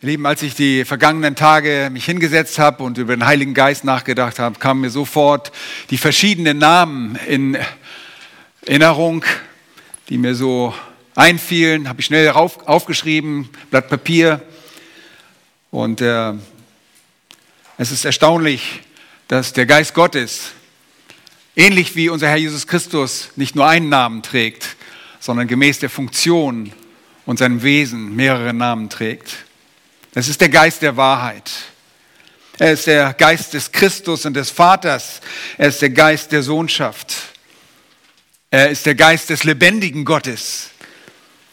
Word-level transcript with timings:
Lieben, 0.00 0.26
als 0.26 0.42
ich 0.42 0.54
die 0.54 0.84
vergangenen 0.84 1.34
Tage 1.34 1.90
mich 1.92 2.04
hingesetzt 2.04 2.60
habe 2.60 2.84
und 2.84 2.98
über 2.98 3.16
den 3.16 3.26
Heiligen 3.26 3.52
Geist 3.52 3.82
nachgedacht 3.82 4.38
habe, 4.38 4.60
kamen 4.60 4.82
mir 4.82 4.90
sofort 4.90 5.50
die 5.90 5.98
verschiedenen 5.98 6.58
Namen 6.58 7.16
in 7.26 7.58
Erinnerung, 8.64 9.24
die 10.08 10.16
mir 10.16 10.36
so 10.36 10.72
einfielen. 11.16 11.88
Habe 11.88 11.98
ich 11.98 12.06
schnell 12.06 12.30
auf, 12.30 12.68
aufgeschrieben, 12.68 13.48
Blatt 13.72 13.88
Papier. 13.88 14.40
Und 15.72 16.00
äh, 16.00 16.34
es 17.76 17.90
ist 17.90 18.04
erstaunlich, 18.04 18.82
dass 19.26 19.52
der 19.52 19.66
Geist 19.66 19.94
Gottes, 19.94 20.52
ähnlich 21.56 21.96
wie 21.96 22.08
unser 22.08 22.28
Herr 22.28 22.36
Jesus 22.36 22.68
Christus, 22.68 23.30
nicht 23.34 23.56
nur 23.56 23.66
einen 23.66 23.88
Namen 23.88 24.22
trägt, 24.22 24.76
sondern 25.18 25.48
gemäß 25.48 25.80
der 25.80 25.90
Funktion 25.90 26.72
und 27.26 27.40
seinem 27.40 27.64
Wesen 27.64 28.14
mehrere 28.14 28.54
Namen 28.54 28.90
trägt. 28.90 29.47
Es 30.14 30.28
ist 30.28 30.40
der 30.40 30.48
Geist 30.48 30.82
der 30.82 30.96
Wahrheit. 30.96 31.50
Er 32.58 32.72
ist 32.72 32.86
der 32.86 33.14
Geist 33.14 33.54
des 33.54 33.70
Christus 33.70 34.24
und 34.24 34.34
des 34.34 34.50
Vaters. 34.50 35.20
Er 35.56 35.68
ist 35.68 35.80
der 35.80 35.90
Geist 35.90 36.32
der 36.32 36.42
Sohnschaft. 36.42 37.14
Er 38.50 38.70
ist 38.70 38.84
der 38.86 38.94
Geist 38.94 39.30
des 39.30 39.44
lebendigen 39.44 40.04
Gottes. 40.04 40.70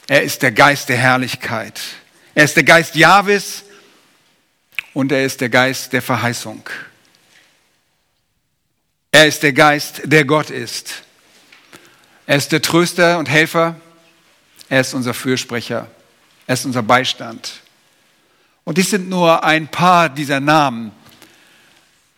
Er 0.07 0.23
ist 0.23 0.41
der 0.41 0.51
Geist 0.51 0.89
der 0.89 0.97
Herrlichkeit. 0.97 1.79
Er 2.33 2.45
ist 2.45 2.55
der 2.55 2.63
Geist 2.63 2.95
Jahwes 2.95 3.63
und 4.93 5.11
er 5.11 5.25
ist 5.25 5.41
der 5.41 5.49
Geist 5.49 5.93
der 5.93 6.01
Verheißung. 6.01 6.67
Er 9.11 9.27
ist 9.27 9.43
der 9.43 9.53
Geist, 9.53 10.01
der 10.03 10.25
Gott 10.25 10.49
ist. 10.49 11.03
Er 12.25 12.37
ist 12.37 12.51
der 12.51 12.61
Tröster 12.61 13.19
und 13.19 13.29
Helfer. 13.29 13.75
Er 14.69 14.81
ist 14.81 14.93
unser 14.93 15.13
Fürsprecher. 15.13 15.87
Er 16.47 16.53
ist 16.53 16.65
unser 16.65 16.83
Beistand. 16.83 17.61
Und 18.65 18.79
dies 18.79 18.89
sind 18.89 19.09
nur 19.09 19.43
ein 19.43 19.67
paar 19.67 20.09
dieser 20.09 20.39
Namen, 20.39 20.91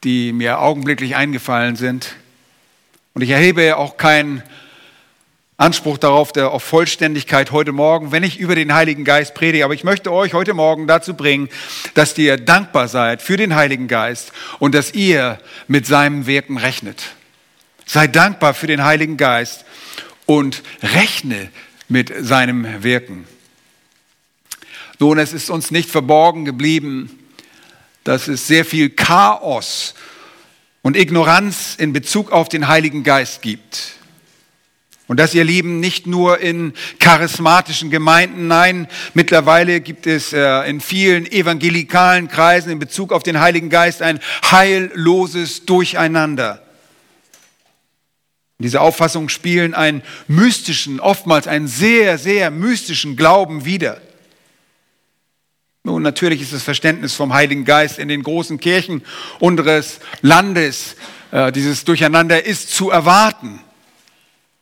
die 0.04 0.32
mir 0.32 0.60
augenblicklich 0.60 1.16
eingefallen 1.16 1.76
sind. 1.76 2.16
Und 3.14 3.22
ich 3.22 3.32
erhebe 3.32 3.76
auch 3.76 3.98
keinen 3.98 4.42
Anspruch 5.58 5.98
darauf, 5.98 6.32
der 6.32 6.52
auf 6.52 6.64
Vollständigkeit 6.64 7.52
heute 7.52 7.74
Morgen, 7.74 8.14
wenn 8.14 8.24
ich 8.24 8.40
über 8.40 8.56
den 8.56 8.74
Heiligen 8.74 9.04
Geist 9.04 9.34
predige. 9.34 9.66
Aber 9.66 9.74
ich 9.74 9.84
möchte 9.84 10.14
euch 10.14 10.34
heute 10.34 10.54
Morgen 10.54 10.88
dazu 10.88 11.16
bringen, 11.16 11.50
dass 11.96 12.18
ihr 12.18 12.38
dankbar 12.38 12.88
seid 12.88 13.22
für 13.22 13.36
den 13.36 13.54
Heiligen 13.56 13.90
Geist 13.90 14.32
und 14.60 14.74
dass 14.74 14.94
ihr 14.94 15.40
mit 15.68 15.86
seinem 15.86 16.28
Wirken 16.28 16.58
rechnet. 16.58 17.16
Seid 17.86 18.16
dankbar 18.16 18.54
für 18.54 18.68
den 18.68 18.86
Heiligen 18.86 19.18
Geist 19.18 19.66
und 20.26 20.64
rechne 20.82 21.50
mit 21.90 22.14
seinem 22.20 22.84
Wirken. 22.84 23.28
Nun, 25.00 25.20
es 25.20 25.34
ist 25.34 25.50
uns 25.50 25.70
nicht 25.70 25.90
verborgen 25.90 26.44
geblieben, 26.44 27.20
dass 28.04 28.28
es 28.28 28.48
sehr 28.48 28.66
viel 28.66 28.90
Chaos 28.90 29.94
und 30.82 30.98
Ignoranz 30.98 31.76
in 31.78 31.94
Bezug 31.94 32.32
auf 32.32 32.50
den 32.50 32.68
Heiligen 32.68 33.04
Geist 33.04 33.42
gibt. 33.42 33.98
Und 35.08 35.20
das, 35.20 35.34
ihr 35.34 35.44
Lieben, 35.44 35.80
nicht 35.80 36.06
nur 36.08 36.40
in 36.40 36.74
charismatischen 37.00 37.90
Gemeinden, 37.92 38.48
nein, 38.48 38.88
mittlerweile 39.14 39.80
gibt 39.82 40.06
es 40.08 40.34
äh, 40.34 40.70
in 40.70 40.82
vielen 40.82 41.26
evangelikalen 41.32 42.28
Kreisen 42.28 42.72
in 42.72 42.80
Bezug 42.80 43.14
auf 43.14 43.24
den 43.24 43.40
Heiligen 43.40 43.70
Geist 43.70 44.02
ein 44.02 44.20
heilloses 44.50 45.66
Durcheinander. 45.66 46.62
Diese 48.60 48.82
Auffassungen 48.82 49.30
spielen 49.30 49.74
einen 49.74 50.02
mystischen, 50.28 51.00
oftmals 51.00 51.48
einen 51.48 51.68
sehr, 51.68 52.18
sehr 52.18 52.50
mystischen 52.50 53.16
Glauben 53.16 53.64
wider. 53.64 54.02
Nun, 55.88 56.02
natürlich 56.02 56.42
ist 56.42 56.52
das 56.52 56.64
Verständnis 56.64 57.14
vom 57.14 57.34
Heiligen 57.34 57.64
Geist 57.64 57.98
in 57.98 58.10
den 58.10 58.22
großen 58.22 58.60
Kirchen 58.60 59.06
unseres 59.40 60.02
Landes, 60.22 60.98
äh, 61.32 61.50
dieses 61.54 61.86
Durcheinander 61.86 62.46
ist 62.46 62.76
zu 62.76 62.90
erwarten. 62.90 63.62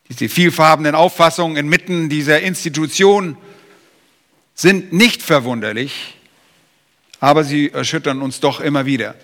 Diese 0.08 0.28
vielfarbenen 0.28 0.94
Auffassungen 0.94 1.56
inmitten 1.56 2.08
dieser 2.08 2.42
Institution 2.42 3.36
sind 4.54 4.92
nicht 4.92 5.20
verwunderlich, 5.20 6.14
aber 7.18 7.42
sie 7.42 7.72
erschüttern 7.72 8.22
uns 8.22 8.38
doch 8.38 8.60
immer 8.60 8.86
wieder. 8.86 9.16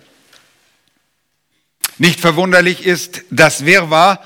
Nicht 1.98 2.18
verwunderlich 2.18 2.84
ist 2.84 3.22
das 3.30 3.64
Wirrwarr, 3.64 4.20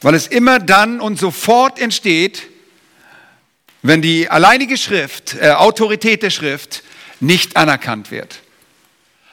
weil 0.00 0.14
es 0.14 0.26
immer 0.26 0.58
dann 0.58 1.00
und 1.00 1.16
sofort 1.16 1.80
entsteht, 1.80 2.48
wenn 3.82 4.02
die 4.02 4.28
alleinige 4.28 4.76
Schrift, 4.76 5.36
äh, 5.40 5.50
Autorität 5.50 6.22
der 6.22 6.30
Schrift 6.30 6.82
nicht 7.20 7.56
anerkannt 7.56 8.10
wird. 8.10 8.40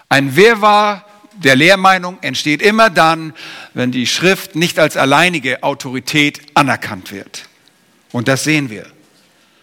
Ein 0.10 0.36
Wirrwarr 0.36 1.06
der 1.36 1.56
Lehrmeinung 1.56 2.18
entsteht 2.22 2.62
immer 2.62 2.90
dann, 2.90 3.34
wenn 3.74 3.92
die 3.92 4.08
Schrift 4.08 4.56
nicht 4.56 4.80
als 4.80 4.98
alleinige 4.98 5.64
Autorität 5.64 6.42
anerkannt 6.54 7.12
wird. 7.12 7.44
Und 8.12 8.28
das 8.28 8.44
sehen 8.44 8.70
wir. 8.70 8.86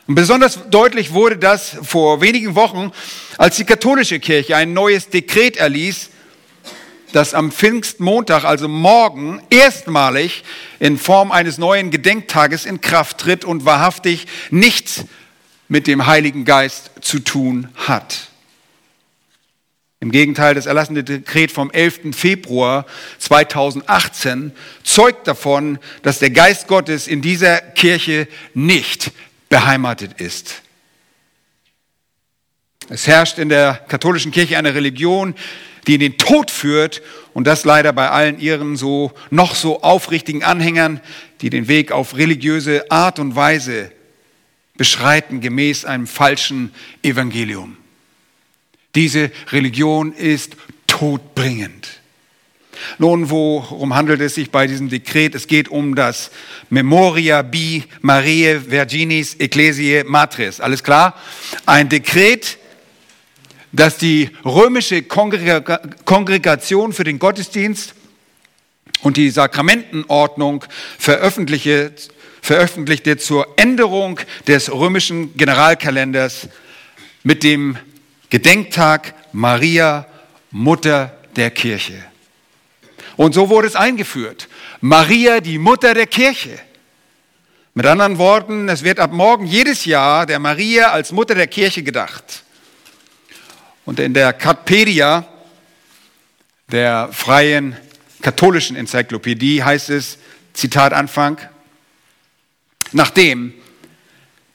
Und 0.07 0.17
besonders 0.17 0.59
deutlich 0.69 1.13
wurde 1.13 1.39
das 1.39 1.77
vor 1.83 2.21
wenigen 2.21 2.55
Wochen, 2.55 2.93
als 3.39 3.57
die 3.57 3.65
katholische 3.65 4.21
Kirche 4.21 4.57
ein 4.57 4.73
neues 4.73 5.09
Dekret 5.09 5.57
erließ, 5.57 6.11
das 7.13 7.35
am 7.35 7.53
Pfingstmontag, 7.53 8.45
also 8.45 8.69
morgen, 8.69 9.43
erstmalig 9.51 10.45
in 10.81 10.99
Form 10.99 11.31
eines 11.31 11.59
neuen 11.59 11.91
Gedenktages 11.91 12.67
in 12.67 12.81
Kraft 12.81 13.19
tritt 13.19 13.45
und 13.45 13.65
wahrhaftig 13.65 14.27
nichts 14.51 15.05
mit 15.69 15.87
dem 15.87 16.07
Heiligen 16.07 16.45
Geist 16.45 16.91
zu 17.01 17.19
tun 17.19 17.69
hat. 17.77 18.29
Im 20.01 20.11
Gegenteil, 20.11 20.55
das 20.55 20.67
erlassene 20.67 21.05
Dekret 21.05 21.53
vom 21.53 21.71
11. 21.71 22.15
Februar 22.17 22.87
2018 23.19 24.53
zeugt 24.83 25.29
davon, 25.29 25.79
dass 26.03 26.19
der 26.19 26.31
Geist 26.31 26.67
Gottes 26.67 27.07
in 27.07 27.23
dieser 27.23 27.61
Kirche 27.61 28.27
nicht 28.53 29.13
beheimatet 29.49 30.21
ist. 30.21 30.63
Es 32.89 33.07
herrscht 33.07 33.39
in 33.39 33.49
der 33.49 33.75
katholischen 33.87 34.33
Kirche 34.33 34.59
eine 34.59 34.75
Religion, 34.75 35.37
die 35.87 35.95
in 35.95 36.01
den 36.01 36.19
Tod 36.19 36.51
führt 36.51 37.03
und 37.35 37.47
das 37.47 37.65
leider 37.65 37.93
bei 37.93 38.11
allen 38.11 38.39
ihren 38.39 38.77
so 38.77 39.13
noch 39.31 39.55
so 39.55 39.83
aufrichtigen 39.83 40.45
Anhängern, 40.45 41.01
die 41.41 41.51
den 41.51 41.69
Weg 41.69 41.93
auf 41.93 42.17
religiöse 42.17 42.91
Art 42.91 43.19
und 43.19 43.35
Weise 43.35 43.91
beschreiten 44.77 45.41
gemäß 45.41 45.85
einem 45.85 46.07
falschen 46.07 46.73
Evangelium. 47.03 47.77
Diese 48.95 49.31
Religion 49.51 50.13
ist 50.13 50.57
todbringend. 50.87 51.89
Nun, 52.99 53.31
worum 53.31 53.95
handelt 53.95 54.21
es 54.21 54.35
sich 54.35 54.51
bei 54.51 54.67
diesem 54.67 54.89
Dekret? 54.89 55.35
Es 55.35 55.47
geht 55.47 55.69
um 55.69 55.95
das 55.95 56.31
Memoria 56.69 57.43
bi 57.43 57.85
Mariae 58.01 58.71
Virginis 58.71 59.35
Ecclesiae 59.35 60.05
Matris. 60.05 60.61
Alles 60.61 60.83
klar? 60.83 61.17
Ein 61.67 61.89
Dekret, 61.89 62.59
das 63.73 63.99
die 63.99 64.31
römische 64.45 65.03
Kongregation 65.03 66.93
für 66.93 67.05
den 67.05 67.19
Gottesdienst 67.19 67.95
und 69.03 69.17
die 69.17 69.31
Sakramentenordnung 69.31 70.65
veröffentlichte 70.99 71.93
veröffentlichte 72.43 73.17
zur 73.17 73.47
Änderung 73.57 74.19
des 74.49 74.71
römischen 74.71 75.37
Generalkalenders 75.37 76.49
mit 77.23 77.45
dem 77.45 77.79
Gedenktag 78.31 79.15
Maria, 79.33 80.07
Mutter 80.51 81.17
der 81.37 81.51
Kirche. 81.51 81.95
Und 83.17 83.33
so 83.33 83.49
wurde 83.49 83.69
es 83.69 83.77
eingeführt. 83.77 84.49
Maria, 84.81 85.41
die 85.41 85.59
Mutter 85.59 85.95
der 85.95 86.09
Kirche. 86.09 86.59
Mit 87.75 87.87
anderen 87.87 88.19
Worten, 88.19 88.69
es 88.69 88.83
wird 88.83 88.99
ab 88.99 89.13
morgen 89.13 89.47
jedes 89.47 89.85
Jahr 89.85 90.27
der 90.27 90.41
Maria 90.41 90.91
als 90.91 91.13
Mutter 91.13 91.35
der 91.35 91.47
Kirche 91.47 91.83
gedacht. 91.83 92.43
Und 93.85 94.01
in 94.01 94.15
der 94.15 94.33
Katpedia, 94.33 95.27
der 96.69 97.09
freien 97.13 97.77
katholischen 98.21 98.77
Enzyklopädie, 98.77 99.63
heißt 99.63 99.91
es, 99.91 100.19
Zitat 100.53 100.93
Anfang, 100.93 101.39
Nachdem 102.93 103.55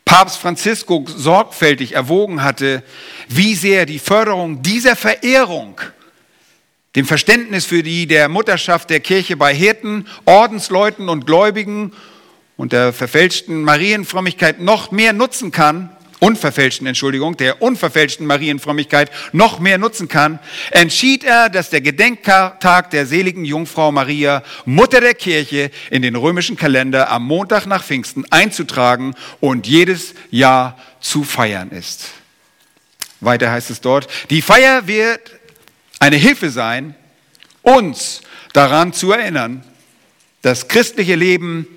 Papst 0.05 0.37
Franziskus 0.37 1.11
sorgfältig 1.17 1.93
erwogen 1.93 2.43
hatte, 2.43 2.83
wie 3.27 3.55
sehr 3.55 3.85
die 3.85 3.99
Förderung 3.99 4.61
dieser 4.61 4.95
Verehrung 4.95 5.81
dem 6.95 7.05
Verständnis 7.05 7.65
für 7.65 7.83
die 7.83 8.07
der 8.07 8.29
Mutterschaft 8.29 8.89
der 8.89 9.01
Kirche 9.01 9.35
bei 9.35 9.53
Hirten, 9.53 10.07
Ordensleuten 10.25 11.09
und 11.09 11.25
Gläubigen 11.25 11.93
und 12.55 12.73
der 12.73 12.93
verfälschten 12.93 13.63
Marienfrömmigkeit 13.63 14.61
noch 14.61 14.91
mehr 14.91 15.13
nutzen 15.13 15.51
kann, 15.51 15.95
unverfälschten, 16.19 16.87
Entschuldigung, 16.87 17.37
der 17.37 17.61
unverfälschten 17.61 18.25
Marienfrömmigkeit 18.25 19.11
noch 19.33 19.59
mehr 19.59 19.77
nutzen 19.77 20.07
kann, 20.07 20.39
entschied 20.71 21.23
er, 21.23 21.49
dass 21.49 21.69
der 21.69 21.81
Gedenktag 21.81 22.89
der 22.89 23.05
seligen 23.05 23.45
Jungfrau 23.45 23.91
Maria, 23.91 24.43
Mutter 24.65 25.01
der 25.01 25.13
Kirche, 25.13 25.71
in 25.91 26.01
den 26.01 26.15
römischen 26.15 26.57
Kalender 26.57 27.09
am 27.11 27.25
Montag 27.25 27.65
nach 27.65 27.83
Pfingsten 27.83 28.25
einzutragen 28.31 29.13
und 29.39 29.67
jedes 29.67 30.13
Jahr 30.31 30.77
zu 30.99 31.23
feiern 31.23 31.71
ist. 31.71 32.05
Weiter 33.19 33.51
heißt 33.51 33.69
es 33.69 33.81
dort, 33.81 34.07
die 34.29 34.41
Feier 34.41 34.87
wird 34.87 35.31
eine 35.99 36.17
Hilfe 36.17 36.49
sein, 36.49 36.95
uns 37.61 38.21
daran 38.53 38.93
zu 38.93 39.11
erinnern, 39.11 39.63
das 40.41 40.67
christliche 40.67 41.15
Leben, 41.15 41.67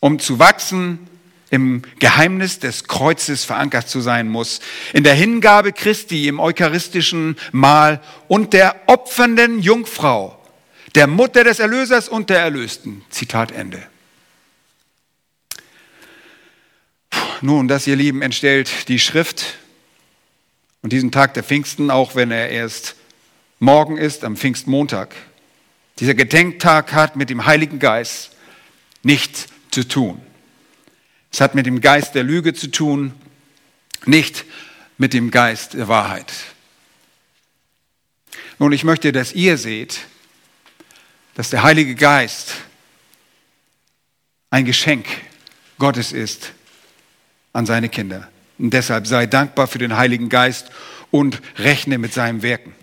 um 0.00 0.18
zu 0.18 0.38
wachsen, 0.38 1.08
im 1.52 1.82
Geheimnis 1.98 2.60
des 2.60 2.84
Kreuzes 2.84 3.44
verankert 3.44 3.86
zu 3.86 4.00
sein 4.00 4.26
muss, 4.26 4.60
in 4.94 5.04
der 5.04 5.12
Hingabe 5.12 5.74
Christi 5.74 6.26
im 6.26 6.40
eucharistischen 6.40 7.36
Mahl 7.52 8.00
und 8.26 8.54
der 8.54 8.74
opfernden 8.86 9.60
Jungfrau, 9.60 10.42
der 10.94 11.06
Mutter 11.06 11.44
des 11.44 11.58
Erlösers 11.58 12.08
und 12.08 12.30
der 12.30 12.40
Erlösten. 12.40 13.04
Zitat 13.10 13.52
Ende. 13.52 13.82
Nun, 17.42 17.68
das, 17.68 17.86
ihr 17.86 17.96
Lieben, 17.96 18.22
entstellt 18.22 18.88
die 18.88 18.98
Schrift 18.98 19.58
und 20.80 20.90
diesen 20.94 21.12
Tag 21.12 21.34
der 21.34 21.42
Pfingsten, 21.42 21.90
auch 21.90 22.14
wenn 22.14 22.30
er 22.30 22.48
erst 22.48 22.96
morgen 23.58 23.98
ist, 23.98 24.24
am 24.24 24.38
Pfingstmontag. 24.38 25.14
Dieser 25.98 26.14
Gedenktag 26.14 26.94
hat 26.94 27.14
mit 27.16 27.28
dem 27.28 27.44
Heiligen 27.44 27.78
Geist 27.78 28.30
nichts 29.02 29.48
zu 29.70 29.86
tun. 29.86 30.18
Es 31.32 31.40
hat 31.40 31.54
mit 31.54 31.66
dem 31.66 31.80
Geist 31.80 32.14
der 32.14 32.24
Lüge 32.24 32.52
zu 32.52 32.70
tun, 32.70 33.14
nicht 34.04 34.44
mit 34.98 35.14
dem 35.14 35.30
Geist 35.30 35.74
der 35.74 35.88
Wahrheit. 35.88 36.32
Nun, 38.58 38.72
ich 38.72 38.84
möchte, 38.84 39.12
dass 39.12 39.32
ihr 39.32 39.56
seht, 39.56 40.00
dass 41.34 41.50
der 41.50 41.62
Heilige 41.62 41.94
Geist 41.94 42.54
ein 44.50 44.66
Geschenk 44.66 45.06
Gottes 45.78 46.12
ist 46.12 46.52
an 47.52 47.64
seine 47.64 47.88
Kinder. 47.88 48.28
Und 48.58 48.74
deshalb 48.74 49.06
sei 49.06 49.26
dankbar 49.26 49.66
für 49.66 49.78
den 49.78 49.96
Heiligen 49.96 50.28
Geist 50.28 50.70
und 51.10 51.40
rechne 51.56 51.98
mit 51.98 52.12
seinem 52.12 52.42
Wirken. 52.42 52.74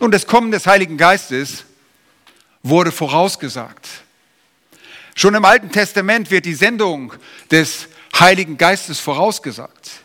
Nun, 0.00 0.10
das 0.10 0.26
Kommen 0.26 0.50
des 0.50 0.66
Heiligen 0.66 0.96
Geistes 0.96 1.64
wurde 2.62 2.90
vorausgesagt. 2.90 3.86
Schon 5.18 5.34
im 5.34 5.46
Alten 5.46 5.72
Testament 5.72 6.30
wird 6.30 6.44
die 6.44 6.54
Sendung 6.54 7.14
des 7.50 7.88
Heiligen 8.20 8.58
Geistes 8.58 9.00
vorausgesagt. 9.00 10.02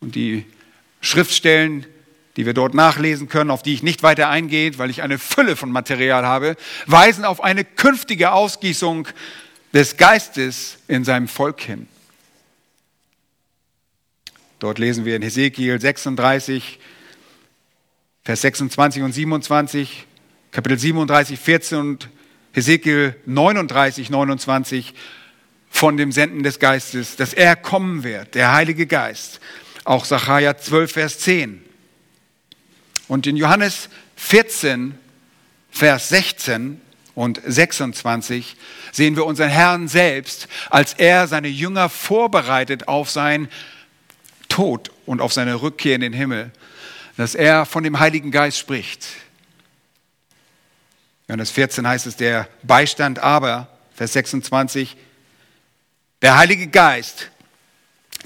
Und 0.00 0.16
die 0.16 0.46
Schriftstellen, 1.00 1.86
die 2.36 2.44
wir 2.44 2.52
dort 2.52 2.74
nachlesen 2.74 3.28
können, 3.28 3.52
auf 3.52 3.62
die 3.62 3.72
ich 3.72 3.84
nicht 3.84 4.02
weiter 4.02 4.28
eingehe, 4.28 4.76
weil 4.78 4.90
ich 4.90 5.02
eine 5.02 5.16
Fülle 5.20 5.54
von 5.54 5.70
Material 5.70 6.26
habe, 6.26 6.56
weisen 6.86 7.24
auf 7.24 7.40
eine 7.40 7.64
künftige 7.64 8.32
Ausgießung 8.32 9.06
des 9.72 9.96
Geistes 9.96 10.78
in 10.88 11.04
seinem 11.04 11.28
Volk 11.28 11.60
hin. 11.60 11.86
Dort 14.58 14.80
lesen 14.80 15.04
wir 15.04 15.14
in 15.14 15.22
Hesekiel 15.22 15.80
36, 15.80 16.80
Vers 18.24 18.40
26 18.40 19.04
und 19.04 19.12
27, 19.12 20.06
Kapitel 20.50 20.80
37, 20.80 21.38
14 21.38 21.78
und 21.78 22.08
Hesekiel 22.52 23.16
39, 23.26 24.10
29 24.10 24.94
von 25.70 25.96
dem 25.96 26.12
Senden 26.12 26.42
des 26.42 26.58
Geistes, 26.58 27.16
dass 27.16 27.32
er 27.32 27.56
kommen 27.56 28.02
wird, 28.02 28.34
der 28.34 28.52
Heilige 28.52 28.86
Geist. 28.86 29.40
Auch 29.84 30.04
Sacharja 30.04 30.56
12, 30.56 30.92
Vers 30.92 31.18
10. 31.20 31.62
Und 33.08 33.26
in 33.26 33.36
Johannes 33.36 33.88
14, 34.16 34.98
Vers 35.70 36.08
16 36.08 36.80
und 37.14 37.40
26 37.46 38.56
sehen 38.92 39.16
wir 39.16 39.24
unseren 39.26 39.48
Herrn 39.48 39.88
selbst, 39.88 40.48
als 40.68 40.94
er 40.94 41.28
seine 41.28 41.48
Jünger 41.48 41.88
vorbereitet 41.88 42.88
auf 42.88 43.10
sein 43.10 43.48
Tod 44.48 44.90
und 45.06 45.20
auf 45.20 45.32
seine 45.32 45.62
Rückkehr 45.62 45.94
in 45.94 46.00
den 46.00 46.12
Himmel, 46.12 46.50
dass 47.16 47.34
er 47.34 47.66
von 47.66 47.84
dem 47.84 48.00
Heiligen 48.00 48.30
Geist 48.30 48.58
spricht. 48.58 49.06
Johannes 51.30 51.52
14 51.52 51.86
heißt 51.86 52.06
es, 52.08 52.16
der 52.16 52.48
Beistand 52.64 53.20
aber, 53.20 53.68
Vers 53.94 54.14
26, 54.14 54.96
der 56.22 56.36
Heilige 56.36 56.66
Geist, 56.66 57.30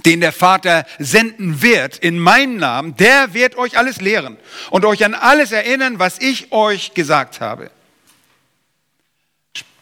den 0.06 0.22
der 0.22 0.32
Vater 0.32 0.86
senden 0.98 1.60
wird 1.60 1.98
in 1.98 2.18
meinem 2.18 2.56
Namen, 2.56 2.96
der 2.96 3.34
wird 3.34 3.58
euch 3.58 3.76
alles 3.76 4.00
lehren 4.00 4.38
und 4.70 4.86
euch 4.86 5.04
an 5.04 5.12
alles 5.12 5.52
erinnern, 5.52 5.98
was 5.98 6.18
ich 6.18 6.50
euch 6.50 6.94
gesagt 6.94 7.42
habe. 7.42 7.70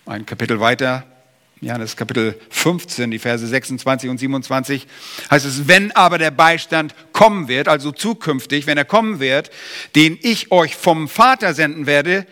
Ein 0.04 0.26
Kapitel 0.26 0.58
weiter, 0.58 1.04
Johannes 1.60 1.96
Kapitel 1.96 2.36
15, 2.50 3.08
die 3.12 3.20
Verse 3.20 3.46
26 3.46 4.10
und 4.10 4.18
27, 4.18 4.88
heißt 5.30 5.46
es, 5.46 5.68
wenn 5.68 5.92
aber 5.92 6.18
der 6.18 6.32
Beistand 6.32 6.92
kommen 7.12 7.46
wird, 7.46 7.68
also 7.68 7.92
zukünftig, 7.92 8.66
wenn 8.66 8.78
er 8.78 8.84
kommen 8.84 9.20
wird, 9.20 9.52
den 9.94 10.18
ich 10.20 10.50
euch 10.50 10.74
vom 10.74 11.08
Vater 11.08 11.54
senden 11.54 11.86
werde, 11.86 12.26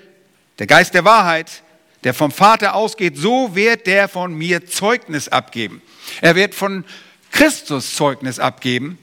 der 0.61 0.67
Geist 0.67 0.93
der 0.93 1.05
Wahrheit, 1.05 1.63
der 2.05 2.15
vom 2.15 2.31
Vater 2.31 2.75
ausgeht, 2.75 3.17
so 3.17 3.55
wird 3.55 3.87
der 3.87 4.09
von 4.09 4.35
mir 4.35 4.67
Zeugnis 4.67 5.29
abgeben. 5.29 5.83
Er 6.21 6.37
wird 6.37 6.55
von 6.55 6.85
Christus 7.33 7.95
Zeugnis 7.97 8.39
abgeben. 8.39 8.99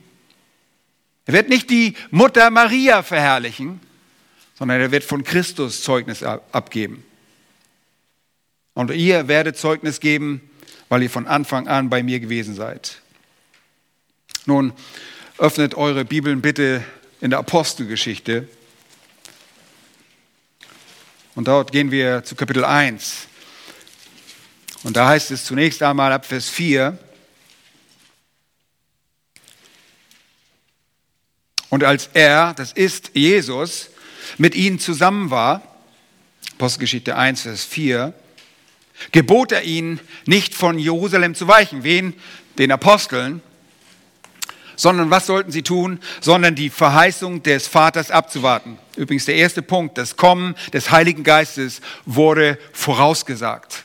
Er 1.26 1.34
wird 1.34 1.50
nicht 1.50 1.70
die 1.72 1.96
Mutter 2.12 2.52
Maria 2.52 3.02
verherrlichen, 3.02 3.80
sondern 4.58 4.80
er 4.80 4.92
wird 4.92 5.04
von 5.04 5.24
Christus 5.24 5.82
Zeugnis 5.82 6.24
abgeben. 6.24 7.04
Und 8.76 8.92
ihr 8.92 9.28
werdet 9.28 9.58
Zeugnis 9.58 10.00
geben, 10.00 10.48
weil 10.90 11.02
ihr 11.02 11.10
von 11.10 11.26
Anfang 11.26 11.68
an 11.68 11.90
bei 11.90 12.04
mir 12.04 12.20
gewesen 12.20 12.54
seid. 12.54 13.02
Nun, 14.46 14.74
öffnet 15.40 15.74
eure 15.74 16.06
Bibeln 16.06 16.42
bitte 16.42 16.84
in 17.20 17.32
der 17.32 17.40
Apostelgeschichte 17.40 18.48
und 21.38 21.48
dort 21.48 21.72
gehen 21.72 21.92
wir 21.92 22.24
zu 22.24 22.34
Kapitel 22.34 22.66
1. 22.66 23.28
Und 24.82 24.98
da 24.98 25.08
heißt 25.08 25.30
es 25.30 25.46
zunächst 25.46 25.84
einmal 25.84 26.12
ab 26.12 26.26
Vers 26.26 26.50
4, 26.50 26.98
Und 31.70 31.84
als 31.84 32.10
er, 32.14 32.56
das 32.56 32.72
ist 32.72 33.12
Jesus, 33.14 33.90
mit 34.40 34.56
ihnen 34.56 34.80
zusammen 34.80 35.30
war, 35.30 35.62
Apostelgeschichte 36.54 37.16
1, 37.16 37.42
Vers 37.42 37.66
4, 37.66 38.14
gebot 39.12 39.52
er 39.52 39.64
ihnen, 39.64 40.00
nicht 40.26 40.56
von 40.56 40.80
Jerusalem 40.80 41.36
zu 41.36 41.48
weichen. 41.48 41.84
Wen? 41.84 42.16
Den 42.58 42.72
Aposteln 42.72 43.44
sondern 44.78 45.12
was 45.12 45.26
sollten 45.26 45.52
sie 45.52 45.64
tun? 45.64 46.00
Sondern 46.22 46.56
die 46.56 46.70
Verheißung 46.70 47.44
des 47.44 47.68
Vaters 47.68 48.10
abzuwarten. 48.10 48.78
Übrigens 48.96 49.26
der 49.26 49.36
erste 49.36 49.62
Punkt, 49.62 49.98
das 49.98 50.16
Kommen 50.16 50.56
des 50.72 50.92
Heiligen 50.92 51.24
Geistes 51.24 51.82
wurde 52.06 52.58
vorausgesagt. 52.72 53.84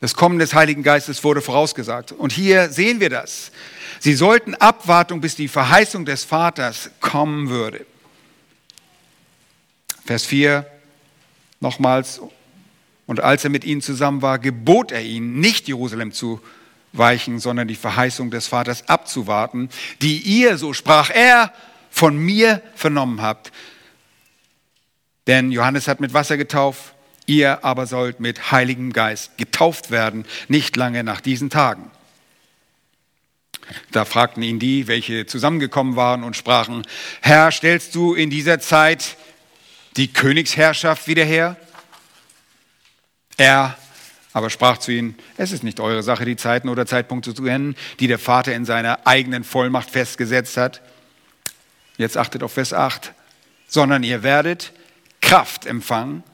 Das 0.00 0.14
Kommen 0.14 0.38
des 0.38 0.54
Heiligen 0.54 0.82
Geistes 0.82 1.22
wurde 1.24 1.42
vorausgesagt. 1.42 2.12
Und 2.12 2.32
hier 2.32 2.70
sehen 2.70 3.00
wir 3.00 3.10
das. 3.10 3.52
Sie 4.00 4.14
sollten 4.14 4.54
Abwartung, 4.54 5.20
bis 5.20 5.34
die 5.34 5.48
Verheißung 5.48 6.04
des 6.04 6.24
Vaters 6.24 6.90
kommen 7.00 7.48
würde. 7.48 7.86
Vers 10.04 10.24
4 10.26 10.66
nochmals. 11.60 12.20
Und 13.06 13.20
als 13.20 13.44
er 13.44 13.50
mit 13.50 13.64
ihnen 13.64 13.80
zusammen 13.80 14.22
war, 14.22 14.38
gebot 14.38 14.92
er 14.92 15.02
ihnen, 15.02 15.40
nicht 15.40 15.68
Jerusalem 15.68 16.12
zu 16.12 16.40
weichen, 16.96 17.38
sondern 17.38 17.68
die 17.68 17.74
Verheißung 17.74 18.30
des 18.30 18.46
Vaters 18.46 18.88
abzuwarten, 18.88 19.68
die 20.00 20.18
ihr, 20.18 20.58
so 20.58 20.72
sprach 20.72 21.10
er, 21.10 21.52
von 21.90 22.16
mir 22.16 22.62
vernommen 22.74 23.22
habt. 23.22 23.52
Denn 25.26 25.52
Johannes 25.52 25.88
hat 25.88 26.00
mit 26.00 26.12
Wasser 26.14 26.36
getauft, 26.36 26.94
ihr 27.26 27.64
aber 27.64 27.86
sollt 27.86 28.20
mit 28.20 28.52
Heiligem 28.52 28.92
Geist 28.92 29.38
getauft 29.38 29.90
werden, 29.90 30.24
nicht 30.48 30.76
lange 30.76 31.04
nach 31.04 31.20
diesen 31.20 31.50
Tagen. 31.50 31.90
Da 33.92 34.04
fragten 34.04 34.42
ihn 34.42 34.58
die, 34.58 34.88
welche 34.88 35.24
zusammengekommen 35.24 35.96
waren 35.96 36.22
und 36.22 36.36
sprachen, 36.36 36.86
Herr, 37.22 37.50
stellst 37.50 37.94
du 37.94 38.14
in 38.14 38.28
dieser 38.28 38.60
Zeit 38.60 39.16
die 39.96 40.12
Königsherrschaft 40.12 41.06
wieder 41.06 41.24
her? 41.24 41.56
Er 43.36 43.78
aber 44.34 44.50
sprach 44.50 44.78
zu 44.78 44.90
ihnen, 44.90 45.14
es 45.36 45.52
ist 45.52 45.62
nicht 45.62 45.78
eure 45.78 46.02
Sache, 46.02 46.24
die 46.24 46.36
Zeiten 46.36 46.68
oder 46.68 46.86
Zeitpunkte 46.86 47.32
zu 47.34 47.44
kennen, 47.44 47.76
die 48.00 48.08
der 48.08 48.18
Vater 48.18 48.52
in 48.52 48.64
seiner 48.64 49.06
eigenen 49.06 49.44
Vollmacht 49.44 49.88
festgesetzt 49.88 50.56
hat. 50.56 50.82
Jetzt 51.96 52.18
achtet 52.18 52.42
auf 52.42 52.52
Vers 52.52 52.74
8, 52.74 53.14
sondern 53.68 54.02
ihr 54.02 54.24
werdet 54.24 54.72
Kraft 55.20 55.66
empfangen, 55.66 56.24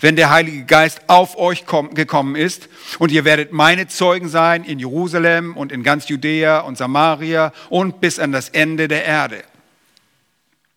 wenn 0.00 0.16
der 0.16 0.30
Heilige 0.30 0.64
Geist 0.64 1.02
auf 1.06 1.38
euch 1.38 1.64
gekommen 1.66 2.34
ist 2.34 2.68
und 2.98 3.12
ihr 3.12 3.24
werdet 3.24 3.52
meine 3.52 3.86
Zeugen 3.86 4.28
sein 4.28 4.64
in 4.64 4.80
Jerusalem 4.80 5.56
und 5.56 5.70
in 5.70 5.84
ganz 5.84 6.08
Judäa 6.08 6.60
und 6.60 6.76
Samaria 6.76 7.52
und 7.68 8.00
bis 8.00 8.18
an 8.18 8.32
das 8.32 8.48
Ende 8.48 8.88
der 8.88 9.04
Erde. 9.04 9.44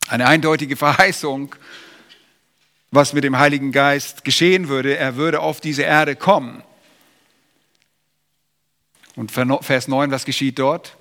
Eine 0.08 0.28
eindeutige 0.28 0.76
Verheißung 0.76 1.56
was 2.92 3.14
mit 3.14 3.24
dem 3.24 3.38
Heiligen 3.38 3.72
Geist 3.72 4.24
geschehen 4.24 4.68
würde. 4.68 4.98
Er 4.98 5.16
würde 5.16 5.42
auf 5.42 5.62
diese 5.62 5.84
Erde 5.84 6.16
kommen. 6.16 6.64
Und 9.16 9.32
Vers 9.32 9.88
9, 9.88 10.12
was 10.12 10.26
geschieht 10.26 10.60
dort? 10.60 10.96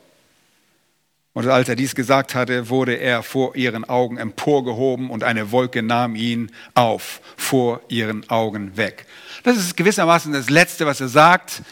Und 1.39 1.47
als 1.47 1.69
er 1.69 1.77
dies 1.77 1.95
gesagt 1.95 2.35
hatte, 2.35 2.69
wurde 2.69 2.95
er 2.95 3.23
vor 3.23 3.55
ihren 3.55 3.85
Augen 3.85 4.17
emporgehoben 4.17 5.09
und 5.09 5.23
eine 5.23 5.53
Wolke 5.53 5.85
nahm 5.85 6.17
ihn 6.17 6.51
auf, 6.75 7.21
vor 7.37 7.81
ihren 7.89 8.29
Augen 8.29 8.77
weg. 8.77 9.07
Das 9.45 9.57
ist 9.57 9.77
gewissermaßen 9.77 10.33
das 10.33 10.51
Letzte, 10.51 10.85
was 10.85 11.01
er 11.01 11.07
sagt. 11.07 11.63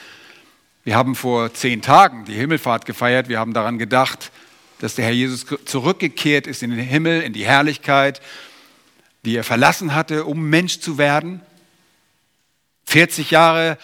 Wir 0.84 0.94
haben 0.94 1.16
vor 1.16 1.52
zehn 1.52 1.82
Tagen 1.82 2.26
die 2.26 2.34
Himmelfahrt 2.34 2.86
gefeiert. 2.86 3.28
Wir 3.28 3.40
haben 3.40 3.54
daran 3.54 3.76
gedacht, 3.76 4.30
dass 4.78 4.94
der 4.94 5.06
Herr 5.06 5.12
Jesus 5.12 5.46
zurückgekehrt 5.64 6.46
ist 6.46 6.62
in 6.62 6.70
den 6.70 6.78
Himmel, 6.78 7.22
in 7.22 7.32
die 7.32 7.44
Herrlichkeit, 7.44 8.20
die 9.26 9.36
er 9.36 9.44
verlassen 9.44 9.94
hatte, 9.94 10.24
um 10.24 10.48
Mensch 10.48 10.78
zu 10.78 10.98
werden. 10.98 11.42
40 12.86 13.32
Jahre, 13.32 13.76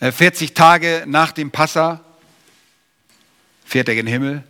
40 0.00 0.50
äh, 0.50 0.54
Tage 0.54 1.04
nach 1.06 1.32
dem 1.32 1.50
Passa 1.50 2.02
fährt 3.66 3.88
er 3.88 3.94
in 3.94 4.06
den 4.06 4.12
Himmel. 4.12 4.44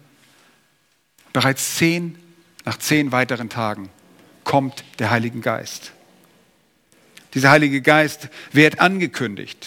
Bereits 1.33 1.75
zehn, 1.75 2.17
nach 2.65 2.79
zehn 2.79 3.11
weiteren 3.11 3.51
Tagen 3.51 3.91
kommt 4.45 4.85
der 5.01 5.11
Heilige 5.11 5.41
Geist. 5.41 5.93
Dieser 7.35 7.51
Heilige 7.51 7.83
Geist 7.83 8.29
wird 8.53 8.81
angekündigt. 8.81 9.67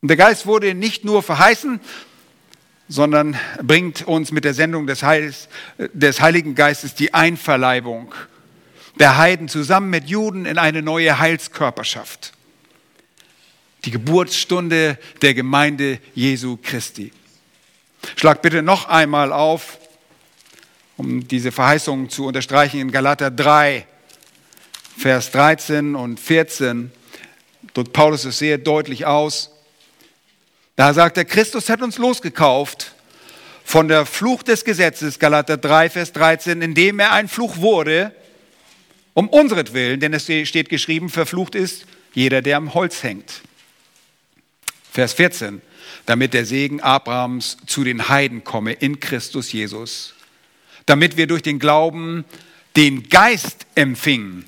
Und 0.00 0.08
der 0.08 0.16
Geist 0.16 0.46
wurde 0.46 0.74
nicht 0.74 1.04
nur 1.04 1.22
verheißen, 1.22 1.80
sondern 2.88 3.38
bringt 3.62 4.06
uns 4.06 4.32
mit 4.32 4.44
der 4.44 4.54
Sendung 4.54 4.86
des, 4.86 5.02
Heils, 5.02 5.48
des 5.76 6.22
Heiligen 6.22 6.54
Geistes 6.54 6.94
die 6.94 7.12
Einverleibung 7.12 8.14
der 8.98 9.16
Heiden 9.16 9.48
zusammen 9.48 9.90
mit 9.90 10.08
Juden 10.08 10.46
in 10.46 10.58
eine 10.58 10.82
neue 10.82 11.18
Heilskörperschaft. 11.18 12.32
Die 13.84 13.90
Geburtsstunde 13.90 14.98
der 15.22 15.34
Gemeinde 15.34 16.00
Jesu 16.14 16.58
Christi. 16.60 17.12
Schlag 18.16 18.42
bitte 18.42 18.62
noch 18.62 18.88
einmal 18.88 19.32
auf, 19.32 19.78
um 20.96 21.28
diese 21.28 21.52
Verheißung 21.52 22.08
zu 22.08 22.26
unterstreichen, 22.26 22.80
in 22.80 22.90
Galater 22.90 23.30
3, 23.30 23.86
Vers 24.96 25.30
13 25.32 25.94
und 25.94 26.18
14 26.18 26.90
drückt 27.74 27.92
Paulus 27.92 28.24
es 28.24 28.38
sehr 28.38 28.56
deutlich 28.56 29.04
aus. 29.04 29.50
Da 30.74 30.94
sagt 30.94 31.18
er, 31.18 31.26
Christus 31.26 31.68
hat 31.68 31.82
uns 31.82 31.98
losgekauft 31.98 32.94
von 33.64 33.88
der 33.88 34.06
Fluch 34.06 34.42
des 34.42 34.64
Gesetzes, 34.64 35.18
Galater 35.18 35.58
3, 35.58 35.90
Vers 35.90 36.12
13, 36.12 36.62
indem 36.62 36.98
er 36.98 37.12
ein 37.12 37.28
Fluch 37.28 37.58
wurde, 37.58 38.14
um 39.16 39.30
unseretwillen, 39.30 39.98
denn 39.98 40.12
es 40.12 40.24
steht 40.24 40.68
geschrieben, 40.68 41.08
verflucht 41.08 41.54
ist 41.54 41.86
jeder, 42.12 42.42
der 42.42 42.58
am 42.58 42.74
Holz 42.74 43.02
hängt. 43.02 43.40
Vers 44.92 45.14
14, 45.14 45.62
damit 46.04 46.34
der 46.34 46.44
Segen 46.44 46.82
Abrahams 46.82 47.56
zu 47.66 47.82
den 47.82 48.10
Heiden 48.10 48.44
komme 48.44 48.74
in 48.74 49.00
Christus 49.00 49.52
Jesus, 49.52 50.12
damit 50.84 51.16
wir 51.16 51.26
durch 51.26 51.40
den 51.40 51.58
Glauben 51.58 52.26
den 52.76 53.08
Geist 53.08 53.64
empfingen, 53.74 54.44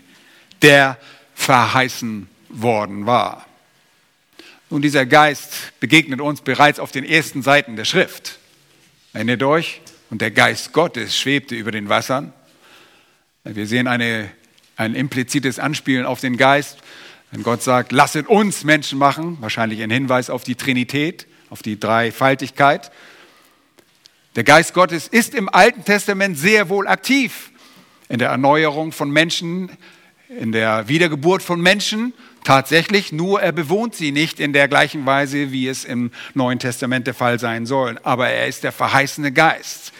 der 0.60 0.98
verheißen 1.34 2.28
worden 2.50 3.06
war. 3.06 3.46
Nun, 4.68 4.82
dieser 4.82 5.06
Geist 5.06 5.80
begegnet 5.80 6.20
uns 6.20 6.42
bereits 6.42 6.78
auf 6.78 6.92
den 6.92 7.04
ersten 7.04 7.40
Seiten 7.40 7.76
der 7.76 7.87
Schrift. 7.87 8.38
Erinnert 9.14 9.42
euch? 9.42 9.80
Und 10.10 10.20
der 10.20 10.30
Geist 10.30 10.75
Gottes 10.75 11.16
schwebte 11.16 11.54
über 11.54 11.70
den 11.70 11.88
Wassern. 11.88 12.34
Wir 13.44 13.66
sehen 13.66 13.87
eine, 13.87 14.30
ein 14.78 14.94
implizites 14.94 15.58
Anspielen 15.58 16.06
auf 16.06 16.20
den 16.20 16.38
Geist. 16.38 16.78
Wenn 17.30 17.42
Gott 17.42 17.62
sagt, 17.62 17.92
lasset 17.92 18.26
uns 18.28 18.64
Menschen 18.64 18.99
machen, 18.99 19.37
wahrscheinlich 19.40 19.82
ein 19.82 19.90
Hinweis 19.90 20.30
auf 20.30 20.44
die 20.44 20.54
Trinität 20.54 21.26
auf 21.50 21.62
die 21.62 21.78
Dreifaltigkeit. 21.78 22.90
Der 24.37 24.44
Geist 24.44 24.75
Gottes 24.75 25.08
ist 25.08 25.35
im 25.35 25.49
Alten 25.49 25.85
Testament 25.85 26.38
sehr 26.38 26.68
wohl 26.68 26.87
aktiv 26.87 27.50
in 28.08 28.18
der 28.18 28.30
Erneuerung 28.30 28.92
von 28.92 29.11
Menschen, 29.11 29.70
in 30.28 30.52
der 30.52 30.88
Wiedergeburt 30.88 31.42
von 31.42 31.61
Menschen. 31.61 32.12
Tatsächlich, 32.44 33.12
nur 33.12 33.42
er 33.42 33.52
bewohnt 33.52 33.94
sie 33.94 34.12
nicht 34.12 34.40
in 34.40 34.52
der 34.52 34.68
gleichen 34.68 35.04
Weise, 35.06 35.52
wie 35.52 35.68
es 35.68 35.85
im 35.85 36.12
Neuen 36.35 36.58
Testament 36.58 37.06
der 37.06 37.14
Fall 37.14 37.38
sein 37.40 37.66
soll. 37.66 37.99
Aber 38.04 38.28
er 38.28 38.47
ist 38.47 38.62
der 38.62 38.73
verheißene 38.73 39.32
Geist. 39.32 39.92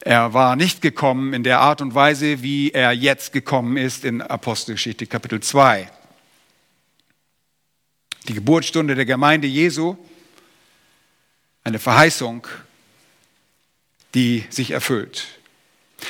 Er 0.00 0.32
war 0.32 0.56
nicht 0.56 0.80
gekommen 0.80 1.34
in 1.34 1.42
der 1.42 1.60
Art 1.60 1.80
und 1.80 1.94
Weise, 1.94 2.42
wie 2.42 2.70
er 2.70 2.92
jetzt 2.92 3.32
gekommen 3.32 3.76
ist 3.76 4.04
in 4.04 4.22
Apostelgeschichte 4.22 5.06
Kapitel 5.06 5.40
2 5.40 5.90
die 8.28 8.34
Geburtsstunde 8.34 8.94
der 8.94 9.06
Gemeinde 9.06 9.48
Jesu, 9.48 9.96
eine 11.64 11.78
Verheißung, 11.78 12.46
die 14.14 14.44
sich 14.50 14.70
erfüllt. 14.70 15.26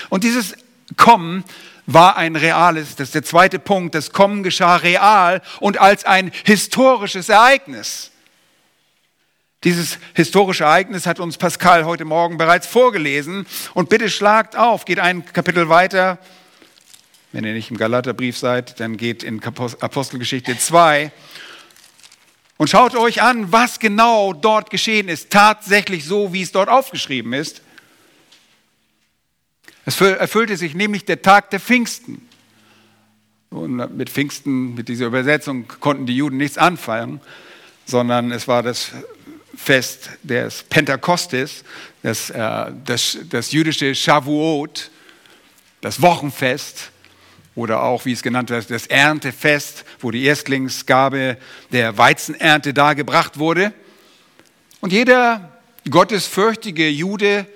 Und 0.09 0.25
dieses 0.25 0.54
Kommen 0.97 1.44
war 1.87 2.16
ein 2.16 2.37
reales, 2.37 2.97
das 2.97 3.09
ist 3.09 3.14
der 3.14 3.23
zweite 3.25 3.59
Punkt, 3.59 3.94
das 3.94 4.12
Kommen 4.12 4.42
geschah 4.42 4.76
real 4.76 5.42
und 5.61 5.80
als 5.80 6.04
ein 6.04 6.30
historisches 6.44 7.28
Ereignis. 7.28 8.10
Dieses 9.62 9.99
historische 10.14 10.64
Ereignis 10.64 11.05
hat 11.05 11.21
uns 11.21 11.37
Pascal 11.37 11.85
heute 11.85 12.07
Morgen 12.07 12.38
bereits 12.38 12.67
vorgelesen. 12.67 13.45
Und 13.75 13.90
bitte 13.90 14.09
schlagt 14.09 14.57
auf, 14.57 14.87
geht 14.87 14.99
ein 14.99 15.23
Kapitel 15.26 15.69
weiter. 15.69 16.19
Wenn 17.33 17.45
ihr 17.45 17.52
nicht 17.52 17.71
im 17.71 17.76
Galaterbrief 17.76 18.38
seid, 18.38 18.81
dann 18.81 18.97
geht 18.97 19.23
in 19.23 19.38
Apostelgeschichte 19.45 20.57
2 20.57 21.12
und 22.57 22.69
schaut 22.69 22.97
euch 22.97 23.21
an, 23.21 23.52
was 23.52 23.79
genau 23.79 24.33
dort 24.33 24.71
geschehen 24.71 25.09
ist, 25.09 25.31
tatsächlich 25.31 26.07
so, 26.07 26.33
wie 26.33 26.43
es 26.43 26.52
dort 26.52 26.71
aufgeschrieben 26.71 27.35
ist. 27.35 27.61
Es 29.85 30.00
erfüllte 30.00 30.57
sich 30.57 30.75
nämlich 30.75 31.05
der 31.05 31.21
Tag 31.21 31.50
der 31.50 31.61
Pfingsten. 31.61 32.26
Und 33.50 33.97
mit 33.97 34.09
Pfingsten, 34.09 34.75
mit 34.75 34.88
dieser 34.88 35.07
Übersetzung, 35.07 35.69
konnten 35.69 36.07
die 36.07 36.17
Juden 36.17 36.38
nichts 36.38 36.57
anfangen, 36.57 37.21
sondern 37.85 38.31
es 38.31 38.49
war 38.49 38.62
das 38.62 38.93
Fest 39.62 40.11
des 40.23 40.62
Pentakostes, 40.62 41.64
das, 42.02 42.33
das, 42.85 43.19
das 43.29 43.52
jüdische 43.52 43.95
Shavuot, 43.95 44.90
das 45.83 46.00
Wochenfest 46.00 46.90
oder 47.55 47.83
auch, 47.83 48.07
wie 48.07 48.12
es 48.12 48.23
genannt 48.23 48.50
wird, 48.50 48.71
das 48.71 48.87
Erntefest, 48.87 49.85
wo 50.00 50.11
die 50.11 50.25
Erstlingsgabe 50.25 51.37
der 51.73 51.99
Weizenernte 51.99 52.73
dargebracht 52.73 53.38
wurde. 53.38 53.73
Und 54.81 54.93
jeder 54.93 55.61
gottesfürchtige 55.88 56.88
Jude, 56.88 57.47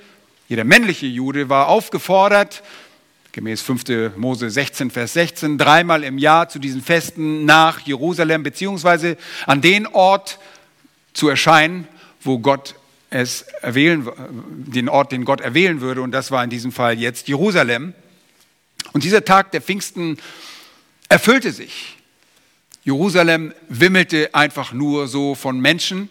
jeder 0.48 0.64
männliche 0.64 1.06
Jude 1.06 1.48
war 1.48 1.68
aufgefordert, 1.68 2.62
gemäß 3.32 3.62
5. 3.62 4.16
Mose 4.16 4.50
16, 4.50 4.90
Vers 4.90 5.14
16, 5.14 5.56
dreimal 5.58 6.04
im 6.04 6.18
Jahr 6.18 6.48
zu 6.48 6.58
diesen 6.58 6.82
Festen 6.82 7.46
nach 7.46 7.80
Jerusalem 7.80 8.42
beziehungsweise 8.42 9.16
an 9.46 9.62
den 9.62 9.86
Ort 9.86 10.38
zu 11.14 11.28
erscheinen, 11.28 11.88
wo 12.24 12.38
Gott 12.38 12.74
es 13.10 13.42
erwählen, 13.62 14.08
den 14.48 14.88
Ort, 14.88 15.12
den 15.12 15.24
Gott 15.24 15.40
erwählen 15.40 15.80
würde. 15.80 16.02
Und 16.02 16.10
das 16.10 16.30
war 16.30 16.42
in 16.42 16.50
diesem 16.50 16.72
Fall 16.72 16.98
jetzt 16.98 17.28
Jerusalem. 17.28 17.94
Und 18.92 19.04
dieser 19.04 19.24
Tag 19.24 19.52
der 19.52 19.60
Pfingsten 19.60 20.18
erfüllte 21.08 21.52
sich. 21.52 21.96
Jerusalem 22.82 23.54
wimmelte 23.68 24.34
einfach 24.34 24.72
nur 24.72 25.06
so 25.08 25.34
von 25.34 25.60
Menschen. 25.60 26.10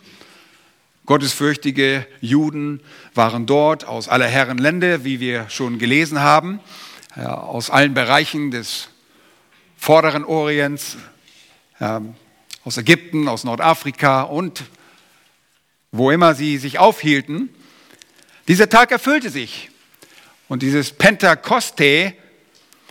Gottesfürchtige 1.06 2.08
Juden 2.22 2.82
waren 3.14 3.46
dort 3.46 3.86
aus 3.86 4.08
aller 4.08 4.28
Herren 4.28 4.58
Länder, 4.58 5.04
wie 5.04 5.20
wir 5.20 5.50
schon 5.50 5.78
gelesen 5.78 6.22
haben, 6.22 6.62
aus 7.16 7.70
allen 7.70 7.94
Bereichen 7.94 8.52
des 8.52 8.88
vorderen 9.76 10.24
Orients, 10.24 10.98
aus 12.64 12.78
Ägypten, 12.78 13.28
aus 13.28 13.44
Nordafrika 13.44 14.22
und 14.22 14.64
wo 15.94 16.12
immer 16.12 16.36
sie 16.36 16.58
sich 16.58 16.80
aufhielten. 16.80 17.50
Dieser 18.50 18.68
Tag 18.68 18.92
erfüllte 18.92 19.30
sich. 19.30 19.70
Und 20.50 20.64
dieses 20.64 20.92
Pentakoste 20.92 22.14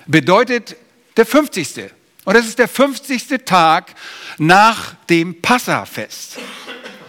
bedeutet 0.06 0.76
der 1.16 1.26
50. 1.26 1.90
Und 2.25 2.35
das 2.35 2.47
ist 2.47 2.59
der 2.59 2.68
50. 2.68 3.44
Tag 3.44 3.92
nach 4.38 4.94
dem 5.11 5.42
Passafest. 5.42 6.38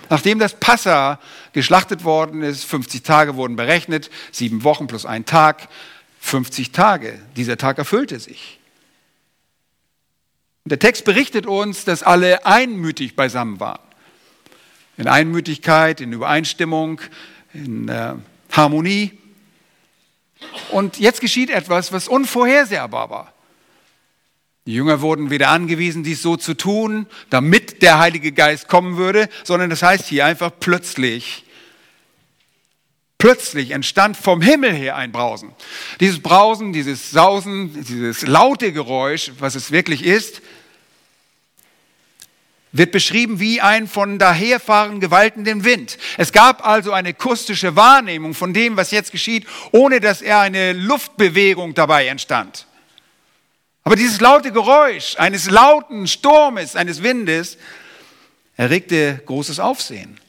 Nachdem 0.10 0.40
das 0.40 0.60
Passa 0.60 1.20
geschlachtet 1.54 2.04
worden 2.04 2.42
ist, 2.42 2.66
50 2.66 3.04
Tage 3.04 3.36
wurden 3.36 3.56
berechnet, 3.56 4.10
sieben 4.32 4.64
Wochen 4.64 4.88
plus 4.88 5.06
ein 5.06 5.26
Tag, 5.26 5.70
50 6.20 6.72
Tage. 6.72 7.20
Dieser 7.36 7.58
Tag 7.58 7.78
erfüllte 7.78 8.20
sich. 8.20 8.60
Der 10.66 10.80
Text 10.80 11.06
berichtet 11.06 11.46
uns, 11.46 11.86
dass 11.86 12.02
alle 12.02 12.46
einmütig 12.46 13.16
beisammen 13.16 13.60
waren. 13.60 13.93
In 14.98 15.08
Einmütigkeit, 15.08 16.02
in 16.02 16.14
Übereinstimmung, 16.14 17.02
in 17.54 17.88
äh, 17.88 18.14
Harmonie. 18.52 19.18
Und 20.72 21.00
jetzt 21.00 21.22
geschieht 21.22 21.50
etwas, 21.50 21.92
was 21.92 22.08
unvorhersehbar 22.08 23.10
war. 23.10 23.34
Die 24.66 24.74
Jünger 24.74 25.02
wurden 25.02 25.30
weder 25.30 25.50
angewiesen, 25.50 26.04
dies 26.04 26.22
so 26.22 26.38
zu 26.38 26.54
tun, 26.54 27.08
damit 27.30 27.82
der 27.82 28.00
Heilige 28.00 28.32
Geist 28.32 28.70
kommen 28.70 28.96
würde, 28.96 29.28
sondern 29.44 29.70
das 29.70 29.84
heißt 29.84 30.06
hier 30.08 30.26
einfach 30.26 30.52
plötzlich. 30.60 31.44
plötzlich 33.18 33.72
entstand 33.72 34.18
vom 34.18 34.42
Himmel 34.42 34.74
her 34.74 34.96
ein 34.98 35.12
Brausen. 35.12 35.54
Dieses 36.02 36.22
Brausen, 36.22 36.74
dieses 36.74 37.12
Sausen, 37.12 37.84
dieses 37.86 38.28
laute 38.28 38.74
Geräusch, 38.74 39.32
was 39.40 39.56
es 39.56 39.72
wirklich 39.72 40.04
ist, 40.04 40.42
wird 42.74 42.92
beschrieben 42.92 43.40
wie 43.40 43.62
ein 43.62 43.88
von 43.88 44.18
daherfahren 44.18 45.00
gewaltenden 45.00 45.64
Wind. 45.64 45.98
Es 46.18 46.34
gab 46.34 46.66
also 46.66 46.92
eine 46.92 47.10
akustische 47.10 47.76
Wahrnehmung 47.76 48.34
von 48.34 48.52
dem, 48.54 48.76
was 48.76 48.90
jetzt 48.90 49.12
geschieht, 49.12 49.48
ohne 49.72 50.00
dass 50.00 50.22
er 50.24 50.40
eine 50.40 50.74
Luftbewegung 50.74 51.76
dabei 51.76 52.08
entstand. 52.08 52.66
Aber 53.84 53.96
dieses 53.96 54.20
laute 54.20 54.52
Geräusch 54.52 55.16
eines 55.18 55.50
lauten 55.52 56.08
Sturmes, 56.08 56.76
eines 56.76 57.04
Windes, 57.04 57.58
erregte 58.58 59.22
großes 59.26 59.60
Aufsehen. 59.60 60.20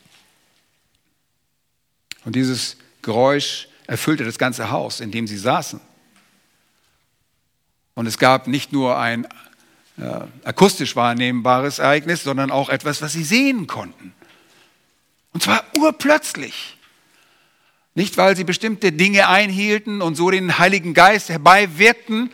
Und 2.26 2.36
dieses 2.36 2.76
Geräusch 3.00 3.68
erfüllte 3.86 4.24
das 4.24 4.38
ganze 4.38 4.70
Haus, 4.70 5.00
in 5.00 5.10
dem 5.10 5.26
sie 5.26 5.38
saßen. 5.38 5.80
Und 7.94 8.06
es 8.06 8.18
gab 8.18 8.48
nicht 8.48 8.72
nur 8.72 8.98
ein 8.98 9.26
äh, 9.96 10.02
akustisch 10.44 10.96
wahrnehmbares 10.96 11.78
Ereignis, 11.78 12.24
sondern 12.24 12.50
auch 12.50 12.68
etwas, 12.68 13.00
was 13.02 13.12
sie 13.12 13.24
sehen 13.24 13.66
konnten. 13.66 14.12
Und 15.32 15.42
zwar 15.42 15.64
urplötzlich. 15.76 16.76
Nicht, 17.94 18.16
weil 18.16 18.36
sie 18.36 18.44
bestimmte 18.44 18.90
Dinge 18.90 19.28
einhielten 19.28 20.02
und 20.02 20.16
so 20.16 20.30
den 20.30 20.58
Heiligen 20.58 20.94
Geist 20.94 21.28
herbeiwirkten, 21.28 22.30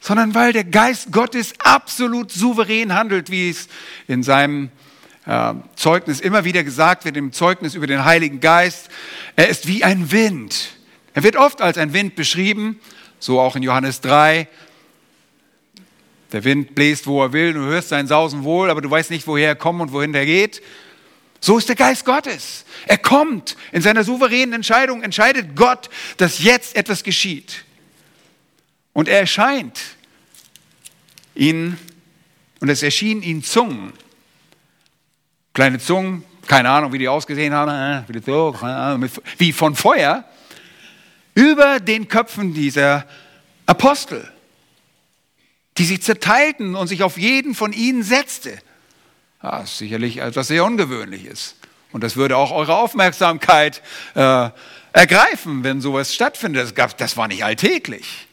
sondern 0.00 0.34
weil 0.34 0.52
der 0.52 0.64
Geist 0.64 1.12
Gottes 1.12 1.52
absolut 1.58 2.32
souverän 2.32 2.94
handelt, 2.94 3.30
wie 3.30 3.50
es 3.50 3.68
in 4.08 4.22
seinem 4.22 4.70
äh, 5.26 5.54
Zeugnis 5.76 6.20
immer 6.20 6.44
wieder 6.44 6.64
gesagt 6.64 7.04
wird, 7.04 7.16
im 7.16 7.32
Zeugnis 7.32 7.74
über 7.74 7.86
den 7.86 8.04
Heiligen 8.04 8.40
Geist. 8.40 8.88
Er 9.36 9.48
ist 9.48 9.68
wie 9.68 9.84
ein 9.84 10.10
Wind. 10.10 10.70
Er 11.14 11.22
wird 11.22 11.36
oft 11.36 11.60
als 11.60 11.76
ein 11.76 11.92
Wind 11.92 12.16
beschrieben, 12.16 12.80
so 13.18 13.40
auch 13.40 13.56
in 13.56 13.62
Johannes 13.62 14.00
3. 14.00 14.48
Der 16.32 16.44
Wind 16.44 16.74
bläst, 16.74 17.06
wo 17.06 17.22
er 17.22 17.32
will, 17.32 17.52
du 17.52 17.60
hörst 17.60 17.90
sein 17.90 18.06
Sausen 18.06 18.42
wohl, 18.42 18.70
aber 18.70 18.80
du 18.80 18.90
weißt 18.90 19.10
nicht, 19.10 19.26
woher 19.26 19.48
er 19.48 19.54
kommt 19.54 19.82
und 19.82 19.92
wohin 19.92 20.14
er 20.14 20.24
geht. 20.24 20.62
So 21.40 21.58
ist 21.58 21.68
der 21.68 21.76
Geist 21.76 22.04
Gottes. 22.04 22.64
Er 22.86 22.98
kommt 22.98 23.56
in 23.72 23.82
seiner 23.82 24.02
souveränen 24.02 24.54
Entscheidung, 24.54 25.02
entscheidet 25.02 25.54
Gott, 25.54 25.90
dass 26.16 26.42
jetzt 26.42 26.74
etwas 26.76 27.02
geschieht. 27.02 27.64
Und 28.92 29.08
er 29.08 29.20
erscheint 29.20 29.80
ihnen, 31.34 31.78
und 32.60 32.68
es 32.68 32.82
erschienen 32.82 33.22
ihnen 33.22 33.42
Zungen. 33.42 33.92
Kleine 35.52 35.80
Zungen, 35.80 36.24
keine 36.46 36.70
Ahnung, 36.70 36.92
wie 36.92 36.98
die 36.98 37.08
ausgesehen 37.08 37.52
haben, 37.52 38.06
äh, 38.08 39.08
wie 39.38 39.52
von 39.52 39.74
Feuer, 39.74 40.24
über 41.34 41.80
den 41.80 42.08
Köpfen 42.08 42.54
dieser 42.54 43.06
Apostel 43.66 44.30
die 45.78 45.84
sich 45.84 46.02
zerteilten 46.02 46.74
und 46.74 46.88
sich 46.88 47.02
auf 47.02 47.16
jeden 47.16 47.54
von 47.54 47.72
ihnen 47.72 48.02
setzte. 48.02 48.58
Ja, 49.42 49.60
ist 49.60 49.78
sicherlich 49.78 50.18
etwas 50.18 50.48
sehr 50.48 50.64
Ungewöhnliches. 50.64 51.56
Und 51.92 52.02
das 52.02 52.16
würde 52.16 52.36
auch 52.36 52.52
eure 52.52 52.76
Aufmerksamkeit 52.76 53.82
äh, 54.14 54.50
ergreifen, 54.92 55.64
wenn 55.64 55.80
sowas 55.80 56.14
stattfindet. 56.14 56.62
Das, 56.64 56.74
gab, 56.74 56.96
das 56.96 57.16
war 57.16 57.28
nicht 57.28 57.44
alltäglich. 57.44 58.26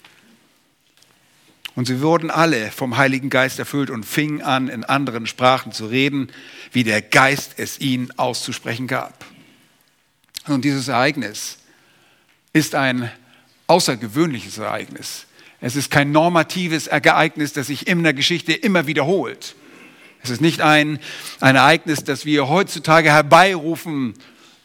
Und 1.75 1.85
sie 1.85 2.01
wurden 2.01 2.29
alle 2.29 2.71
vom 2.71 2.97
Heiligen 2.97 3.29
Geist 3.29 3.57
erfüllt 3.57 3.89
und 3.89 4.05
fingen 4.05 4.41
an, 4.41 4.67
in 4.67 4.83
anderen 4.83 5.27
Sprachen 5.27 5.71
zu 5.71 5.85
reden, 5.85 6.31
wie 6.71 6.83
der 6.83 7.01
Geist 7.01 7.53
es 7.57 7.79
ihnen 7.79 8.11
auszusprechen 8.17 8.87
gab. 8.87 9.25
Und 10.47 10.65
dieses 10.65 10.87
Ereignis 10.87 11.57
ist 12.53 12.75
ein 12.75 13.11
außergewöhnliches 13.67 14.57
Ereignis. 14.57 15.25
Es 15.61 15.75
ist 15.75 15.91
kein 15.91 16.11
normatives 16.11 16.87
Ereignis, 16.87 17.53
das 17.53 17.67
sich 17.67 17.87
in 17.87 18.03
der 18.03 18.13
Geschichte 18.13 18.53
immer 18.53 18.87
wiederholt. 18.87 19.55
Es 20.23 20.29
ist 20.29 20.41
nicht 20.41 20.61
ein, 20.61 20.99
ein 21.39 21.55
Ereignis, 21.55 22.03
das 22.03 22.25
wir 22.25 22.49
heutzutage 22.49 23.11
herbeirufen 23.11 24.13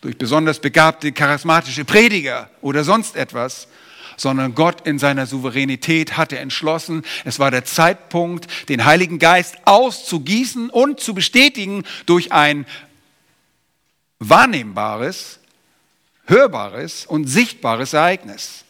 durch 0.01 0.19
besonders 0.19 0.61
begabte, 0.61 1.13
charismatische 1.13 1.85
Prediger 1.85 2.51
oder 2.61 2.85
sonst 2.85 3.17
etwas, 3.17 3.69
sondern 4.17 4.55
Gott 4.55 4.87
in 4.87 4.99
seiner 4.99 5.27
Souveränität 5.27 6.17
hatte 6.17 6.39
entschlossen, 6.39 7.03
es 7.25 7.39
war 7.39 7.51
der 7.51 7.65
Zeitpunkt, 7.65 8.69
den 8.69 8.85
Heiligen 8.85 9.19
Geist 9.19 9.57
auszugießen 9.65 10.71
und 10.71 11.01
zu 11.01 11.15
bestätigen 11.15 11.85
durch 12.07 12.33
ein 12.33 12.67
wahrnehmbares, 14.19 15.41
hörbares 16.27 17.07
und 17.07 17.27
sichtbares 17.27 17.93
Ereignis. 17.93 18.64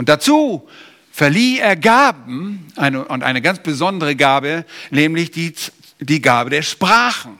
Und 0.00 0.08
dazu 0.08 0.66
verlieh 1.12 1.58
er 1.58 1.76
Gaben 1.76 2.66
eine, 2.74 3.04
und 3.04 3.22
eine 3.22 3.42
ganz 3.42 3.58
besondere 3.58 4.16
Gabe, 4.16 4.64
nämlich 4.90 5.30
die, 5.30 5.52
die 5.98 6.22
Gabe 6.22 6.48
der 6.48 6.62
Sprachen. 6.62 7.38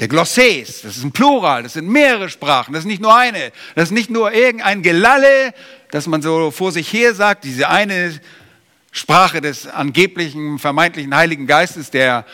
Der 0.00 0.08
Glossés, 0.08 0.82
das 0.82 0.96
ist 0.96 1.04
ein 1.04 1.12
Plural, 1.12 1.64
das 1.64 1.74
sind 1.74 1.86
mehrere 1.86 2.30
Sprachen, 2.30 2.72
das 2.72 2.84
ist 2.84 2.86
nicht 2.86 3.02
nur 3.02 3.14
eine, 3.14 3.52
das 3.74 3.88
ist 3.88 3.90
nicht 3.90 4.08
nur 4.08 4.32
irgendein 4.32 4.80
Gelalle, 4.80 5.52
das 5.90 6.06
man 6.06 6.22
so 6.22 6.50
vor 6.50 6.72
sich 6.72 6.90
her 6.90 7.14
sagt, 7.14 7.44
diese 7.44 7.68
eine 7.68 8.18
Sprache 8.90 9.42
des 9.42 9.66
angeblichen, 9.66 10.58
vermeintlichen 10.58 11.14
Heiligen 11.14 11.46
Geistes, 11.46 11.90
der 11.90 12.24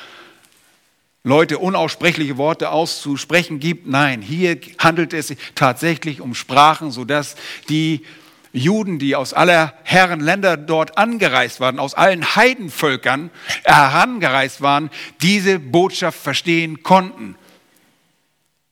Leute 1.25 1.59
unaussprechliche 1.59 2.39
Worte 2.39 2.71
auszusprechen 2.71 3.59
gibt. 3.59 3.89
Nein, 3.89 4.23
hier 4.23 4.59
handelt 4.79 5.13
es 5.15 5.29
sich 5.29 5.39
tatsächlich 5.57 6.21
um 6.21 6.37
Sprachen, 6.37 6.93
sodass 6.93 7.35
die 7.69 8.07
Juden, 8.53 8.99
die 8.99 9.15
aus 9.15 9.33
aller 9.33 9.75
Herren 9.85 10.21
Länder 10.21 10.57
dort 10.57 10.99
angereist 10.99 11.61
waren, 11.61 11.79
aus 11.79 11.95
allen 11.95 12.35
Heidenvölkern 12.35 13.31
herangereist 13.65 14.61
waren, 14.61 14.91
diese 15.23 15.59
Botschaft 15.59 16.19
verstehen 16.19 16.83
konnten. 16.83 17.37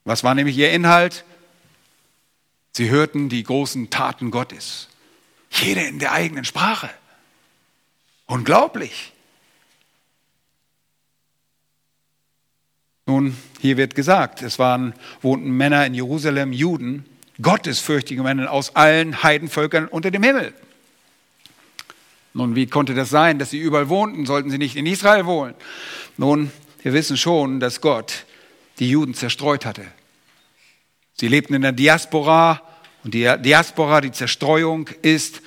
Was 0.04 0.24
war 0.24 0.34
nämlich 0.34 0.56
ihr 0.56 0.72
Inhalt? 0.72 1.24
Sie 2.72 2.90
hörten 2.90 3.28
die 3.28 3.42
großen 3.42 3.90
Taten 3.90 4.30
Gottes. 4.30 4.88
Jeder 5.50 5.86
in 5.86 5.98
der 5.98 6.12
eigenen 6.12 6.44
Sprache. 6.44 6.90
Unglaublich. 8.26 9.12
Nun, 13.06 13.36
hier 13.60 13.76
wird 13.78 13.94
gesagt, 13.94 14.42
es 14.42 14.58
waren, 14.58 14.92
wohnten 15.22 15.50
Männer 15.50 15.86
in 15.86 15.94
Jerusalem, 15.94 16.52
Juden, 16.52 17.06
gottesfürchtige 17.40 18.22
Männer 18.22 18.51
aus 18.51 18.74
allen 18.77 19.22
Heidenvölkern 19.22 19.87
unter 19.87 20.11
dem 20.11 20.22
Himmel. 20.22 20.55
Nun, 22.35 22.55
wie 22.55 22.66
konnte 22.66 22.94
das 22.94 23.11
sein, 23.11 23.38
dass 23.38 23.51
sie 23.51 23.59
überall 23.59 23.88
wohnten? 23.88 24.27
Sollten 24.27 24.51
sie 24.51 24.59
nicht 24.59 24.77
in 24.77 24.87
Israel 24.87 25.27
wohnen? 25.27 25.55
Nun, 26.16 26.53
wir 26.83 26.92
wissen 26.92 27.16
schon, 27.16 27.61
dass 27.61 27.81
Gott 27.81 28.24
die 28.79 28.90
Juden 28.90 29.14
zerstreut 29.14 29.66
hatte. 29.66 29.85
Sie 31.14 31.29
lebten 31.29 31.55
in 31.55 31.62
der 31.62 31.72
Diaspora 31.72 32.62
und 33.03 33.14
die 33.14 33.33
Diaspora, 33.40 34.01
die 34.01 34.12
Zerstreuung, 34.12 34.88
ist 35.03 35.40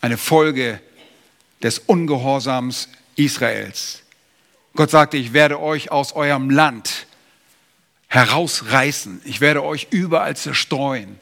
eine 0.00 0.16
Folge 0.16 0.80
des 1.62 1.78
Ungehorsams 1.78 2.88
Israels. 3.16 4.02
Gott 4.74 4.90
sagte, 4.90 5.16
ich 5.16 5.32
werde 5.32 5.60
euch 5.60 5.90
aus 5.90 6.12
eurem 6.12 6.50
Land 6.50 7.05
herausreißen. 8.08 9.20
Ich 9.24 9.40
werde 9.40 9.62
euch 9.62 9.88
überall 9.90 10.36
zerstreuen. 10.36 11.18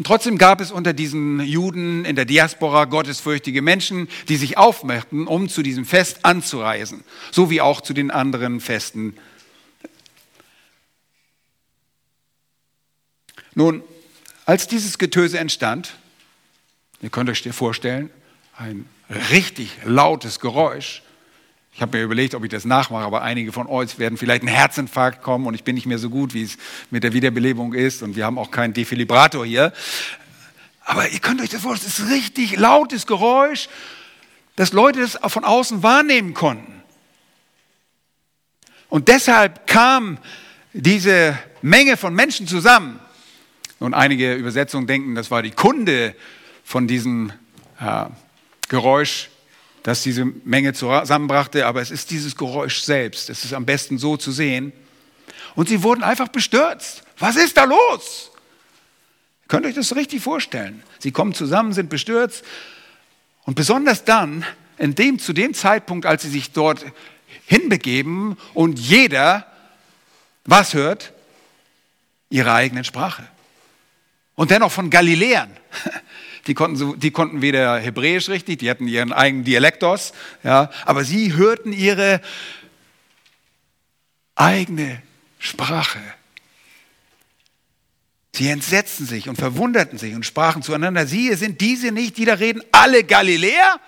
Und 0.00 0.04
trotzdem 0.06 0.38
gab 0.38 0.62
es 0.62 0.72
unter 0.72 0.94
diesen 0.94 1.40
Juden 1.40 2.06
in 2.06 2.16
der 2.16 2.24
Diaspora 2.24 2.86
gottesfürchtige 2.86 3.60
Menschen, 3.60 4.08
die 4.28 4.36
sich 4.36 4.56
aufmachten, 4.56 5.26
um 5.26 5.48
zu 5.50 5.62
diesem 5.62 5.84
Fest 5.84 6.24
anzureisen, 6.24 7.04
so 7.30 7.50
wie 7.50 7.60
auch 7.60 7.82
zu 7.82 7.92
den 7.92 8.10
anderen 8.10 8.60
Festen. 8.60 9.14
Nun, 13.54 13.82
als 14.46 14.68
dieses 14.68 14.96
Getöse 14.96 15.38
entstand, 15.38 15.94
ihr 17.02 17.10
könnt 17.10 17.28
euch 17.28 17.42
vorstellen, 17.52 18.08
ein 18.56 18.88
richtig 19.30 19.76
lautes 19.84 20.40
Geräusch, 20.40 21.02
ich 21.72 21.82
habe 21.82 21.96
mir 21.96 22.04
überlegt, 22.04 22.34
ob 22.34 22.44
ich 22.44 22.50
das 22.50 22.64
nachmache, 22.64 23.04
aber 23.04 23.22
einige 23.22 23.52
von 23.52 23.66
euch 23.66 23.98
werden 23.98 24.18
vielleicht 24.18 24.42
einen 24.42 24.54
Herzinfarkt 24.54 25.22
kommen 25.22 25.46
und 25.46 25.54
ich 25.54 25.64
bin 25.64 25.74
nicht 25.74 25.86
mehr 25.86 25.98
so 25.98 26.10
gut, 26.10 26.34
wie 26.34 26.42
es 26.42 26.56
mit 26.90 27.04
der 27.04 27.12
Wiederbelebung 27.12 27.74
ist 27.74 28.02
und 28.02 28.16
wir 28.16 28.26
haben 28.26 28.38
auch 28.38 28.50
keinen 28.50 28.74
Defibrillator 28.74 29.46
hier. 29.46 29.72
Aber 30.84 31.08
ihr 31.08 31.20
könnt 31.20 31.40
euch 31.40 31.50
das 31.50 31.62
vorstellen, 31.62 31.92
es 31.96 32.00
ist 32.00 32.10
richtig 32.10 32.56
lautes 32.56 33.06
Geräusch, 33.06 33.68
dass 34.56 34.72
Leute 34.72 35.00
das 35.00 35.18
von 35.32 35.44
außen 35.44 35.82
wahrnehmen 35.82 36.34
konnten. 36.34 36.82
Und 38.88 39.08
deshalb 39.08 39.68
kam 39.68 40.18
diese 40.72 41.38
Menge 41.62 41.96
von 41.96 42.12
Menschen 42.12 42.46
zusammen. 42.48 42.98
Und 43.78 43.94
einige 43.94 44.34
Übersetzungen 44.34 44.86
denken, 44.86 45.14
das 45.14 45.30
war 45.30 45.42
die 45.42 45.52
Kunde 45.52 46.14
von 46.64 46.86
diesem 46.86 47.32
äh, 47.80 48.06
Geräusch 48.68 49.29
das 49.82 50.02
diese 50.02 50.24
Menge 50.24 50.72
zusammenbrachte, 50.72 51.66
aber 51.66 51.80
es 51.80 51.90
ist 51.90 52.10
dieses 52.10 52.36
Geräusch 52.36 52.80
selbst. 52.80 53.30
Es 53.30 53.44
ist 53.44 53.54
am 53.54 53.64
besten 53.64 53.98
so 53.98 54.16
zu 54.16 54.32
sehen. 54.32 54.72
Und 55.54 55.68
sie 55.68 55.82
wurden 55.82 56.02
einfach 56.02 56.28
bestürzt. 56.28 57.02
Was 57.18 57.36
ist 57.36 57.56
da 57.56 57.64
los? 57.64 58.30
Könnt 59.48 59.64
ihr 59.64 59.70
euch 59.70 59.74
das 59.74 59.96
richtig 59.96 60.22
vorstellen? 60.22 60.82
Sie 60.98 61.10
kommen 61.10 61.34
zusammen, 61.34 61.72
sind 61.72 61.90
bestürzt. 61.90 62.44
Und 63.44 63.54
besonders 63.54 64.04
dann, 64.04 64.44
in 64.78 64.94
dem, 64.94 65.18
zu 65.18 65.32
dem 65.32 65.54
Zeitpunkt, 65.54 66.06
als 66.06 66.22
sie 66.22 66.30
sich 66.30 66.52
dort 66.52 66.84
hinbegeben 67.46 68.36
und 68.54 68.78
jeder 68.78 69.46
was 70.44 70.74
hört? 70.74 71.12
Ihre 72.28 72.52
eigenen 72.52 72.84
Sprache. 72.84 73.26
Und 74.34 74.50
dennoch 74.50 74.72
von 74.72 74.90
Galiläern. 74.90 75.56
Die 76.46 76.54
konnten, 76.54 76.76
so, 76.76 76.94
die 76.94 77.10
konnten 77.10 77.42
weder 77.42 77.78
Hebräisch 77.78 78.28
richtig, 78.28 78.58
die 78.58 78.70
hatten 78.70 78.88
ihren 78.88 79.12
eigenen 79.12 79.44
Dialektos, 79.44 80.12
ja, 80.42 80.70
aber 80.86 81.04
sie 81.04 81.34
hörten 81.34 81.72
ihre 81.72 82.20
eigene 84.34 85.02
Sprache. 85.38 86.00
Sie 88.32 88.48
entsetzten 88.48 89.06
sich 89.06 89.28
und 89.28 89.36
verwunderten 89.36 89.98
sich 89.98 90.14
und 90.14 90.24
sprachen 90.24 90.62
zueinander, 90.62 91.06
siehe, 91.06 91.36
sind 91.36 91.60
diese 91.60 91.92
nicht, 91.92 92.16
die 92.16 92.24
da 92.24 92.34
reden, 92.34 92.62
alle 92.72 93.04
Galiläer? 93.04 93.80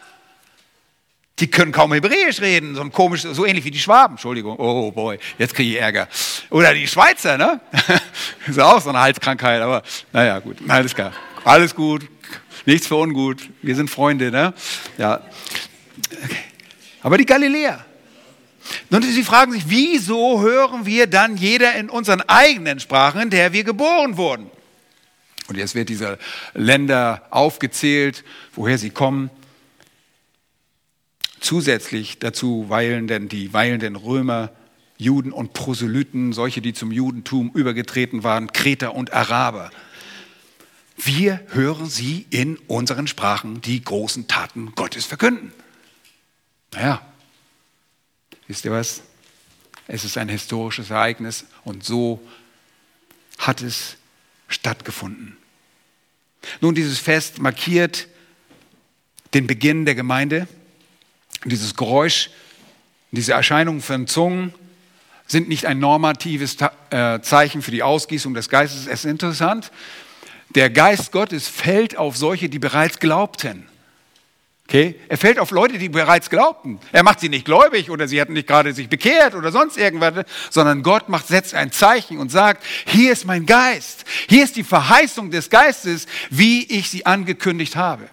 Die 1.38 1.50
können 1.50 1.72
kaum 1.72 1.92
Hebräisch 1.92 2.40
reden, 2.40 2.74
so 2.74 2.82
ein 2.82 2.92
komisch, 2.92 3.22
so 3.22 3.46
ähnlich 3.46 3.64
wie 3.64 3.70
die 3.70 3.78
Schwaben. 3.78 4.14
Entschuldigung, 4.14 4.56
oh 4.58 4.90
boy, 4.90 5.18
jetzt 5.38 5.54
kriege 5.54 5.70
ich 5.70 5.80
Ärger. 5.80 6.08
Oder 6.50 6.74
die 6.74 6.86
Schweizer, 6.86 7.38
ne? 7.38 7.60
ist 8.46 8.60
auch 8.60 8.80
so 8.80 8.90
eine 8.90 9.00
Halskrankheit, 9.00 9.62
aber 9.62 9.82
naja, 10.12 10.38
gut, 10.40 10.58
alles 10.68 10.94
klar. 10.94 11.12
Alles 11.44 11.74
gut, 11.74 12.08
nichts 12.66 12.86
für 12.86 12.96
ungut. 12.96 13.50
Wir 13.62 13.76
sind 13.76 13.90
Freunde, 13.90 14.30
ne? 14.30 14.54
Ja. 14.98 15.20
Aber 17.02 17.18
die 17.18 17.26
Galiläer. 17.26 17.84
Und 18.90 19.04
sie 19.04 19.24
fragen 19.24 19.52
sich, 19.52 19.64
wieso 19.66 20.40
hören 20.40 20.86
wir 20.86 21.06
dann 21.06 21.36
jeder 21.36 21.74
in 21.74 21.90
unseren 21.90 22.20
eigenen 22.22 22.78
Sprachen, 22.80 23.22
in 23.22 23.30
der 23.30 23.52
wir 23.52 23.64
geboren 23.64 24.16
wurden? 24.16 24.50
Und 25.48 25.56
jetzt 25.56 25.74
wird 25.74 25.88
diese 25.88 26.18
Länder 26.54 27.26
aufgezählt, 27.30 28.24
woher 28.54 28.78
sie 28.78 28.90
kommen. 28.90 29.30
Zusätzlich 31.40 32.20
dazu 32.20 32.66
weilen 32.68 33.08
denn 33.08 33.28
die 33.28 33.52
weilenden 33.52 33.96
Römer, 33.96 34.50
Juden 34.96 35.32
und 35.32 35.52
Proselyten, 35.52 36.32
solche, 36.32 36.60
die 36.60 36.72
zum 36.72 36.92
Judentum 36.92 37.50
übergetreten 37.52 38.22
waren, 38.22 38.52
Kreter 38.52 38.94
und 38.94 39.12
Araber. 39.12 39.70
Wir 41.04 41.40
hören 41.48 41.88
sie 41.88 42.26
in 42.30 42.56
unseren 42.68 43.06
Sprachen 43.06 43.60
die 43.60 43.82
großen 43.82 44.28
Taten 44.28 44.74
Gottes 44.74 45.04
verkünden. 45.04 45.52
Naja, 46.72 47.02
wisst 48.46 48.64
ihr 48.64 48.70
was? 48.70 49.02
Es 49.88 50.04
ist 50.04 50.16
ein 50.16 50.28
historisches 50.28 50.90
Ereignis 50.90 51.44
und 51.64 51.84
so 51.84 52.22
hat 53.38 53.62
es 53.62 53.96
stattgefunden. 54.48 55.36
Nun, 56.60 56.74
dieses 56.74 56.98
Fest 56.98 57.40
markiert 57.40 58.06
den 59.34 59.46
Beginn 59.46 59.84
der 59.84 59.94
Gemeinde 59.94 60.46
dieses 61.44 61.74
Geräusch, 61.74 62.30
diese 63.10 63.32
Erscheinung 63.32 63.80
von 63.80 64.06
Zungen 64.06 64.54
sind 65.26 65.48
nicht 65.48 65.66
ein 65.66 65.78
normatives 65.78 66.56
äh, 66.90 67.20
Zeichen 67.20 67.62
für 67.62 67.70
die 67.70 67.82
Ausgießung 67.82 68.34
des 68.34 68.48
Geistes. 68.48 68.86
Es 68.86 69.04
ist 69.04 69.10
interessant, 69.10 69.72
der 70.54 70.70
Geist 70.70 71.12
Gottes 71.12 71.48
fällt 71.48 71.96
auf 71.96 72.16
solche, 72.16 72.48
die 72.48 72.58
bereits 72.58 72.98
glaubten. 72.98 73.66
Okay? 74.68 74.98
Er 75.08 75.18
fällt 75.18 75.38
auf 75.38 75.50
Leute, 75.50 75.76
die 75.76 75.88
bereits 75.88 76.30
glaubten. 76.30 76.78
Er 76.92 77.02
macht 77.02 77.20
sie 77.20 77.28
nicht 77.28 77.44
gläubig 77.44 77.90
oder 77.90 78.08
sie 78.08 78.20
hatten 78.20 78.32
nicht 78.32 78.46
gerade 78.48 78.72
sich 78.72 78.88
bekehrt 78.88 79.34
oder 79.34 79.52
sonst 79.52 79.76
irgendwas, 79.76 80.24
sondern 80.50 80.82
Gott 80.82 81.08
macht, 81.08 81.26
setzt 81.26 81.54
ein 81.54 81.72
Zeichen 81.72 82.18
und 82.18 82.30
sagt, 82.30 82.64
hier 82.86 83.12
ist 83.12 83.26
mein 83.26 83.44
Geist. 83.44 84.04
Hier 84.28 84.44
ist 84.44 84.56
die 84.56 84.64
Verheißung 84.64 85.30
des 85.30 85.50
Geistes, 85.50 86.06
wie 86.30 86.64
ich 86.64 86.88
sie 86.88 87.04
angekündigt 87.04 87.76
habe. 87.76 88.08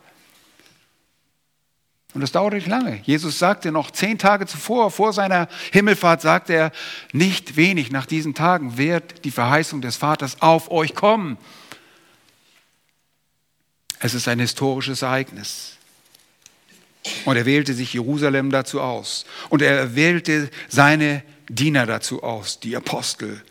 Und 2.13 2.21
das 2.21 2.31
dauert 2.31 2.53
nicht 2.55 2.67
lange. 2.67 2.99
Jesus 3.03 3.37
sagte 3.37 3.71
noch 3.71 3.91
zehn 3.91 4.17
Tage 4.17 4.47
zuvor, 4.47 4.89
vor 4.89 5.13
seiner 5.13 5.47
Himmelfahrt, 5.71 6.21
sagte 6.21 6.53
er, 6.53 6.71
nicht 7.13 7.55
wenig 7.55 7.91
nach 7.91 8.07
diesen 8.07 8.33
Tagen 8.33 8.77
wird 8.77 9.23
die 9.25 9.31
Verheißung 9.31 9.79
des 9.79 9.95
Vaters 9.95 10.41
auf 10.41 10.71
euch 10.71 10.95
kommen. 10.95 11.37
Es 13.99 14.13
ist 14.13 14.27
ein 14.27 14.39
historisches 14.39 15.01
Ereignis. 15.01 15.77
Und 17.25 17.37
er 17.37 17.45
wählte 17.45 17.73
sich 17.73 17.93
Jerusalem 17.93 18.49
dazu 18.49 18.81
aus. 18.81 19.25
Und 19.49 19.61
er 19.61 19.95
wählte 19.95 20.49
seine 20.67 21.23
Diener 21.49 21.85
dazu 21.85 22.23
aus, 22.23 22.59
die 22.59 22.75
Apostel, 22.75 23.41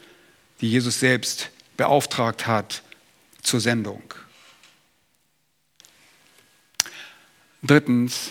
die 0.60 0.70
Jesus 0.70 1.00
selbst 1.00 1.50
beauftragt 1.76 2.46
hat 2.46 2.82
zur 3.42 3.60
Sendung. 3.60 4.02
Drittens, 7.62 8.30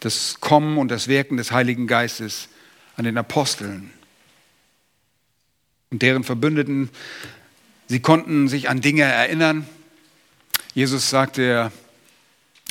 das 0.00 0.40
Kommen 0.40 0.78
und 0.78 0.88
das 0.88 1.08
Wirken 1.08 1.36
des 1.36 1.50
Heiligen 1.50 1.86
Geistes 1.86 2.48
an 2.96 3.04
den 3.04 3.18
Aposteln 3.18 3.90
und 5.90 6.02
deren 6.02 6.24
Verbündeten. 6.24 6.90
Sie 7.88 8.00
konnten 8.00 8.48
sich 8.48 8.68
an 8.68 8.80
Dinge 8.80 9.02
erinnern. 9.02 9.66
Jesus 10.74 11.08
sagte, 11.08 11.70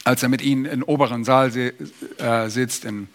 als 0.03 0.23
er 0.23 0.29
mit 0.29 0.41
ihnen 0.41 0.65
im 0.65 0.83
oberen 0.83 1.23
Saal 1.23 1.55
äh, 1.55 2.49
sitzt, 2.49 2.85
im 2.85 3.07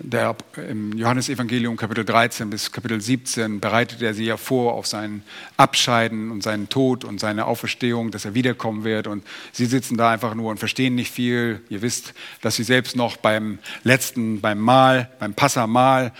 der, 0.00 0.36
Im 0.68 0.96
Johannesevangelium 0.96 1.76
Kapitel 1.76 2.04
13 2.04 2.48
bis 2.48 2.72
Kapitel 2.72 3.00
17 3.00 3.60
bereitet 3.60 4.00
er 4.00 4.14
sie 4.14 4.24
ja 4.24 4.36
vor 4.36 4.74
auf 4.74 4.86
sein 4.86 5.22
Abscheiden 5.56 6.30
und 6.30 6.42
seinen 6.42 6.68
Tod 6.68 7.04
und 7.04 7.20
seine 7.20 7.46
Auferstehung, 7.46 8.10
dass 8.10 8.24
er 8.24 8.34
wiederkommen 8.34 8.84
wird. 8.84 9.06
Und 9.06 9.24
sie 9.52 9.66
sitzen 9.66 9.96
da 9.96 10.10
einfach 10.10 10.34
nur 10.34 10.50
und 10.50 10.58
verstehen 10.58 10.94
nicht 10.94 11.12
viel. 11.12 11.60
Ihr 11.68 11.82
wisst, 11.82 12.14
dass 12.40 12.56
sie 12.56 12.64
selbst 12.64 12.96
noch 12.96 13.16
beim 13.16 13.58
letzten, 13.82 14.40
beim 14.40 14.58
Mahl, 14.58 15.10
beim 15.18 15.34
Passamahl, 15.34 16.12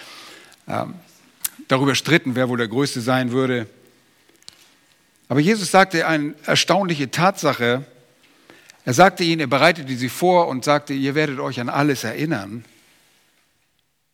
äh, 0.67 0.85
darüber 1.69 1.95
stritten, 1.95 2.35
wer 2.35 2.49
wohl 2.49 2.59
der 2.59 2.69
Größte 2.69 3.01
sein 3.01 3.33
würde. 3.33 3.67
Aber 5.29 5.41
Jesus 5.41 5.71
sagte 5.71 6.07
eine 6.07 6.35
erstaunliche 6.47 7.11
Tatsache. 7.11 7.85
Er 8.85 8.95
sagte 8.95 9.25
ihnen, 9.25 9.41
er 9.41 9.47
bereitete 9.47 9.95
sie 9.97 10.09
vor 10.09 10.49
und 10.49 10.65
sagte, 10.65 10.95
ihr 10.95 11.15
werdet 11.15 11.39
euch 11.39 11.61
an 11.61 11.69
alles 11.69 12.05
erinnern 12.05 12.65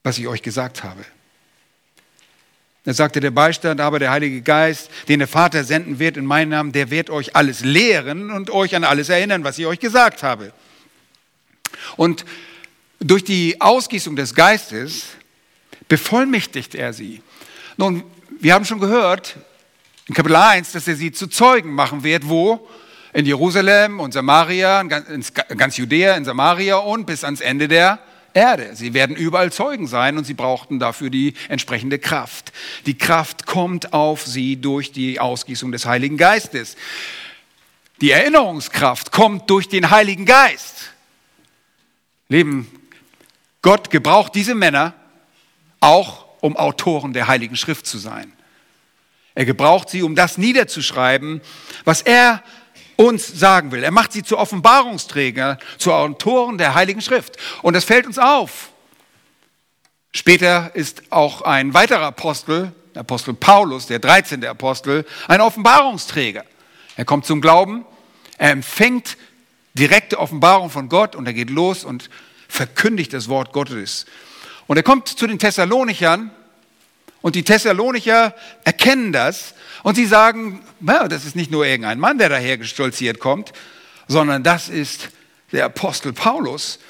was 0.04 0.18
ich 0.18 0.28
euch 0.28 0.42
gesagt 0.42 0.84
habe. 0.84 1.04
Er 2.84 2.92
sagte, 2.92 3.20
der 3.20 3.30
Beistand, 3.30 3.80
aber 3.80 3.98
der 3.98 4.10
Heilige 4.10 4.42
Geist, 4.42 4.90
den 5.08 5.18
der 5.18 5.28
Vater 5.28 5.64
senden 5.64 5.98
wird 5.98 6.18
in 6.18 6.26
meinem 6.26 6.50
Namen, 6.50 6.72
der 6.72 6.90
wird 6.90 7.08
euch 7.08 7.34
alles 7.34 7.64
lehren 7.64 8.30
und 8.30 8.50
euch 8.50 8.76
an 8.76 8.84
alles 8.84 9.08
erinnern, 9.08 9.42
was 9.42 9.58
ich 9.58 9.64
euch 9.64 9.80
gesagt 9.80 10.22
habe. 10.22 10.52
Und 11.96 12.26
durch 13.00 13.24
die 13.24 13.60
Ausgießung 13.62 14.16
des 14.16 14.34
Geistes 14.34 15.06
bevollmächtigt 15.88 16.74
er 16.74 16.92
sie. 16.92 17.22
Nun, 17.78 18.04
wir 18.38 18.52
haben 18.52 18.66
schon 18.66 18.80
gehört 18.80 19.36
in 20.06 20.14
Kapitel 20.14 20.36
1, 20.36 20.72
dass 20.72 20.86
er 20.86 20.96
sie 20.96 21.12
zu 21.12 21.28
Zeugen 21.28 21.72
machen 21.72 22.04
wird, 22.04 22.28
wo? 22.28 22.68
In 23.12 23.26
Jerusalem 23.26 24.00
und 24.00 24.12
Samaria, 24.12 24.80
in 24.80 24.88
ganz 24.88 25.76
Judäa, 25.76 26.16
in 26.16 26.24
Samaria 26.24 26.76
und 26.76 27.06
bis 27.06 27.24
ans 27.24 27.40
Ende 27.40 27.68
der 27.68 28.00
Erde. 28.34 28.74
Sie 28.74 28.92
werden 28.92 29.14
überall 29.14 29.52
Zeugen 29.52 29.86
sein 29.86 30.18
und 30.18 30.24
sie 30.24 30.34
brauchten 30.34 30.80
dafür 30.80 31.08
die 31.08 31.34
entsprechende 31.48 32.00
Kraft. 32.00 32.52
Die 32.84 32.98
Kraft 32.98 33.46
kommt 33.46 33.92
auf 33.92 34.26
sie 34.26 34.56
durch 34.56 34.90
die 34.90 35.20
Ausgießung 35.20 35.70
des 35.70 35.86
Heiligen 35.86 36.16
Geistes. 36.16 36.76
Die 38.00 38.10
Erinnerungskraft 38.10 39.12
kommt 39.12 39.48
durch 39.48 39.68
den 39.68 39.90
Heiligen 39.90 40.26
Geist. 40.26 40.90
Leben, 42.28 42.68
Gott 43.62 43.90
gebraucht 43.90 44.34
diese 44.34 44.56
Männer 44.56 44.94
auch, 45.78 46.26
um 46.40 46.56
Autoren 46.56 47.12
der 47.12 47.28
Heiligen 47.28 47.56
Schrift 47.56 47.86
zu 47.86 47.98
sein. 47.98 48.32
Er 49.34 49.44
gebraucht 49.44 49.90
sie, 49.90 50.02
um 50.02 50.14
das 50.14 50.38
niederzuschreiben, 50.38 51.40
was 51.84 52.02
er 52.02 52.42
uns 52.96 53.26
sagen 53.26 53.72
will. 53.72 53.82
Er 53.82 53.90
macht 53.90 54.12
sie 54.12 54.22
zu 54.22 54.38
Offenbarungsträger, 54.38 55.58
zu 55.78 55.92
Autoren 55.92 56.58
der 56.58 56.74
Heiligen 56.74 57.00
Schrift. 57.00 57.36
Und 57.62 57.74
das 57.74 57.84
fällt 57.84 58.06
uns 58.06 58.18
auf. 58.18 58.70
Später 60.12 60.70
ist 60.74 61.02
auch 61.10 61.42
ein 61.42 61.74
weiterer 61.74 62.06
Apostel, 62.06 62.72
Apostel 62.94 63.34
Paulus, 63.34 63.86
der 63.86 63.98
13. 63.98 64.44
Apostel, 64.44 65.04
ein 65.26 65.40
Offenbarungsträger. 65.40 66.44
Er 66.96 67.04
kommt 67.04 67.26
zum 67.26 67.40
Glauben, 67.40 67.84
er 68.38 68.52
empfängt 68.52 69.16
direkte 69.74 70.20
Offenbarung 70.20 70.70
von 70.70 70.88
Gott 70.88 71.16
und 71.16 71.26
er 71.26 71.32
geht 71.32 71.50
los 71.50 71.84
und 71.84 72.08
verkündigt 72.48 73.12
das 73.12 73.28
Wort 73.28 73.52
Gottes. 73.52 74.06
Und 74.68 74.76
er 74.76 74.84
kommt 74.84 75.08
zu 75.08 75.26
den 75.26 75.40
Thessalonichern 75.40 76.30
und 77.24 77.36
die 77.36 77.42
Thessalonicher 77.42 78.34
erkennen 78.64 79.10
das 79.10 79.54
und 79.82 79.94
sie 79.94 80.04
sagen, 80.04 80.60
na, 80.80 81.08
das 81.08 81.24
ist 81.24 81.34
nicht 81.34 81.50
nur 81.50 81.64
irgendein 81.64 81.98
Mann, 81.98 82.18
der 82.18 82.28
daher 82.28 82.58
gestolziert 82.58 83.18
kommt, 83.18 83.54
sondern 84.06 84.42
das 84.42 84.68
ist 84.68 85.08
der 85.50 85.64
Apostel 85.64 86.12
Paulus, 86.12 86.80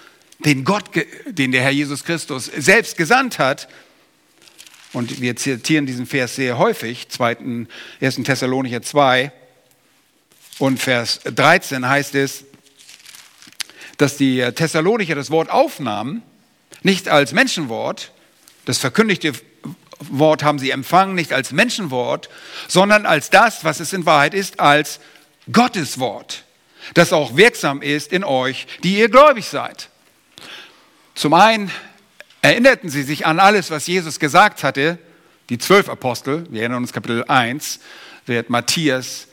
den 0.41 0.65
Gott, 0.65 0.91
den 1.27 1.53
der 1.53 1.63
Herr 1.63 1.71
Jesus 1.71 2.03
Christus 2.03 2.47
selbst 2.47 2.97
gesandt 2.97 3.39
hat. 3.39 3.69
und 4.93 5.21
wir 5.21 5.37
zitieren 5.37 5.87
diesen 5.87 6.05
Vers 6.05 6.35
sehr 6.35 6.59
häufig, 6.59 7.09
2. 7.11 7.67
1. 8.01 8.17
Thessalonicher 8.25 8.83
2 8.83 9.31
und 10.59 10.83
Vers 10.83 11.21
13 11.33 11.89
heißt 11.89 12.17
es, 12.17 12.43
dass 13.99 14.17
die 14.17 14.41
Thessalonicher 14.57 15.15
das 15.15 15.31
Wort 15.31 15.49
aufnahmen, 15.49 16.23
nicht 16.83 17.09
als 17.09 17.31
Menschenwort, 17.31 18.11
das 18.65 18.79
verkündigte 18.79 19.33
Wort 19.99 20.43
haben 20.43 20.59
sie 20.59 20.71
empfangen, 20.71 21.15
nicht 21.15 21.33
als 21.33 21.53
Menschenwort, 21.53 22.29
sondern 22.69 23.07
als 23.07 23.31
das, 23.31 23.65
was 23.65 23.81
es 23.81 23.93
in 23.93 24.07
Wahrheit 24.07 24.35
ist, 24.35 24.61
als 24.61 25.01
Gottes 25.53 25.99
Wort, 25.99 26.45
das 26.95 27.13
auch 27.13 27.37
wirksam 27.37 27.83
ist 27.83 28.13
in 28.13 28.25
euch, 28.25 28.67
die 28.83 28.99
ihr 28.99 29.09
gläubig 29.09 29.47
seid. 29.47 29.89
Zum 31.15 31.35
einen 31.35 31.71
erinnerten 32.43 32.91
sie 32.91 33.03
sich 33.03 33.27
an 33.27 33.41
alles, 33.41 33.71
was 33.71 33.87
Jesus 33.87 34.19
gesagt 34.19 34.65
hatte, 34.65 34.99
die 35.49 35.59
zwölf 35.59 35.89
Apostel, 35.89 36.47
wir 36.51 36.61
erinnern 36.61 36.83
uns 36.83 36.93
Kapitel 36.93 37.25
1, 37.25 37.81
wird 38.27 38.51
Matthias, 38.51 39.29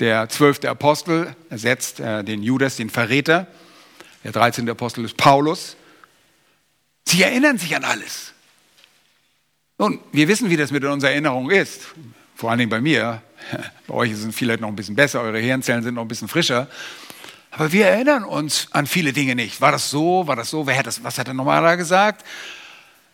der 0.00 0.28
zwölfte 0.28 0.68
Apostel, 0.68 1.34
ersetzt 1.48 2.00
äh, 2.00 2.22
den 2.22 2.42
Judas, 2.42 2.76
den 2.76 2.90
Verräter. 2.90 3.46
Der 4.24 4.32
13. 4.32 4.68
Apostel 4.68 5.04
ist 5.04 5.16
Paulus. 5.16 5.76
Sie 7.04 7.22
erinnern 7.22 7.58
sich 7.58 7.74
an 7.76 7.84
alles. 7.84 8.32
Nun, 9.78 10.00
wir 10.10 10.26
wissen, 10.26 10.48
wie 10.48 10.56
das 10.56 10.70
mit 10.70 10.84
unserer 10.84 11.10
Erinnerung 11.10 11.50
ist. 11.50 11.82
Vor 12.34 12.50
allen 12.50 12.58
Dingen 12.58 12.70
bei 12.70 12.80
mir. 12.80 13.22
Bei 13.86 13.94
euch 13.94 14.10
ist 14.10 14.24
es 14.24 14.34
vielleicht 14.34 14.60
noch 14.60 14.68
ein 14.68 14.76
bisschen 14.76 14.96
besser, 14.96 15.20
eure 15.20 15.38
Hirnzellen 15.38 15.82
sind 15.82 15.94
noch 15.94 16.02
ein 16.02 16.08
bisschen 16.08 16.28
frischer. 16.28 16.68
Aber 17.50 17.72
wir 17.72 17.86
erinnern 17.86 18.24
uns 18.24 18.68
an 18.72 18.86
viele 18.86 19.12
Dinge 19.12 19.34
nicht. 19.34 19.60
War 19.60 19.72
das 19.72 19.90
so? 19.90 20.26
War 20.26 20.36
das 20.36 20.50
so? 20.50 20.66
Wer 20.66 20.78
hat 20.78 20.86
das, 20.86 21.04
was 21.04 21.18
hat 21.18 21.28
er 21.28 21.34
nochmal 21.34 21.62
da 21.62 21.74
gesagt? 21.74 22.24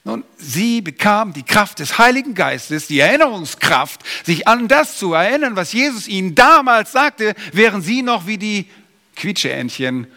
Nun, 0.05 0.25
sie 0.37 0.81
bekam 0.81 1.33
die 1.33 1.45
Kraft 1.45 1.79
des 1.79 1.99
Heiligen 1.99 2.35
Geistes, 2.35 2.89
die 2.89 2.99
Erinnerungskraft, 3.01 4.01
sich 4.25 4.49
an 4.49 4.67
das 4.67 4.99
zu 4.99 5.15
erinnern, 5.15 5.55
was 5.55 5.73
Jesus 5.73 6.09
ihnen 6.09 6.35
damals 6.35 6.91
sagte, 6.93 7.35
während 7.53 7.85
sie 7.85 8.03
noch 8.03 8.27
wie 8.27 8.39
die 8.39 8.69
Quietscheentchen 9.15 10.09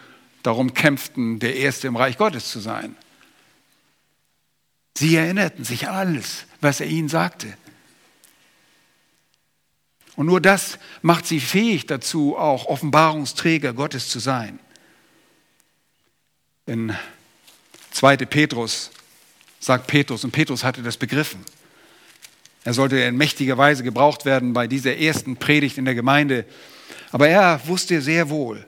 darum 0.42 0.74
kämpften, 0.74 1.38
der 1.38 1.56
Erste 1.56 1.86
im 1.86 1.96
Reich 1.96 2.18
Gottes 2.18 2.50
zu 2.50 2.58
sein. 2.58 2.96
Sie 4.96 5.14
erinnerten 5.14 5.62
sich 5.62 5.88
alles, 5.88 6.46
was 6.62 6.80
er 6.80 6.86
ihnen 6.86 7.10
sagte. 7.10 7.52
Und 10.16 10.24
nur 10.24 10.40
das 10.40 10.78
macht 11.02 11.26
sie 11.26 11.38
fähig 11.38 11.84
dazu, 11.84 12.34
auch 12.38 12.64
Offenbarungsträger 12.64 13.74
Gottes 13.74 14.08
zu 14.08 14.20
sein. 14.20 14.58
In 16.64 16.96
2. 17.90 18.16
Petrus 18.16 18.90
sagt 19.60 19.86
Petrus, 19.86 20.24
und 20.24 20.32
Petrus 20.32 20.64
hatte 20.64 20.82
das 20.82 20.96
begriffen. 20.96 21.44
Er 22.64 22.72
sollte 22.72 22.98
in 22.98 23.18
mächtiger 23.18 23.58
Weise 23.58 23.82
gebraucht 23.82 24.24
werden 24.24 24.54
bei 24.54 24.66
dieser 24.66 24.96
ersten 24.96 25.36
Predigt 25.36 25.76
in 25.76 25.84
der 25.84 25.94
Gemeinde. 25.94 26.46
Aber 27.12 27.28
er 27.28 27.60
wusste 27.66 28.00
sehr 28.00 28.30
wohl, 28.30 28.66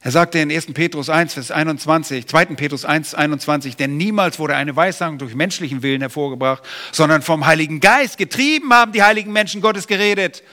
er 0.00 0.12
sagte 0.12 0.38
in 0.38 0.50
1. 0.50 0.66
Petrus 0.74 1.08
1, 1.08 1.34
Vers 1.34 1.50
21, 1.50 2.26
2. 2.28 2.44
Petrus 2.46 2.84
1, 2.84 3.14
21, 3.14 3.76
denn 3.76 3.96
niemals 3.96 4.38
wurde 4.38 4.54
eine 4.54 4.76
Weissagung 4.76 5.18
durch 5.18 5.34
menschlichen 5.34 5.82
Willen 5.82 6.00
hervorgebracht, 6.02 6.62
sondern 6.92 7.20
vom 7.22 7.46
Heiligen 7.46 7.80
Geist 7.80 8.16
getrieben 8.16 8.72
haben 8.72 8.92
die 8.92 9.02
heiligen 9.02 9.32
Menschen 9.32 9.60
Gottes 9.60 9.88
geredet. 9.88 10.44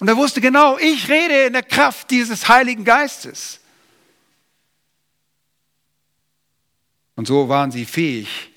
Und 0.00 0.08
er 0.08 0.18
wusste 0.18 0.42
genau, 0.42 0.76
ich 0.76 1.08
rede 1.08 1.46
in 1.46 1.54
der 1.54 1.62
Kraft 1.62 2.10
dieses 2.10 2.46
Heiligen 2.46 2.84
Geistes. 2.84 3.60
Und 7.16 7.26
so 7.26 7.48
waren 7.48 7.70
sie 7.70 7.86
fähig, 7.86 8.50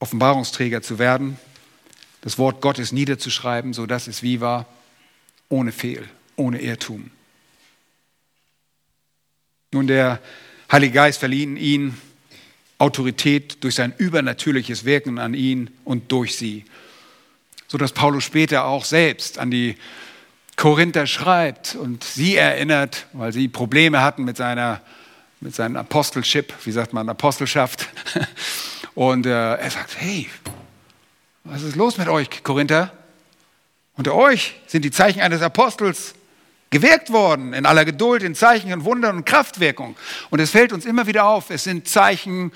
Offenbarungsträger 0.00 0.82
zu 0.82 0.98
werden, 0.98 1.38
das 2.22 2.38
Wort 2.38 2.60
Gottes 2.60 2.90
niederzuschreiben, 2.90 3.72
sodass 3.72 4.08
es 4.08 4.24
wie 4.24 4.40
war, 4.40 4.66
ohne 5.48 5.70
Fehl 5.70 6.08
ohne 6.36 6.60
Irrtum. 6.60 7.10
Nun, 9.72 9.86
der 9.86 10.20
Heilige 10.70 10.94
Geist 10.94 11.18
verlieh 11.18 11.44
ihnen 11.44 12.00
Autorität 12.78 13.62
durch 13.62 13.74
sein 13.74 13.94
übernatürliches 13.96 14.84
Wirken 14.84 15.18
an 15.18 15.34
ihn 15.34 15.70
und 15.84 16.10
durch 16.10 16.36
sie, 16.36 16.64
sodass 17.68 17.92
Paulus 17.92 18.24
später 18.24 18.64
auch 18.64 18.84
selbst 18.84 19.38
an 19.38 19.50
die 19.50 19.76
Korinther 20.56 21.06
schreibt 21.06 21.74
und 21.74 22.04
sie 22.04 22.36
erinnert, 22.36 23.06
weil 23.12 23.32
sie 23.32 23.48
Probleme 23.48 24.02
hatten 24.02 24.24
mit 24.24 24.36
seiner 24.36 24.82
mit 25.42 25.56
seinem 25.56 25.76
Apostelship, 25.76 26.54
wie 26.64 26.70
sagt 26.70 26.92
man, 26.92 27.08
Apostelschaft. 27.08 27.88
Und 28.94 29.26
äh, 29.26 29.30
er 29.56 29.70
sagt, 29.70 30.00
hey, 30.00 30.30
was 31.44 31.62
ist 31.62 31.74
los 31.74 31.98
mit 31.98 32.08
euch, 32.08 32.44
Korinther? 32.44 32.92
Unter 33.96 34.14
euch 34.14 34.54
sind 34.66 34.84
die 34.84 34.92
Zeichen 34.92 35.20
eines 35.20 35.42
Apostels 35.42 36.14
gewirkt 36.72 37.12
worden, 37.12 37.52
in 37.52 37.66
aller 37.66 37.84
Geduld, 37.84 38.24
in 38.24 38.34
Zeichen 38.34 38.72
und 38.72 38.84
Wundern 38.84 39.18
und 39.18 39.24
Kraftwirkung. 39.24 39.94
Und 40.30 40.40
es 40.40 40.50
fällt 40.50 40.72
uns 40.72 40.84
immer 40.84 41.06
wieder 41.06 41.26
auf, 41.26 41.50
es 41.50 41.62
sind 41.62 41.86
Zeichen 41.86 42.50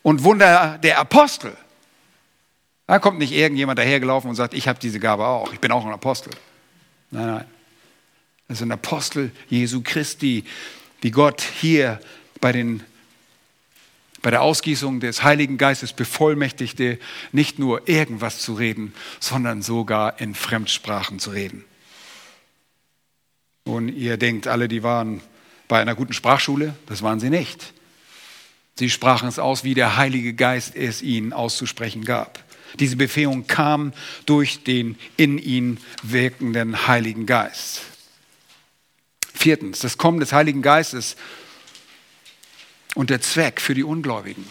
und 0.00 0.24
Wunder 0.24 0.78
der 0.82 0.98
Apostel. 0.98 1.54
Da 2.86 2.98
kommt 2.98 3.18
nicht 3.18 3.32
irgendjemand 3.32 3.78
dahergelaufen 3.78 4.30
und 4.30 4.36
sagt, 4.36 4.54
ich 4.54 4.68
habe 4.68 4.78
diese 4.78 5.00
Gabe 5.00 5.26
auch, 5.26 5.52
ich 5.52 5.60
bin 5.60 5.72
auch 5.72 5.84
ein 5.84 5.92
Apostel. 5.92 6.32
Nein, 7.10 7.26
nein. 7.26 7.44
Das 8.48 8.58
sind 8.58 8.70
Apostel 8.70 9.32
Jesu 9.48 9.82
Christi, 9.82 10.44
die 11.02 11.10
Gott 11.10 11.42
hier 11.42 12.00
bei, 12.40 12.52
den, 12.52 12.82
bei 14.20 14.30
der 14.30 14.42
Ausgießung 14.42 15.00
des 15.00 15.22
Heiligen 15.22 15.58
Geistes 15.58 15.92
bevollmächtigte, 15.92 16.98
nicht 17.32 17.58
nur 17.58 17.88
irgendwas 17.88 18.38
zu 18.38 18.54
reden, 18.54 18.94
sondern 19.20 19.62
sogar 19.62 20.20
in 20.20 20.34
Fremdsprachen 20.34 21.18
zu 21.18 21.30
reden. 21.30 21.64
Und 23.72 23.88
ihr 23.88 24.18
denkt 24.18 24.48
alle, 24.48 24.68
die 24.68 24.82
waren 24.82 25.22
bei 25.66 25.80
einer 25.80 25.94
guten 25.94 26.12
Sprachschule. 26.12 26.74
Das 26.86 27.00
waren 27.00 27.20
sie 27.20 27.30
nicht. 27.30 27.72
Sie 28.74 28.90
sprachen 28.90 29.28
es 29.28 29.38
aus, 29.38 29.64
wie 29.64 29.72
der 29.72 29.96
Heilige 29.96 30.34
Geist 30.34 30.76
es 30.76 31.00
ihnen 31.00 31.32
auszusprechen 31.32 32.04
gab. 32.04 32.44
Diese 32.78 32.96
Befähigung 32.96 33.46
kam 33.46 33.94
durch 34.26 34.62
den 34.62 34.98
in 35.16 35.38
ihnen 35.38 35.78
wirkenden 36.02 36.86
Heiligen 36.86 37.24
Geist. 37.24 37.80
Viertens, 39.32 39.78
das 39.78 39.96
Kommen 39.96 40.20
des 40.20 40.34
Heiligen 40.34 40.60
Geistes 40.60 41.16
und 42.94 43.08
der 43.08 43.22
Zweck 43.22 43.58
für 43.58 43.72
die 43.72 43.84
Ungläubigen. 43.84 44.44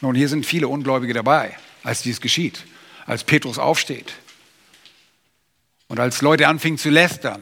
Nun, 0.00 0.16
hier 0.16 0.28
sind 0.28 0.44
viele 0.44 0.66
Ungläubige 0.66 1.14
dabei, 1.14 1.56
als 1.84 2.02
dies 2.02 2.20
geschieht, 2.20 2.64
als 3.06 3.22
Petrus 3.22 3.58
aufsteht. 3.58 4.14
Und 5.94 6.00
als 6.00 6.22
Leute 6.22 6.48
anfingen 6.48 6.76
zu 6.76 6.90
lästern, 6.90 7.40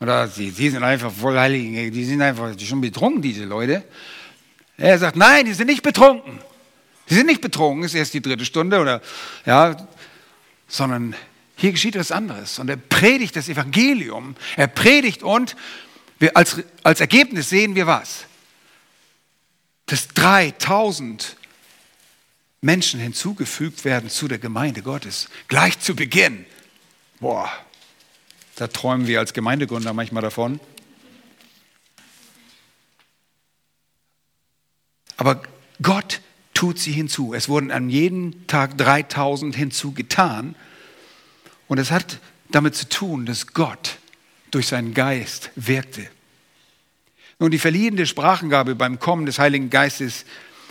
oder 0.00 0.26
sie, 0.26 0.50
sie 0.50 0.68
sind 0.68 0.82
einfach 0.82 1.12
voll 1.12 1.38
heilig, 1.38 1.92
die 1.92 2.04
sind 2.04 2.20
einfach 2.22 2.58
schon 2.58 2.80
betrunken, 2.80 3.22
diese 3.22 3.44
Leute. 3.44 3.84
Er 4.76 4.98
sagt, 4.98 5.14
nein, 5.14 5.46
die 5.46 5.52
sind 5.52 5.68
nicht 5.68 5.84
betrunken. 5.84 6.40
Die 7.08 7.14
sind 7.14 7.26
nicht 7.26 7.40
betrunken, 7.40 7.84
ist 7.84 7.94
erst 7.94 8.14
die 8.14 8.20
dritte 8.20 8.44
Stunde 8.44 8.80
oder, 8.80 9.00
ja, 9.46 9.76
sondern 10.66 11.14
hier 11.54 11.70
geschieht 11.70 11.94
etwas 11.94 12.10
anderes. 12.10 12.58
Und 12.58 12.68
er 12.68 12.76
predigt 12.76 13.36
das 13.36 13.48
Evangelium. 13.48 14.34
Er 14.56 14.66
predigt 14.66 15.22
und 15.22 15.54
wir 16.18 16.36
als, 16.36 16.56
als 16.82 17.00
Ergebnis 17.00 17.48
sehen 17.48 17.76
wir 17.76 17.86
was? 17.86 18.24
Dass 19.86 20.08
3000 20.08 21.36
Menschen 22.60 22.98
hinzugefügt 22.98 23.84
werden 23.84 24.10
zu 24.10 24.26
der 24.26 24.38
Gemeinde 24.38 24.82
Gottes. 24.82 25.28
Gleich 25.46 25.78
zu 25.78 25.94
Beginn. 25.94 26.44
Boah, 27.20 27.50
da 28.56 28.66
träumen 28.66 29.06
wir 29.06 29.18
als 29.18 29.34
Gemeindegründer 29.34 29.92
manchmal 29.92 30.22
davon. 30.22 30.58
Aber 35.18 35.42
Gott 35.82 36.22
tut 36.54 36.78
sie 36.78 36.92
hinzu. 36.92 37.34
Es 37.34 37.48
wurden 37.50 37.70
an 37.70 37.90
jedem 37.90 38.46
Tag 38.46 38.78
3000 38.78 39.54
hinzugetan. 39.54 40.54
Und 41.68 41.76
es 41.78 41.90
hat 41.90 42.20
damit 42.48 42.74
zu 42.74 42.88
tun, 42.88 43.26
dass 43.26 43.48
Gott 43.48 43.98
durch 44.50 44.66
seinen 44.66 44.94
Geist 44.94 45.50
wirkte. 45.56 46.08
Nun, 47.38 47.50
die 47.50 47.58
verliehene 47.58 48.06
Sprachengabe 48.06 48.74
beim 48.74 48.98
Kommen 48.98 49.26
des 49.26 49.38
Heiligen 49.38 49.68
Geistes 49.68 50.24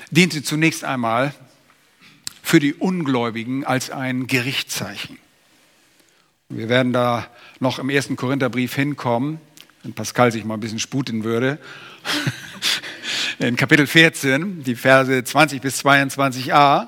diente 0.09 0.41
zunächst 0.41 0.83
einmal 0.83 1.33
für 2.41 2.59
die 2.59 2.73
Ungläubigen 2.73 3.65
als 3.65 3.91
ein 3.91 4.25
Gerichtszeichen. 4.25 5.19
Wir 6.51 6.67
werden 6.67 6.93
da 6.93 7.27
noch 7.59 7.77
im 7.77 7.91
ersten 7.91 8.15
Korintherbrief 8.15 8.73
hinkommen, 8.73 9.39
wenn 9.83 9.93
Pascal 9.93 10.31
sich 10.31 10.43
mal 10.45 10.55
ein 10.55 10.59
bisschen 10.59 10.79
sputen 10.79 11.23
würde. 11.23 11.59
In 13.37 13.55
Kapitel 13.55 13.85
14, 13.85 14.63
die 14.63 14.73
Verse 14.73 15.23
20 15.23 15.61
bis 15.61 15.85
22a, 15.85 16.87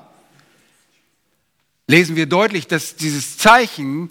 lesen 1.86 2.16
wir 2.16 2.26
deutlich, 2.26 2.66
dass 2.66 2.96
dieses 2.96 3.38
Zeichen 3.38 4.10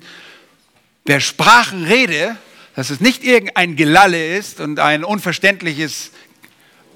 der 1.08 1.20
Sprachenrede, 1.20 2.38
dass 2.78 2.90
es 2.90 3.02
nicht 3.02 3.26
irgendein 3.26 3.76
Gelalle 3.76 4.38
ist 4.38 4.62
und 4.62 4.80
ein 4.80 5.04
unverständliches 5.04 6.12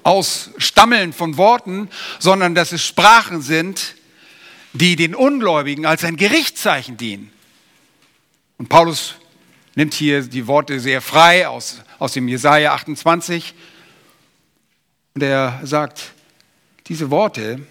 Ausstammeln 0.02 1.12
von 1.12 1.36
Worten, 1.36 1.90
sondern 2.20 2.54
dass 2.54 2.72
es 2.72 2.82
Sprachen 2.82 3.42
sind, 3.42 3.96
die 4.72 4.96
den 4.96 5.14
Ungläubigen 5.14 5.84
als 5.84 6.04
ein 6.04 6.16
Gerichtszeichen 6.16 6.96
dienen. 6.96 7.35
Und 8.58 8.68
Paulus 8.68 9.14
nimmt 9.74 9.94
hier 9.94 10.22
die 10.22 10.46
Worte 10.46 10.80
sehr 10.80 11.00
frei 11.00 11.46
aus, 11.46 11.82
aus 11.98 12.12
dem 12.12 12.28
Jesaja 12.28 12.74
28. 12.74 13.54
Und 15.14 15.22
er 15.22 15.60
sagt, 15.62 16.12
diese 16.86 17.10
Worte 17.10 17.66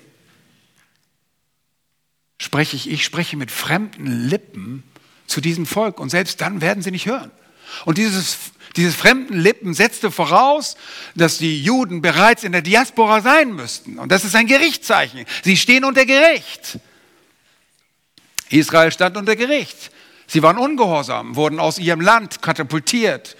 spreche 2.39 2.75
ich, 2.75 2.89
ich 2.89 3.03
spreche 3.03 3.37
mit 3.37 3.51
fremden 3.51 4.27
Lippen 4.27 4.83
zu 5.25 5.41
diesem 5.41 5.65
Volk 5.65 5.99
und 5.99 6.09
selbst 6.09 6.41
dann 6.41 6.61
werden 6.61 6.83
sie 6.83 6.91
nicht 6.91 7.07
hören. 7.07 7.31
Und 7.85 7.97
dieses, 7.97 8.37
dieses 8.75 8.95
fremden 8.95 9.39
Lippen 9.39 9.73
setzte 9.73 10.11
voraus, 10.11 10.75
dass 11.15 11.39
die 11.39 11.63
Juden 11.63 12.01
bereits 12.01 12.43
in 12.43 12.51
der 12.51 12.61
Diaspora 12.61 13.21
sein 13.21 13.53
müssten. 13.53 13.97
Und 13.97 14.11
das 14.11 14.23
ist 14.23 14.35
ein 14.35 14.47
Gerichtszeichen. 14.47 15.25
Sie 15.43 15.57
stehen 15.57 15.83
unter 15.83 16.05
Gericht. 16.05 16.79
Israel 18.49 18.91
stand 18.91 19.17
unter 19.17 19.35
Gericht. 19.35 19.91
Sie 20.27 20.41
waren 20.41 20.57
ungehorsam, 20.57 21.35
wurden 21.35 21.59
aus 21.59 21.77
ihrem 21.77 22.01
Land 22.01 22.41
katapultiert 22.41 23.35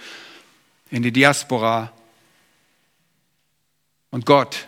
in 0.90 1.02
die 1.02 1.12
Diaspora. 1.12 1.92
Und 4.10 4.24
Gott, 4.24 4.66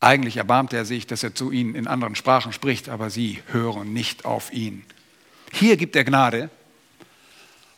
eigentlich 0.00 0.36
erbarmte 0.36 0.76
er 0.76 0.84
sich, 0.84 1.06
dass 1.06 1.22
er 1.22 1.34
zu 1.34 1.50
ihnen 1.50 1.74
in 1.74 1.88
anderen 1.88 2.14
Sprachen 2.14 2.52
spricht, 2.52 2.88
aber 2.88 3.10
sie 3.10 3.42
hören 3.48 3.92
nicht 3.92 4.24
auf 4.24 4.52
ihn. 4.52 4.84
Hier 5.52 5.76
gibt 5.76 5.96
er 5.96 6.04
Gnade 6.04 6.50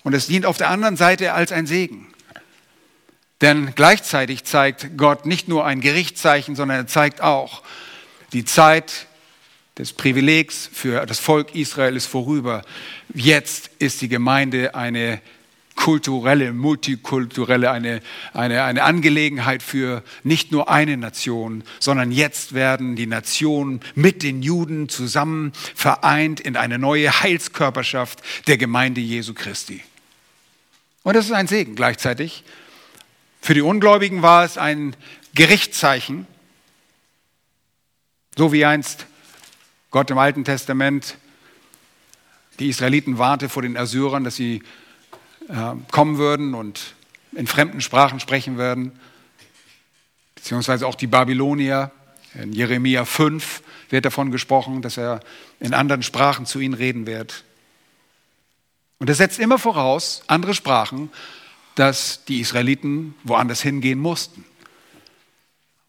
und 0.02 0.14
es 0.14 0.26
dient 0.26 0.44
auf 0.44 0.58
der 0.58 0.68
anderen 0.68 0.96
Seite 0.96 1.32
als 1.32 1.52
ein 1.52 1.66
Segen. 1.66 2.12
Denn 3.40 3.74
gleichzeitig 3.74 4.44
zeigt 4.44 4.98
Gott 4.98 5.24
nicht 5.24 5.48
nur 5.48 5.64
ein 5.64 5.80
Gerichtszeichen, 5.80 6.56
sondern 6.56 6.78
er 6.78 6.86
zeigt 6.86 7.22
auch 7.22 7.62
die 8.34 8.44
Zeit 8.44 9.06
des 9.80 9.94
Privilegs 9.94 10.68
für 10.72 11.06
das 11.06 11.18
Volk 11.18 11.54
Israel 11.54 11.96
ist 11.96 12.06
vorüber. 12.06 12.62
Jetzt 13.14 13.70
ist 13.78 14.02
die 14.02 14.08
Gemeinde 14.08 14.74
eine 14.74 15.20
kulturelle, 15.74 16.52
multikulturelle, 16.52 17.70
eine, 17.70 18.02
eine, 18.34 18.64
eine 18.64 18.82
Angelegenheit 18.82 19.62
für 19.62 20.04
nicht 20.22 20.52
nur 20.52 20.68
eine 20.68 20.98
Nation, 20.98 21.64
sondern 21.78 22.12
jetzt 22.12 22.52
werden 22.52 22.94
die 22.94 23.06
Nationen 23.06 23.80
mit 23.94 24.22
den 24.22 24.42
Juden 24.42 24.90
zusammen 24.90 25.52
vereint 25.74 26.40
in 26.40 26.56
eine 26.56 26.78
neue 26.78 27.22
Heilskörperschaft 27.22 28.20
der 28.46 28.58
Gemeinde 28.58 29.00
Jesu 29.00 29.32
Christi. 29.32 29.82
Und 31.02 31.16
das 31.16 31.24
ist 31.24 31.32
ein 31.32 31.46
Segen 31.46 31.74
gleichzeitig. 31.76 32.44
Für 33.40 33.54
die 33.54 33.62
Ungläubigen 33.62 34.20
war 34.20 34.44
es 34.44 34.58
ein 34.58 34.94
Gerichtszeichen, 35.34 36.26
so 38.36 38.52
wie 38.52 38.66
einst 38.66 39.06
Gott 39.90 40.08
im 40.12 40.18
Alten 40.18 40.44
Testament 40.44 41.16
die 42.60 42.68
Israeliten 42.68 43.18
warnte 43.18 43.48
vor 43.48 43.62
den 43.62 43.76
Assyrern, 43.76 44.22
dass 44.22 44.36
sie 44.36 44.62
äh, 45.48 45.74
kommen 45.90 46.16
würden 46.16 46.54
und 46.54 46.94
in 47.32 47.48
fremden 47.48 47.80
Sprachen 47.80 48.20
sprechen 48.20 48.56
würden, 48.56 48.92
beziehungsweise 50.36 50.86
auch 50.86 50.94
die 50.94 51.08
Babylonier. 51.08 51.90
In 52.34 52.52
Jeremia 52.52 53.04
5 53.04 53.62
wird 53.88 54.04
davon 54.04 54.30
gesprochen, 54.30 54.80
dass 54.80 54.96
er 54.96 55.20
in 55.58 55.74
anderen 55.74 56.04
Sprachen 56.04 56.46
zu 56.46 56.60
ihnen 56.60 56.74
reden 56.74 57.06
wird. 57.06 57.42
Und 59.00 59.10
das 59.10 59.16
setzt 59.16 59.40
immer 59.40 59.58
voraus, 59.58 60.22
andere 60.28 60.54
Sprachen, 60.54 61.10
dass 61.74 62.24
die 62.26 62.38
Israeliten 62.38 63.16
woanders 63.24 63.62
hingehen 63.62 63.98
mussten. 63.98 64.44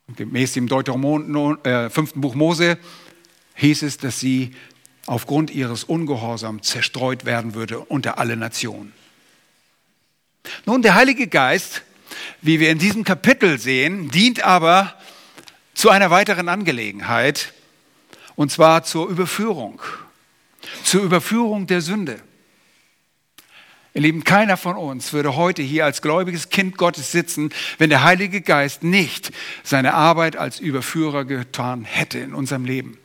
Und 0.07 0.17
gemäß 0.17 0.53
dem 0.53 0.67
Deuteronom, 0.67 1.63
äh, 1.63 1.91
fünften 1.91 2.21
Buch 2.21 2.33
Mose 2.33 2.79
hieß 3.55 3.83
es, 3.83 3.97
dass 3.97 4.19
sie 4.19 4.51
aufgrund 5.05 5.51
ihres 5.51 5.83
Ungehorsams 5.83 6.67
zerstreut 6.67 7.25
werden 7.25 7.53
würde 7.53 7.79
unter 7.79 8.17
alle 8.17 8.37
Nationen. 8.37 8.93
Nun, 10.65 10.81
der 10.81 10.95
Heilige 10.95 11.27
Geist, 11.27 11.83
wie 12.41 12.59
wir 12.59 12.69
in 12.69 12.79
diesem 12.79 13.03
Kapitel 13.03 13.59
sehen, 13.59 14.09
dient 14.09 14.43
aber 14.43 14.95
zu 15.73 15.89
einer 15.89 16.11
weiteren 16.11 16.49
Angelegenheit, 16.49 17.53
und 18.35 18.51
zwar 18.51 18.83
zur 18.83 19.09
Überführung, 19.09 19.81
zur 20.83 21.03
Überführung 21.03 21.67
der 21.67 21.81
Sünde. 21.81 22.21
Ihr 23.93 24.01
Lieben, 24.01 24.23
keiner 24.23 24.55
von 24.55 24.77
uns 24.77 25.11
würde 25.11 25.35
heute 25.35 25.61
hier 25.61 25.83
als 25.83 26.01
gläubiges 26.01 26.49
Kind 26.49 26.77
Gottes 26.77 27.11
sitzen, 27.11 27.51
wenn 27.77 27.89
der 27.89 28.03
Heilige 28.03 28.41
Geist 28.41 28.83
nicht 28.83 29.31
seine 29.63 29.93
Arbeit 29.93 30.37
als 30.37 30.61
Überführer 30.61 31.25
getan 31.25 31.83
hätte 31.83 32.19
in 32.19 32.33
unserem 32.33 32.63
Leben. 32.63 33.00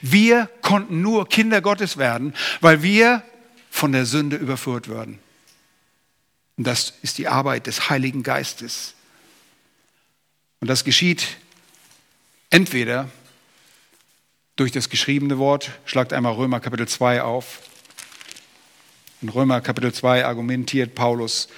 Wir 0.00 0.48
konnten 0.60 1.00
nur 1.00 1.28
Kinder 1.28 1.60
Gottes 1.60 1.96
werden, 1.96 2.34
weil 2.60 2.82
wir 2.82 3.22
von 3.70 3.92
der 3.92 4.06
Sünde 4.06 4.36
überführt 4.36 4.88
würden. 4.88 5.18
Und 6.56 6.66
das 6.66 6.94
ist 7.02 7.18
die 7.18 7.28
Arbeit 7.28 7.66
des 7.66 7.88
Heiligen 7.88 8.22
Geistes. 8.22 8.94
Und 10.60 10.68
das 10.68 10.84
geschieht 10.84 11.36
entweder 12.50 13.08
durch 14.56 14.70
das 14.70 14.90
geschriebene 14.90 15.38
Wort, 15.38 15.70
schlagt 15.86 16.12
einmal 16.12 16.34
Römer 16.34 16.60
Kapitel 16.60 16.86
2 16.86 17.22
auf, 17.22 17.60
in 19.22 19.28
Römer 19.28 19.60
Kapitel 19.60 19.92
2 19.94 20.24
argumentiert 20.26 20.94
Paulus, 20.94 21.48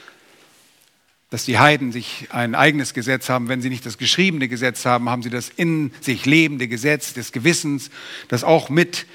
dass 1.30 1.44
die 1.44 1.58
Heiden 1.58 1.92
sich 1.92 2.28
ein 2.30 2.54
eigenes 2.54 2.94
Gesetz 2.94 3.28
haben. 3.28 3.48
Wenn 3.48 3.60
sie 3.60 3.70
nicht 3.70 3.84
das 3.86 3.98
geschriebene 3.98 4.48
Gesetz 4.48 4.86
haben, 4.86 5.08
haben 5.08 5.22
sie 5.22 5.30
das 5.30 5.48
in 5.48 5.92
sich 6.00 6.26
lebende 6.26 6.68
Gesetz 6.68 7.12
des 7.14 7.32
Gewissens, 7.32 7.90
das 8.28 8.44
auch 8.44 8.68
mit 8.68 9.06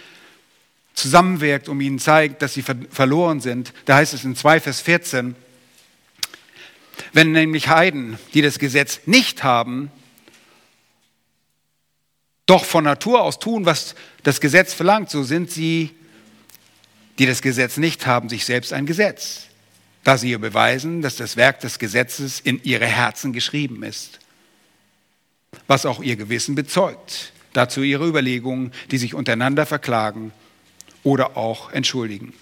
zusammenwirkt, 0.93 1.69
um 1.69 1.79
ihnen 1.79 1.99
zeigt, 1.99 2.41
dass 2.41 2.53
sie 2.53 2.63
verloren 2.63 3.39
sind. 3.39 3.73
Da 3.85 3.95
heißt 3.95 4.13
es 4.13 4.25
in 4.25 4.35
2 4.35 4.59
Vers 4.59 4.81
14, 4.81 5.35
wenn 7.13 7.31
nämlich 7.31 7.69
Heiden, 7.69 8.19
die 8.33 8.41
das 8.41 8.59
Gesetz 8.59 9.01
nicht 9.05 9.43
haben, 9.43 9.91
doch 12.45 12.65
von 12.65 12.83
Natur 12.83 13.21
aus 13.21 13.39
tun, 13.39 13.65
was 13.65 13.95
das 14.23 14.41
Gesetz 14.41 14.73
verlangt, 14.73 15.09
so 15.09 15.23
sind 15.23 15.51
sie 15.51 15.91
die 17.19 17.25
das 17.25 17.41
Gesetz 17.41 17.77
nicht 17.77 18.07
haben, 18.07 18.29
sich 18.29 18.45
selbst 18.45 18.71
ein 18.71 18.85
Gesetz, 18.85 19.48
da 20.09 20.17
sie 20.17 20.31
ihr 20.31 20.39
beweisen, 20.39 21.03
dass 21.03 21.17
das 21.17 21.37
Werk 21.37 21.59
des 21.59 21.77
Gesetzes 21.77 22.39
in 22.39 22.63
ihre 22.63 22.87
Herzen 22.87 23.31
geschrieben 23.31 23.83
ist, 23.83 24.17
was 25.67 25.85
auch 25.85 26.01
ihr 26.01 26.15
Gewissen 26.15 26.55
bezeugt. 26.55 27.31
Dazu 27.53 27.83
ihre 27.83 28.07
Überlegungen, 28.07 28.73
die 28.89 28.97
sich 28.97 29.13
untereinander 29.13 29.67
verklagen 29.67 30.31
oder 31.03 31.37
auch 31.37 31.71
entschuldigen. 31.73 32.33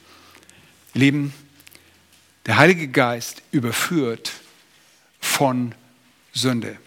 Lieben, 0.94 1.34
der 2.46 2.56
Heilige 2.56 2.88
Geist 2.88 3.44
überführt 3.52 4.32
von 5.20 5.76
Sünde. 6.32 6.78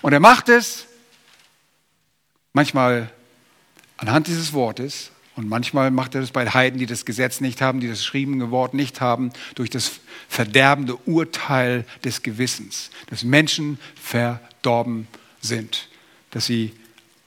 Und 0.00 0.12
er 0.12 0.20
macht 0.20 0.48
es 0.48 0.86
manchmal 2.52 3.10
anhand 3.96 4.28
dieses 4.28 4.52
Wortes, 4.52 5.10
und 5.38 5.48
manchmal 5.48 5.92
macht 5.92 6.16
er 6.16 6.20
das 6.20 6.32
bei 6.32 6.50
Heiden, 6.50 6.80
die 6.80 6.86
das 6.86 7.04
Gesetz 7.04 7.40
nicht 7.40 7.62
haben, 7.62 7.78
die 7.78 7.86
das 7.86 7.98
geschriebene 7.98 8.50
Wort 8.50 8.74
nicht 8.74 9.00
haben, 9.00 9.30
durch 9.54 9.70
das 9.70 10.00
verderbende 10.28 10.96
Urteil 10.96 11.84
des 12.02 12.24
Gewissens, 12.24 12.90
dass 13.08 13.22
Menschen 13.22 13.78
verdorben 13.94 15.06
sind, 15.40 15.90
dass 16.32 16.46
sie 16.46 16.72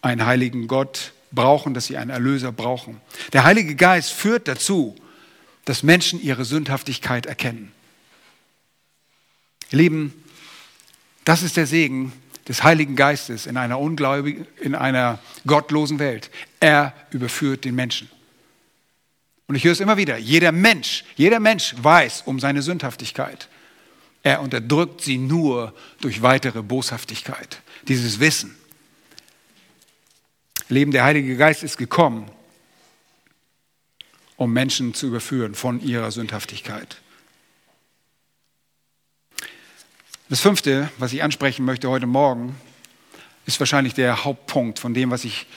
einen 0.02 0.26
heiligen 0.26 0.68
Gott 0.68 1.14
brauchen, 1.32 1.74
dass 1.74 1.86
sie 1.86 1.96
einen 1.96 2.10
Erlöser 2.10 2.52
brauchen. 2.52 3.00
Der 3.32 3.46
Heilige 3.46 3.76
Geist 3.76 4.12
führt 4.12 4.50
dazu, 4.50 4.94
dass 5.64 5.82
Menschen 5.82 6.22
ihre 6.22 6.44
Sündhaftigkeit 6.44 7.28
erkennen. 7.28 7.72
Ihr 9.72 9.78
Lieben, 9.78 10.14
das 11.24 11.44
ist 11.44 11.56
der 11.56 11.66
Segen 11.66 12.12
des 12.46 12.62
Heiligen 12.62 12.98
Geistes 12.98 13.46
in 13.46 13.56
einer 13.56 13.80
ungläubigen, 13.80 14.46
in 14.60 14.76
einer 14.76 15.20
gottlosen 15.48 15.98
Welt. 16.00 16.30
Er 16.62 16.94
überführt 17.10 17.66
den 17.66 17.76
Menschen. 17.76 18.10
Und 19.48 19.56
ich 19.56 19.66
höre 19.66 19.74
es 19.74 19.82
immer 19.82 19.98
wieder, 19.98 20.18
jeder 20.18 20.54
Mensch, 20.54 21.04
jeder 21.18 21.42
Mensch 21.42 21.76
weiß 21.78 22.22
um 22.26 22.40
seine 22.40 22.62
Sündhaftigkeit. 22.62 23.50
Er 24.24 24.42
unterdrückt 24.42 25.02
sie 25.02 25.18
nur 25.18 25.74
durch 26.00 26.22
weitere 26.22 26.62
Boshaftigkeit. 26.62 27.62
Dieses 27.88 28.22
Wissen. 28.22 28.56
Leben 30.70 30.92
der 30.92 31.04
Heilige 31.04 31.36
Geist 31.36 31.64
ist 31.64 31.78
gekommen, 31.78 32.30
um 34.38 34.54
Menschen 34.54 34.94
zu 34.94 35.08
überführen 35.08 35.56
von 35.56 35.82
ihrer 35.82 36.12
Sündhaftigkeit. 36.12 37.02
Das 40.30 40.40
fünfte, 40.40 40.90
was 40.98 41.12
ich 41.12 41.24
ansprechen 41.24 41.66
möchte 41.66 41.90
heute 41.90 42.08
Morgen, 42.08 42.56
ist 43.46 43.60
wahrscheinlich 43.60 43.96
der 43.96 44.24
Hauptpunkt 44.24 44.80
von 44.80 44.94
dem, 44.94 45.12
was 45.12 45.26
ich 45.26 45.48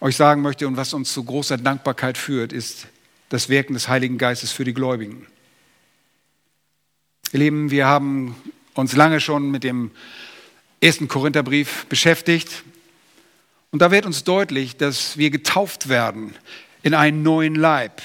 euch 0.00 0.16
sagen 0.16 0.42
möchte 0.42 0.66
und 0.66 0.76
was 0.76 0.94
uns 0.94 1.12
zu 1.12 1.24
großer 1.24 1.56
Dankbarkeit 1.56 2.18
führt, 2.18 2.52
ist 2.52 2.86
das 3.28 3.48
Wirken 3.48 3.74
des 3.74 3.88
Heiligen 3.88 4.18
Geistes 4.18 4.52
für 4.52 4.64
die 4.64 4.74
Gläubigen. 4.74 5.26
Ihr 7.32 7.40
Lieben, 7.40 7.70
wir 7.70 7.86
haben 7.86 8.36
uns 8.74 8.94
lange 8.94 9.20
schon 9.20 9.50
mit 9.50 9.64
dem 9.64 9.90
ersten 10.80 11.08
Korintherbrief 11.08 11.86
beschäftigt. 11.86 12.62
Und 13.70 13.82
da 13.82 13.90
wird 13.90 14.06
uns 14.06 14.24
deutlich, 14.24 14.76
dass 14.76 15.18
wir 15.18 15.30
getauft 15.30 15.88
werden 15.88 16.34
in 16.82 16.94
einen 16.94 17.22
neuen 17.22 17.54
Leib. 17.54 18.00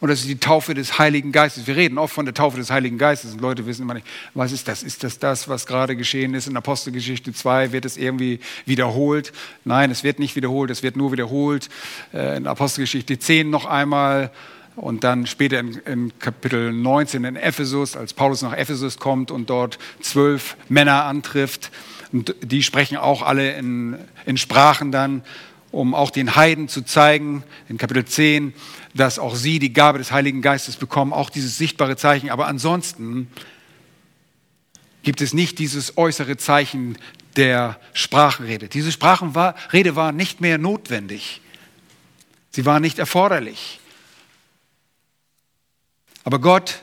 Und 0.00 0.08
das 0.08 0.20
ist 0.20 0.28
die 0.28 0.38
Taufe 0.38 0.72
des 0.72 0.98
Heiligen 0.98 1.30
Geistes. 1.30 1.66
Wir 1.66 1.76
reden 1.76 1.98
oft 1.98 2.14
von 2.14 2.24
der 2.24 2.32
Taufe 2.32 2.56
des 2.56 2.70
Heiligen 2.70 2.96
Geistes 2.96 3.32
und 3.34 3.40
Leute 3.40 3.66
wissen 3.66 3.82
immer 3.82 3.94
nicht, 3.94 4.06
was 4.32 4.50
ist 4.50 4.66
das? 4.66 4.82
Ist 4.82 5.04
das 5.04 5.18
das, 5.18 5.48
was 5.48 5.66
gerade 5.66 5.94
geschehen 5.94 6.32
ist? 6.32 6.48
In 6.48 6.56
Apostelgeschichte 6.56 7.34
2 7.34 7.72
wird 7.72 7.84
es 7.84 7.98
irgendwie 7.98 8.40
wiederholt. 8.64 9.32
Nein, 9.64 9.90
es 9.90 10.02
wird 10.02 10.18
nicht 10.18 10.36
wiederholt, 10.36 10.70
es 10.70 10.82
wird 10.82 10.96
nur 10.96 11.12
wiederholt. 11.12 11.68
Äh, 12.14 12.38
in 12.38 12.46
Apostelgeschichte 12.46 13.18
10 13.18 13.50
noch 13.50 13.66
einmal 13.66 14.30
und 14.76 15.04
dann 15.04 15.26
später 15.26 15.58
in, 15.58 15.74
in, 15.84 16.18
Kapitel 16.18 16.72
19 16.72 17.24
in 17.24 17.36
Ephesus, 17.36 17.94
als 17.94 18.14
Paulus 18.14 18.40
nach 18.40 18.56
Ephesus 18.56 18.98
kommt 18.98 19.30
und 19.30 19.50
dort 19.50 19.78
zwölf 20.00 20.56
Männer 20.70 21.04
antrifft. 21.04 21.70
Und 22.12 22.34
die 22.42 22.62
sprechen 22.62 22.96
auch 22.96 23.22
alle 23.22 23.52
in, 23.52 23.98
in 24.24 24.38
Sprachen 24.38 24.90
dann, 24.90 25.22
um 25.72 25.94
auch 25.94 26.10
den 26.10 26.34
Heiden 26.36 26.68
zu 26.68 26.82
zeigen, 26.82 27.44
in 27.68 27.78
Kapitel 27.78 28.04
10, 28.04 28.54
dass 28.94 29.18
auch 29.18 29.34
sie 29.34 29.58
die 29.58 29.72
Gabe 29.72 29.98
des 29.98 30.10
Heiligen 30.10 30.42
Geistes 30.42 30.76
bekommen, 30.76 31.12
auch 31.12 31.30
dieses 31.30 31.58
sichtbare 31.58 31.96
Zeichen. 31.96 32.30
Aber 32.30 32.46
ansonsten 32.46 33.30
gibt 35.02 35.20
es 35.20 35.32
nicht 35.32 35.58
dieses 35.58 35.96
äußere 35.96 36.36
Zeichen 36.36 36.98
der 37.36 37.78
Sprachenrede. 37.92 38.68
Diese 38.68 38.90
Sprachenrede 38.90 39.96
war 39.96 40.12
nicht 40.12 40.40
mehr 40.40 40.58
notwendig. 40.58 41.40
Sie 42.50 42.66
war 42.66 42.80
nicht 42.80 42.98
erforderlich. 42.98 43.80
Aber 46.24 46.40
Gott 46.40 46.82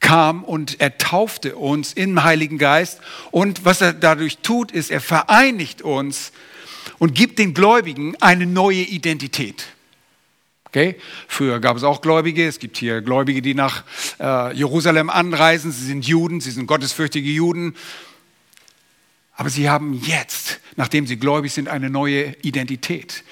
kam 0.00 0.42
und 0.42 0.80
er 0.80 0.98
taufte 0.98 1.56
uns 1.56 1.92
im 1.92 2.24
Heiligen 2.24 2.58
Geist. 2.58 3.00
Und 3.30 3.64
was 3.64 3.80
er 3.80 3.92
dadurch 3.92 4.38
tut, 4.38 4.72
ist, 4.72 4.90
er 4.90 5.00
vereinigt 5.00 5.80
uns 5.80 6.32
und 7.02 7.16
gibt 7.16 7.40
den 7.40 7.52
Gläubigen 7.52 8.14
eine 8.20 8.46
neue 8.46 8.82
Identität. 8.82 9.64
Okay? 10.66 10.94
Früher 11.26 11.58
gab 11.58 11.76
es 11.76 11.82
auch 11.82 12.00
Gläubige. 12.00 12.46
Es 12.46 12.60
gibt 12.60 12.76
hier 12.76 13.00
Gläubige, 13.00 13.42
die 13.42 13.54
nach 13.54 13.82
äh, 14.20 14.54
Jerusalem 14.56 15.10
anreisen. 15.10 15.72
Sie 15.72 15.84
sind 15.84 16.06
Juden, 16.06 16.40
sie 16.40 16.52
sind 16.52 16.68
gottesfürchtige 16.68 17.28
Juden. 17.28 17.74
Aber 19.34 19.50
sie 19.50 19.68
haben 19.68 19.94
jetzt, 19.94 20.60
nachdem 20.76 21.08
sie 21.08 21.16
gläubig 21.16 21.52
sind, 21.52 21.66
eine 21.66 21.90
neue 21.90 22.36
Identität. 22.42 23.24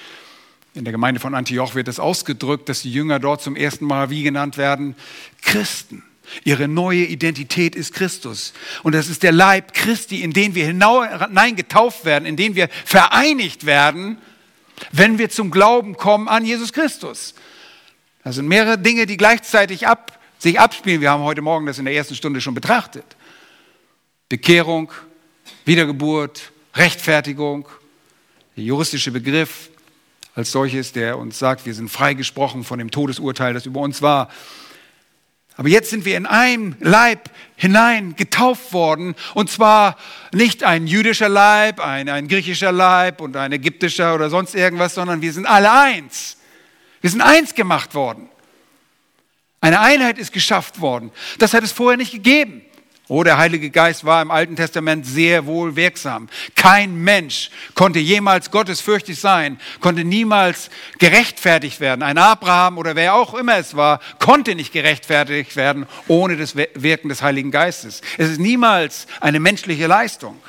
In 0.73 0.83
der 0.83 0.91
Gemeinde 0.91 1.21
von 1.21 1.33
Antioch 1.33 1.73
wird 1.73 1.87
es 1.87 1.97
ausgedrückt, 1.97 2.67
dass 2.67 2.81
die 2.81 2.91
Jünger 2.91 3.19
dort 3.19 3.41
zum 3.41 3.55
ersten 3.55 3.85
Mal 3.85 4.09
wie 4.09 4.23
genannt 4.23 4.57
werden? 4.57 4.95
Christen. 5.41 6.03
Ihre 6.43 6.67
neue 6.67 7.03
Identität 7.05 7.75
ist 7.75 7.93
Christus. 7.93 8.53
Und 8.83 8.93
das 8.93 9.09
ist 9.09 9.23
der 9.23 9.31
Leib 9.31 9.73
Christi, 9.73 10.21
in 10.21 10.33
den 10.33 10.55
wir 10.55 10.65
hineingetauft 10.65 12.05
werden, 12.05 12.25
in 12.25 12.35
den 12.35 12.55
wir 12.55 12.69
vereinigt 12.85 13.65
werden, 13.65 14.17
wenn 14.91 15.17
wir 15.17 15.29
zum 15.29 15.51
Glauben 15.51 15.97
kommen 15.97 16.27
an 16.27 16.45
Jesus 16.45 16.73
Christus. 16.73 17.35
Das 18.23 18.35
sind 18.35 18.47
mehrere 18.47 18.77
Dinge, 18.77 19.05
die 19.05 19.17
gleichzeitig 19.17 19.87
ab, 19.87 20.19
sich 20.37 20.59
abspielen. 20.59 21.01
Wir 21.01 21.11
haben 21.11 21.23
heute 21.23 21.41
Morgen 21.41 21.65
das 21.65 21.79
in 21.79 21.85
der 21.85 21.93
ersten 21.93 22.15
Stunde 22.15 22.41
schon 22.41 22.53
betrachtet. 22.53 23.05
Bekehrung, 24.29 24.91
Wiedergeburt, 25.65 26.51
Rechtfertigung, 26.75 27.67
der 28.55 28.63
juristische 28.63 29.11
Begriff, 29.11 29.69
als 30.35 30.51
solches, 30.51 30.93
der 30.93 31.17
uns 31.17 31.39
sagt, 31.39 31.65
wir 31.65 31.73
sind 31.73 31.89
freigesprochen 31.89 32.63
von 32.63 32.79
dem 32.79 32.91
Todesurteil, 32.91 33.53
das 33.53 33.65
über 33.65 33.81
uns 33.81 34.01
war. 34.01 34.29
Aber 35.61 35.69
jetzt 35.69 35.91
sind 35.91 36.05
wir 36.05 36.17
in 36.17 36.25
einem 36.25 36.75
Leib 36.79 37.29
hinein 37.55 38.15
getauft 38.15 38.73
worden. 38.73 39.13
Und 39.35 39.51
zwar 39.51 39.95
nicht 40.33 40.63
ein 40.63 40.87
jüdischer 40.87 41.29
Leib, 41.29 41.79
ein, 41.79 42.09
ein 42.09 42.27
griechischer 42.27 42.71
Leib 42.71 43.21
und 43.21 43.37
ein 43.37 43.51
ägyptischer 43.51 44.15
oder 44.15 44.31
sonst 44.31 44.55
irgendwas, 44.55 44.95
sondern 44.95 45.21
wir 45.21 45.31
sind 45.31 45.45
alle 45.45 45.71
eins. 45.71 46.37
Wir 47.01 47.11
sind 47.11 47.21
eins 47.21 47.53
gemacht 47.53 47.93
worden. 47.93 48.27
Eine 49.59 49.81
Einheit 49.81 50.17
ist 50.17 50.33
geschafft 50.33 50.81
worden. 50.81 51.11
Das 51.37 51.53
hat 51.53 51.63
es 51.63 51.71
vorher 51.71 51.95
nicht 51.95 52.11
gegeben. 52.11 52.65
Oh, 53.13 53.25
der 53.25 53.37
Heilige 53.37 53.71
Geist 53.71 54.05
war 54.05 54.21
im 54.21 54.31
Alten 54.31 54.55
Testament 54.55 55.05
sehr 55.05 55.45
wohl 55.45 55.75
wirksam. 55.75 56.29
Kein 56.55 56.95
Mensch 56.95 57.51
konnte 57.75 57.99
jemals 57.99 58.51
gottesfürchtig 58.51 59.19
sein, 59.19 59.59
konnte 59.81 60.05
niemals 60.05 60.69
gerechtfertigt 60.97 61.81
werden. 61.81 62.03
Ein 62.03 62.17
Abraham 62.17 62.77
oder 62.77 62.95
wer 62.95 63.15
auch 63.15 63.33
immer 63.33 63.57
es 63.57 63.75
war, 63.75 63.99
konnte 64.19 64.55
nicht 64.55 64.71
gerechtfertigt 64.71 65.57
werden 65.57 65.87
ohne 66.07 66.37
das 66.37 66.55
Wirken 66.55 67.09
des 67.09 67.21
Heiligen 67.21 67.51
Geistes. 67.51 67.99
Es 68.17 68.29
ist 68.29 68.39
niemals 68.39 69.07
eine 69.19 69.41
menschliche 69.41 69.87
Leistung. 69.87 70.41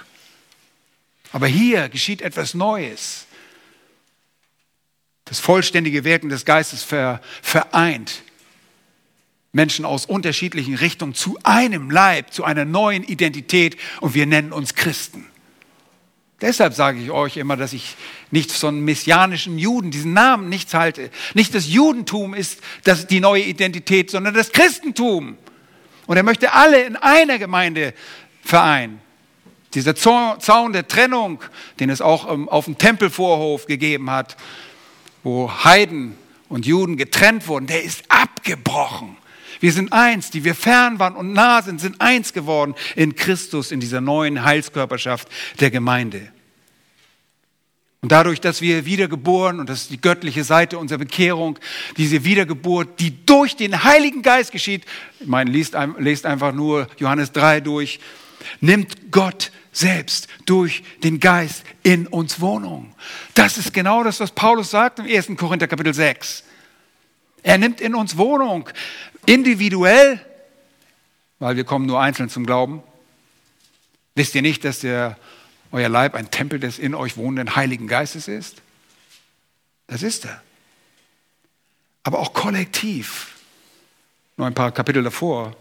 Aber 1.33 1.49
hier 1.49 1.89
geschieht 1.89 2.23
etwas 2.23 2.55
Neues. 2.55 3.27
Das 5.25 5.41
vollständige 5.41 6.05
Wirken 6.05 6.29
des 6.29 6.45
Geistes 6.45 6.87
vereint 7.43 8.23
Menschen 9.53 9.85
aus 9.85 10.07
unterschiedlichen 10.07 10.75
Richtungen 10.75 11.15
zu 11.15 11.39
einem 11.43 11.91
Leib, 11.91 12.33
zu 12.33 12.45
einer 12.45 12.65
neuen 12.65 13.05
Identität 13.05 13.77
und 14.01 14.15
wir 14.15 14.27
nennen 14.27 14.53
uns 14.53 14.75
Christen. 14.75 15.27
Deshalb 16.41 16.75
sage 16.75 17.01
ich 17.01 17.11
euch 17.11 17.37
immer, 17.37 17.57
dass 17.57 17.73
ich 17.73 17.95
nicht 18.33 18.51
von 18.51 18.81
messianischen 18.81 19.59
Juden, 19.59 19.93
diesen 19.93 20.13
Namen 20.13 20.49
nichts 20.49 20.75
halte. 20.75 21.11
Nicht 21.35 21.55
das 21.55 21.69
Judentum 21.69 22.35
ist 22.35 22.61
das 22.83 23.07
die 23.07 23.21
neue 23.21 23.45
Identität, 23.45 24.11
sondern 24.11 24.35
das 24.35 24.51
Christentum. 24.51 25.37
Und 26.07 26.17
er 26.17 26.25
möchte 26.25 26.53
alle 26.53 26.83
in 26.83 26.97
einer 26.97 27.39
Gemeinde 27.39 27.95
vereinen. 28.43 29.01
Dieser 29.75 29.95
Zaun 29.95 30.73
der 30.73 30.89
Trennung, 30.89 31.43
den 31.79 31.91
es 31.91 32.01
auch 32.01 32.27
auf 32.27 32.65
dem 32.65 32.77
Tempelvorhof 32.77 33.67
gegeben 33.67 34.11
hat, 34.11 34.37
wo 35.23 35.49
Heiden 35.63 36.19
und 36.49 36.67
Juden 36.67 36.97
getrennt 36.97 37.47
wurden, 37.47 37.69
der 37.69 37.85
ist 37.85 38.03
abgebrochen. 38.09 39.17
Wir 39.63 39.73
sind 39.73 39.93
eins, 39.93 40.31
die 40.31 40.43
wir 40.43 40.57
fern 40.57 40.99
waren 40.99 41.15
und 41.15 41.33
nah 41.35 41.63
sind, 41.63 41.81
sind 41.81 42.01
eins 42.01 42.33
geworden 42.33 42.75
in 42.97 43.15
Christus, 43.15 43.71
in 43.71 43.79
dieser 43.79 44.01
neuen 44.01 44.45
Heilskörperschaft 44.45 45.29
der 45.61 45.71
Gemeinde. 45.71 46.33
Und 48.01 48.11
dadurch, 48.11 48.41
dass 48.41 48.61
wir 48.61 48.87
wiedergeboren, 48.87 49.61
und 49.61 49.69
das 49.69 49.83
ist 49.83 49.93
die 49.93 50.01
göttliche 50.01 50.43
Seite 50.43 50.79
unserer 50.79 50.99
Bekehrung, 50.99 51.61
diese 51.97 52.25
Wiedergeburt, 52.25 52.99
die 52.99 53.25
durch 53.25 53.55
den 53.55 53.85
Heiligen 53.85 54.23
Geist 54.23 54.51
geschieht, 54.51 54.85
ich 55.21 55.29
meine, 55.29 55.49
liest, 55.49 55.77
lest 55.97 56.27
einfach 56.27 56.53
nur 56.53 56.89
Johannes 56.99 57.31
3 57.31 57.61
durch, 57.61 58.01
nimmt 58.61 59.13
Gott 59.13 59.53
selbst 59.71 60.27
durch 60.45 60.83
den 61.05 61.21
Geist 61.21 61.63
in 61.85 62.09
uns 62.09 62.41
Wohnung. 62.41 62.93
Das 63.35 63.57
ist 63.59 63.73
genau 63.73 64.03
das, 64.03 64.19
was 64.19 64.33
Paulus 64.33 64.73
sagt 64.73 64.99
im 64.99 65.07
1. 65.07 65.29
Korinther 65.37 65.69
Kapitel 65.69 65.95
6. 65.95 66.43
Er 67.45 67.59
nimmt 67.59 67.81
in 67.81 67.95
uns 67.95 68.17
Wohnung 68.17 68.69
individuell, 69.27 70.21
weil 71.39 71.57
wir 71.57 71.65
kommen 71.65 71.87
nur 71.87 72.01
einzeln 72.01 72.29
zum 72.29 72.47
Glauben. 72.47 72.83
Wisst 74.15 74.35
ihr 74.35 74.43
nicht, 74.43 74.65
dass 74.65 74.81
der, 74.81 75.17
euer 75.71 75.89
Leib 75.89 76.15
ein 76.15 76.31
Tempel 76.31 76.61
des 76.61 76.79
in 76.79 76.95
euch 76.95 77.17
wohnenden 77.17 77.57
Heiligen 77.57 77.87
Geistes 77.87 78.29
ist? 78.29 78.63
Das 79.87 80.03
ist 80.03 80.27
er. 80.27 80.43
Aber 82.03 82.19
auch 82.19 82.33
kollektiv. 82.33 83.37
Nur 84.37 84.47
ein 84.47 84.55
paar 84.55 84.73
Kapitel 84.73 85.03
davor. 85.03 85.57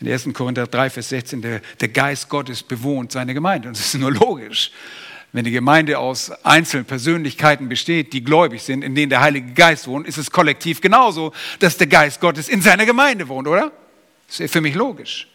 In 0.00 0.10
1. 0.10 0.28
Korinther 0.32 0.66
3, 0.66 0.90
Vers 0.90 1.08
16, 1.10 1.42
der, 1.42 1.60
der 1.80 1.88
Geist 1.88 2.28
Gottes 2.28 2.62
bewohnt 2.62 3.12
seine 3.12 3.34
Gemeinde. 3.34 3.68
Und 3.68 3.78
das 3.78 3.86
ist 3.86 4.00
nur 4.00 4.12
logisch. 4.12 4.70
Wenn 5.34 5.44
die 5.44 5.50
Gemeinde 5.50 5.98
aus 5.98 6.30
einzelnen 6.44 6.84
Persönlichkeiten 6.84 7.68
besteht, 7.68 8.12
die 8.12 8.22
gläubig 8.22 8.62
sind, 8.62 8.84
in 8.84 8.94
denen 8.94 9.10
der 9.10 9.20
Heilige 9.20 9.52
Geist 9.52 9.88
wohnt, 9.88 10.06
ist 10.06 10.16
es 10.16 10.30
kollektiv 10.30 10.80
genauso, 10.80 11.32
dass 11.58 11.76
der 11.76 11.88
Geist 11.88 12.20
Gottes 12.20 12.48
in 12.48 12.62
seiner 12.62 12.86
Gemeinde 12.86 13.26
wohnt, 13.26 13.48
oder? 13.48 13.72
Das 14.28 14.38
ist 14.38 14.52
für 14.52 14.60
mich 14.60 14.76
logisch. 14.76 15.26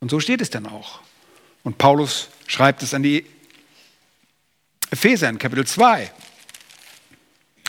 Und 0.00 0.10
so 0.10 0.20
steht 0.20 0.42
es 0.42 0.50
dann 0.50 0.66
auch. 0.66 1.00
Und 1.62 1.78
Paulus 1.78 2.28
schreibt 2.46 2.82
es 2.82 2.92
an 2.92 3.02
die 3.02 3.24
Epheser 4.90 5.30
in 5.30 5.38
Kapitel 5.38 5.66
2. 5.66 6.12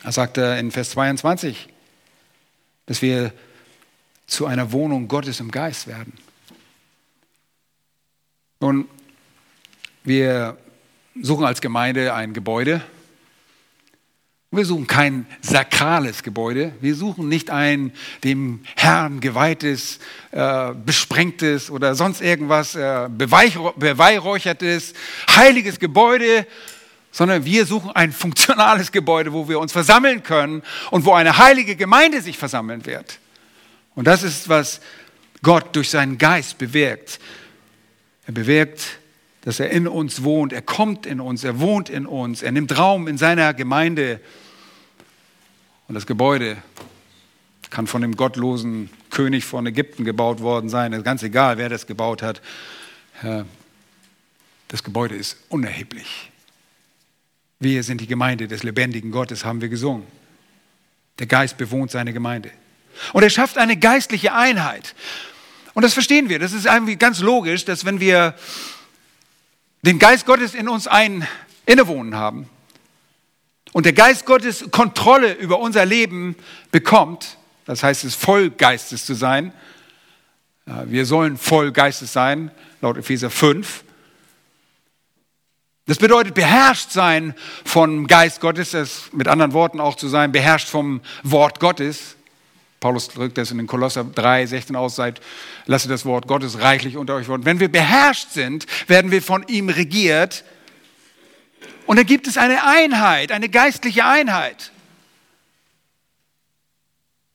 Er 0.03 0.11
sagt 0.11 0.37
in 0.37 0.69
Vers 0.69 0.89
22, 0.89 1.69
dass 2.87 3.01
wir 3.01 3.31
zu 4.27 4.47
einer 4.47 4.73
Wohnung 4.73 5.07
Gottes 5.07 5.39
im 5.39 5.49
Geist 5.49 5.87
werden. 5.87 6.11
Nun, 8.59 8.89
wir 10.03 10.57
suchen 11.21 11.45
als 11.45 11.61
Gemeinde 11.61 12.13
ein 12.13 12.33
Gebäude. 12.33 12.81
Wir 14.53 14.65
suchen 14.65 14.85
kein 14.85 15.27
sakrales 15.41 16.23
Gebäude. 16.23 16.73
Wir 16.81 16.95
suchen 16.95 17.29
nicht 17.29 17.49
ein 17.49 17.93
dem 18.23 18.61
Herrn 18.75 19.21
geweihtes, 19.21 19.99
äh, 20.31 20.73
besprengtes 20.73 21.69
oder 21.69 21.95
sonst 21.95 22.21
irgendwas 22.21 22.75
äh, 22.75 23.07
beweihräuchertes, 23.09 24.93
heiliges 25.33 25.79
Gebäude, 25.79 26.45
sondern 27.11 27.45
wir 27.45 27.65
suchen 27.65 27.91
ein 27.91 28.11
funktionales 28.11 28.91
Gebäude, 28.91 29.31
wo 29.31 29.47
wir 29.47 29.59
uns 29.59 29.71
versammeln 29.71 30.23
können 30.23 30.63
und 30.89 31.05
wo 31.05 31.13
eine 31.13 31.37
heilige 31.37 31.75
Gemeinde 31.75 32.21
sich 32.21 32.37
versammeln 32.37 32.85
wird. 32.85 33.19
Und 33.95 34.05
das 34.05 34.23
ist, 34.23 34.49
was 34.49 34.81
Gott 35.43 35.75
durch 35.75 35.89
seinen 35.89 36.17
Geist 36.17 36.57
bewirkt. 36.57 37.19
Er 38.25 38.33
bewirkt, 38.33 39.00
dass 39.41 39.59
er 39.59 39.71
in 39.71 39.87
uns 39.87 40.23
wohnt. 40.23 40.53
Er 40.53 40.61
kommt 40.61 41.05
in 41.05 41.19
uns, 41.19 41.43
er 41.43 41.59
wohnt 41.59 41.89
in 41.89 42.05
uns. 42.05 42.41
Er 42.41 42.51
nimmt 42.51 42.77
Raum 42.77 43.07
in 43.07 43.17
seiner 43.17 43.53
Gemeinde. 43.53 44.19
Und 45.87 45.95
das 45.95 46.05
Gebäude 46.05 46.57
kann 47.69 47.87
von 47.87 48.01
dem 48.01 48.15
gottlosen 48.15 48.89
König 49.09 49.45
von 49.45 49.65
Ägypten 49.65 50.05
gebaut 50.05 50.41
worden 50.41 50.69
sein. 50.69 51.03
Ganz 51.03 51.23
egal, 51.23 51.57
wer 51.57 51.69
das 51.69 51.87
gebaut 51.87 52.21
hat. 52.21 52.41
Das 54.67 54.83
Gebäude 54.83 55.15
ist 55.15 55.37
unerheblich. 55.49 56.31
Wir 57.59 57.83
sind 57.83 58.01
die 58.01 58.07
Gemeinde 58.07 58.47
des 58.47 58.63
lebendigen 58.63 59.11
Gottes, 59.11 59.45
haben 59.45 59.61
wir 59.61 59.69
gesungen. 59.69 60.05
Der 61.19 61.27
Geist 61.27 61.57
bewohnt 61.57 61.91
seine 61.91 62.13
Gemeinde. 62.13 62.51
Und 63.13 63.23
er 63.23 63.29
schafft 63.29 63.57
eine 63.57 63.77
geistliche 63.77 64.33
Einheit. 64.33 64.95
Und 65.73 65.83
das 65.83 65.93
verstehen 65.93 66.29
wir. 66.29 66.39
Das 66.39 66.53
ist 66.53 66.65
irgendwie 66.65 66.95
ganz 66.95 67.19
logisch, 67.19 67.63
dass 67.65 67.85
wenn 67.85 67.99
wir 67.99 68.35
den 69.81 69.99
Geist 69.99 70.25
Gottes 70.25 70.53
in 70.53 70.69
uns 70.69 70.87
ein 70.87 71.27
innewohnen 71.65 72.15
haben. 72.15 72.49
Und 73.73 73.85
der 73.85 73.93
Geist 73.93 74.25
Gottes 74.25 74.69
Kontrolle 74.71 75.33
über 75.33 75.59
unser 75.59 75.85
Leben 75.85 76.35
bekommt, 76.71 77.37
das 77.65 77.83
heißt 77.83 78.03
es 78.03 78.15
voll 78.15 78.49
Geistes 78.49 79.05
zu 79.05 79.13
sein, 79.13 79.53
wir 80.65 81.05
sollen 81.05 81.37
voll 81.37 81.71
Geistes 81.71 82.13
sein, 82.13 82.51
laut 82.81 82.97
Epheser 82.97 83.29
5, 83.29 83.83
das 85.87 85.97
bedeutet 85.97 86.35
beherrscht 86.35 86.91
sein 86.91 87.33
vom 87.65 88.07
Geist 88.07 88.39
Gottes, 88.39 88.71
das 88.71 89.11
mit 89.11 89.27
anderen 89.27 89.51
Worten 89.53 89.79
auch 89.79 89.95
zu 89.95 90.07
sein, 90.07 90.31
beherrscht 90.31 90.69
vom 90.69 91.01
Wort 91.23 91.59
Gottes. 91.59 92.15
Paulus 92.81 93.09
drückt 93.09 93.37
das 93.37 93.51
in 93.51 93.59
den 93.59 93.67
Kolosser 93.67 94.03
3, 94.03 94.47
16 94.47 94.75
aus, 94.75 94.95
seid, 94.95 95.21
lasst 95.67 95.87
das 95.87 96.03
Wort 96.03 96.27
Gottes 96.27 96.61
reichlich 96.61 96.97
unter 96.97 97.13
euch 97.13 97.29
wohnen. 97.29 97.45
Wenn 97.45 97.59
wir 97.59 97.71
beherrscht 97.71 98.31
sind, 98.31 98.65
werden 98.89 99.11
wir 99.11 99.21
von 99.21 99.45
ihm 99.47 99.69
regiert. 99.69 100.43
Und 101.85 101.97
dann 101.97 102.07
gibt 102.07 102.25
es 102.25 102.37
eine 102.37 102.65
Einheit, 102.65 103.31
eine 103.31 103.49
geistliche 103.49 104.03
Einheit. 104.03 104.71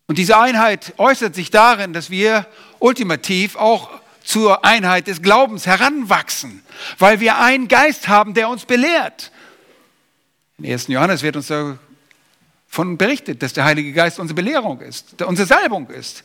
Und 0.08 0.18
diese 0.18 0.36
Einheit 0.36 0.94
äußert 0.98 1.36
sich 1.36 1.50
darin, 1.50 1.92
dass 1.92 2.10
wir 2.10 2.46
ultimativ 2.80 3.54
auch 3.54 3.90
zur 4.24 4.64
Einheit 4.64 5.06
des 5.06 5.22
Glaubens 5.22 5.64
heranwachsen, 5.66 6.64
weil 6.98 7.20
wir 7.20 7.38
einen 7.38 7.68
Geist 7.68 8.08
haben, 8.08 8.34
der 8.34 8.48
uns 8.48 8.64
belehrt. 8.64 9.30
In 10.58 10.72
1. 10.72 10.88
Johannes 10.88 11.22
wird 11.22 11.36
uns 11.36 11.52
davon 12.68 12.98
berichtet, 12.98 13.42
dass 13.42 13.52
der 13.52 13.64
Heilige 13.64 13.92
Geist 13.92 14.18
unsere 14.18 14.34
Belehrung 14.34 14.80
ist, 14.80 15.22
unsere 15.22 15.46
Salbung 15.46 15.88
ist. 15.88 16.24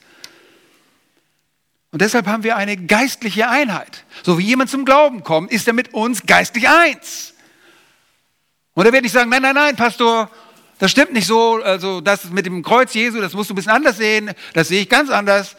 Und 1.91 2.01
deshalb 2.01 2.27
haben 2.27 2.43
wir 2.43 2.55
eine 2.55 2.77
geistliche 2.77 3.49
Einheit. 3.49 4.05
So 4.23 4.37
wie 4.37 4.43
jemand 4.43 4.69
zum 4.69 4.85
Glauben 4.85 5.23
kommt, 5.23 5.51
ist 5.51 5.67
er 5.67 5.73
mit 5.73 5.93
uns 5.93 6.25
geistlich 6.25 6.69
eins. 6.69 7.33
Und 8.73 8.85
er 8.85 8.93
wird 8.93 9.03
nicht 9.03 9.11
sagen, 9.11 9.29
nein, 9.29 9.41
nein, 9.41 9.55
nein, 9.55 9.75
Pastor, 9.75 10.29
das 10.79 10.91
stimmt 10.91 11.13
nicht 11.13 11.27
so, 11.27 11.61
also 11.61 11.99
das 11.99 12.25
mit 12.31 12.45
dem 12.45 12.63
Kreuz 12.63 12.93
Jesu, 12.93 13.19
das 13.19 13.33
musst 13.33 13.49
du 13.49 13.53
ein 13.53 13.57
bisschen 13.57 13.73
anders 13.73 13.97
sehen, 13.97 14.31
das 14.53 14.69
sehe 14.69 14.81
ich 14.81 14.89
ganz 14.89 15.09
anders. 15.09 15.57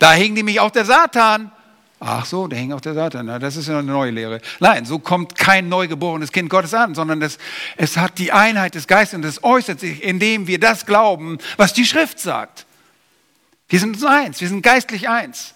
Da 0.00 0.12
hing 0.12 0.34
nämlich 0.34 0.58
auch 0.58 0.70
der 0.70 0.84
Satan. 0.84 1.52
Ach 2.06 2.26
so, 2.26 2.48
der 2.48 2.58
hing 2.58 2.70
auch 2.72 2.82
der 2.82 2.92
Satan. 2.92 3.24
Na, 3.24 3.38
das 3.38 3.56
ist 3.56 3.66
ja 3.66 3.78
eine 3.78 3.90
neue 3.90 4.10
Lehre. 4.10 4.42
Nein, 4.60 4.84
so 4.84 4.98
kommt 4.98 5.36
kein 5.36 5.70
neugeborenes 5.70 6.32
Kind 6.32 6.50
Gottes 6.50 6.74
an, 6.74 6.94
sondern 6.94 7.18
das, 7.18 7.38
es 7.78 7.96
hat 7.96 8.18
die 8.18 8.30
Einheit 8.30 8.74
des 8.74 8.86
Geistes 8.86 9.16
und 9.16 9.22
das 9.22 9.42
äußert 9.42 9.80
sich, 9.80 10.02
indem 10.02 10.46
wir 10.46 10.60
das 10.60 10.84
glauben, 10.84 11.38
was 11.56 11.72
die 11.72 11.86
Schrift 11.86 12.20
sagt. 12.20 12.66
Wir 13.70 13.80
sind 13.80 13.94
uns 13.94 14.04
eins, 14.04 14.38
wir 14.42 14.48
sind 14.48 14.60
geistlich 14.60 15.08
eins. 15.08 15.54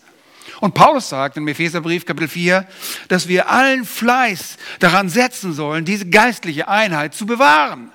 Und 0.61 0.73
Paulus 0.73 1.11
sagt 1.11 1.37
im 1.37 1.47
Epheserbrief 1.49 2.07
Kapitel 2.07 2.29
4, 2.29 2.67
dass 3.09 3.29
wir 3.29 3.51
allen 3.51 3.85
Fleiß 3.85 4.57
daran 4.79 5.11
setzen 5.11 5.53
sollen, 5.53 5.85
diese 5.85 6.09
geistliche 6.09 6.67
Einheit 6.67 7.15
zu 7.15 7.27
bewahren. 7.27 7.93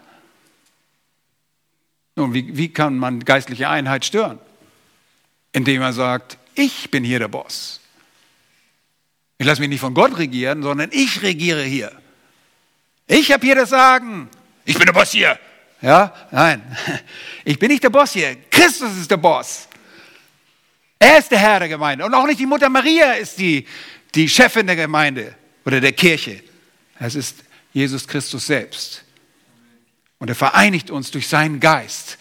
Nun, 2.16 2.36
wie, 2.36 2.56
wie 2.56 2.72
kann 2.72 2.99
man 2.99 3.26
geistliche 3.26 3.68
Einheit 3.68 4.06
stören? 4.06 4.38
Indem 5.54 5.82
er 5.82 5.93
sagt, 5.93 6.38
ich 6.54 6.91
bin 6.91 7.04
hier 7.04 7.18
der 7.18 7.30
Boss. 7.30 7.80
Ich 9.38 9.45
lasse 9.45 9.61
mich 9.61 9.69
nicht 9.69 9.79
von 9.79 9.93
Gott 9.93 10.17
regieren, 10.17 10.63
sondern 10.63 10.89
ich 10.91 11.21
regiere 11.21 11.63
hier. 11.63 11.91
Ich 13.07 13.31
habe 13.31 13.45
hier 13.45 13.55
das 13.55 13.69
Sagen. 13.69 14.29
Ich 14.65 14.77
bin 14.77 14.86
der 14.86 14.93
Boss 14.93 15.11
hier. 15.11 15.38
Ja, 15.81 16.13
nein. 16.31 16.61
Ich 17.45 17.59
bin 17.59 17.69
nicht 17.69 17.84
der 17.84 17.89
Boss 17.89 18.13
hier. 18.13 18.38
Christus 18.49 18.95
ist 18.97 19.11
der 19.11 19.17
Boss. 19.17 19.67
Er 20.97 21.17
ist 21.17 21.29
der 21.29 21.39
Herr 21.39 21.59
der 21.59 21.67
Gemeinde. 21.67 22.05
Und 22.05 22.13
auch 22.13 22.25
nicht 22.25 22.39
die 22.39 22.45
Mutter 22.45 22.69
Maria 22.69 23.13
ist 23.13 23.38
die, 23.38 23.67
die 24.15 24.29
Chefin 24.29 24.65
der 24.65 24.77
Gemeinde 24.77 25.36
oder 25.65 25.81
der 25.81 25.91
Kirche. 25.91 26.41
Es 26.99 27.15
ist 27.15 27.43
Jesus 27.73 28.07
Christus 28.07 28.47
selbst. 28.47 29.03
Und 30.19 30.29
er 30.29 30.36
vereinigt 30.36 30.89
uns 30.89 31.11
durch 31.11 31.27
seinen 31.27 31.59
Geist. 31.59 32.17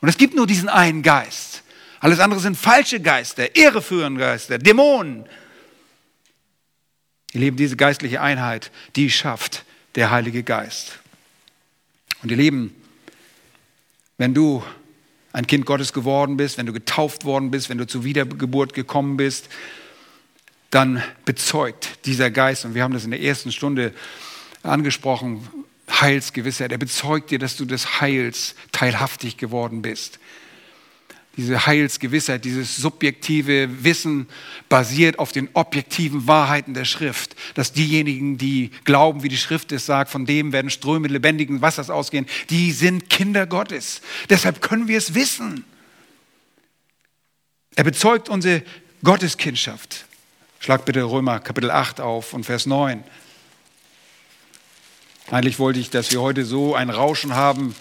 Und 0.00 0.08
es 0.08 0.16
gibt 0.16 0.34
nur 0.34 0.46
diesen 0.46 0.70
einen 0.70 1.02
Geist. 1.02 1.62
Alles 2.00 2.18
andere 2.18 2.40
sind 2.40 2.56
falsche 2.56 3.00
Geister, 3.00 3.54
irreführende 3.54 4.20
Geister, 4.20 4.56
Dämonen. 4.56 5.26
Ihr 7.36 7.40
Lieben, 7.40 7.58
diese 7.58 7.76
geistliche 7.76 8.22
Einheit, 8.22 8.70
die 8.96 9.10
schafft 9.10 9.66
der 9.94 10.10
Heilige 10.10 10.42
Geist. 10.42 11.00
Und 12.22 12.30
ihr 12.30 12.38
Lieben, 12.38 12.74
wenn 14.16 14.32
du 14.32 14.64
ein 15.34 15.46
Kind 15.46 15.66
Gottes 15.66 15.92
geworden 15.92 16.38
bist, 16.38 16.56
wenn 16.56 16.64
du 16.64 16.72
getauft 16.72 17.26
worden 17.26 17.50
bist, 17.50 17.68
wenn 17.68 17.76
du 17.76 17.86
zur 17.86 18.04
Wiedergeburt 18.04 18.72
gekommen 18.72 19.18
bist, 19.18 19.50
dann 20.70 21.02
bezeugt 21.26 22.06
dieser 22.06 22.30
Geist, 22.30 22.64
und 22.64 22.74
wir 22.74 22.82
haben 22.82 22.94
das 22.94 23.04
in 23.04 23.10
der 23.10 23.20
ersten 23.20 23.52
Stunde 23.52 23.92
angesprochen, 24.62 25.46
Heilsgewissheit. 25.90 26.72
Er 26.72 26.78
bezeugt 26.78 27.30
dir, 27.30 27.38
dass 27.38 27.58
du 27.58 27.66
des 27.66 28.00
Heils 28.00 28.54
teilhaftig 28.72 29.36
geworden 29.36 29.82
bist 29.82 30.20
diese 31.36 31.66
Heilsgewissheit, 31.66 32.44
dieses 32.44 32.76
subjektive 32.76 33.84
Wissen 33.84 34.26
basiert 34.68 35.18
auf 35.18 35.32
den 35.32 35.50
objektiven 35.52 36.26
Wahrheiten 36.26 36.72
der 36.72 36.86
Schrift. 36.86 37.36
Dass 37.54 37.72
diejenigen, 37.72 38.38
die 38.38 38.70
glauben, 38.84 39.22
wie 39.22 39.28
die 39.28 39.36
Schrift 39.36 39.70
es 39.72 39.84
sagt, 39.84 40.10
von 40.10 40.24
dem 40.24 40.52
werden 40.52 40.70
Ströme 40.70 41.08
lebendigen 41.08 41.60
Wassers 41.60 41.90
ausgehen, 41.90 42.26
die 42.48 42.72
sind 42.72 43.10
Kinder 43.10 43.46
Gottes. 43.46 44.00
Deshalb 44.30 44.62
können 44.62 44.88
wir 44.88 44.96
es 44.96 45.14
wissen. 45.14 45.64
Er 47.74 47.84
bezeugt 47.84 48.30
unsere 48.30 48.62
Gotteskindschaft. 49.04 50.06
Schlag 50.60 50.86
bitte 50.86 51.02
Römer 51.04 51.40
Kapitel 51.40 51.70
8 51.70 52.00
auf 52.00 52.32
und 52.32 52.44
Vers 52.44 52.64
9. 52.64 53.04
Eigentlich 55.30 55.58
wollte 55.58 55.80
ich, 55.80 55.90
dass 55.90 56.10
wir 56.12 56.22
heute 56.22 56.46
so 56.46 56.74
ein 56.74 56.88
Rauschen 56.88 57.34
haben, 57.34 57.74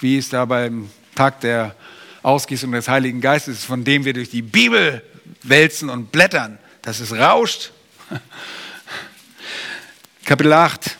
wie 0.00 0.16
es 0.16 0.30
da 0.30 0.46
beim 0.46 0.88
Tag 1.18 1.40
der 1.40 1.74
Ausgießung 2.22 2.70
des 2.70 2.88
Heiligen 2.88 3.20
Geistes, 3.20 3.64
von 3.64 3.82
dem 3.82 4.04
wir 4.04 4.12
durch 4.12 4.30
die 4.30 4.40
Bibel 4.40 5.02
wälzen 5.42 5.90
und 5.90 6.12
blättern, 6.12 6.60
dass 6.82 7.00
es 7.00 7.12
rauscht. 7.12 7.72
Kapitel 10.24 10.52
8 10.52 10.96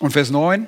und 0.00 0.10
Vers 0.10 0.30
9. 0.30 0.66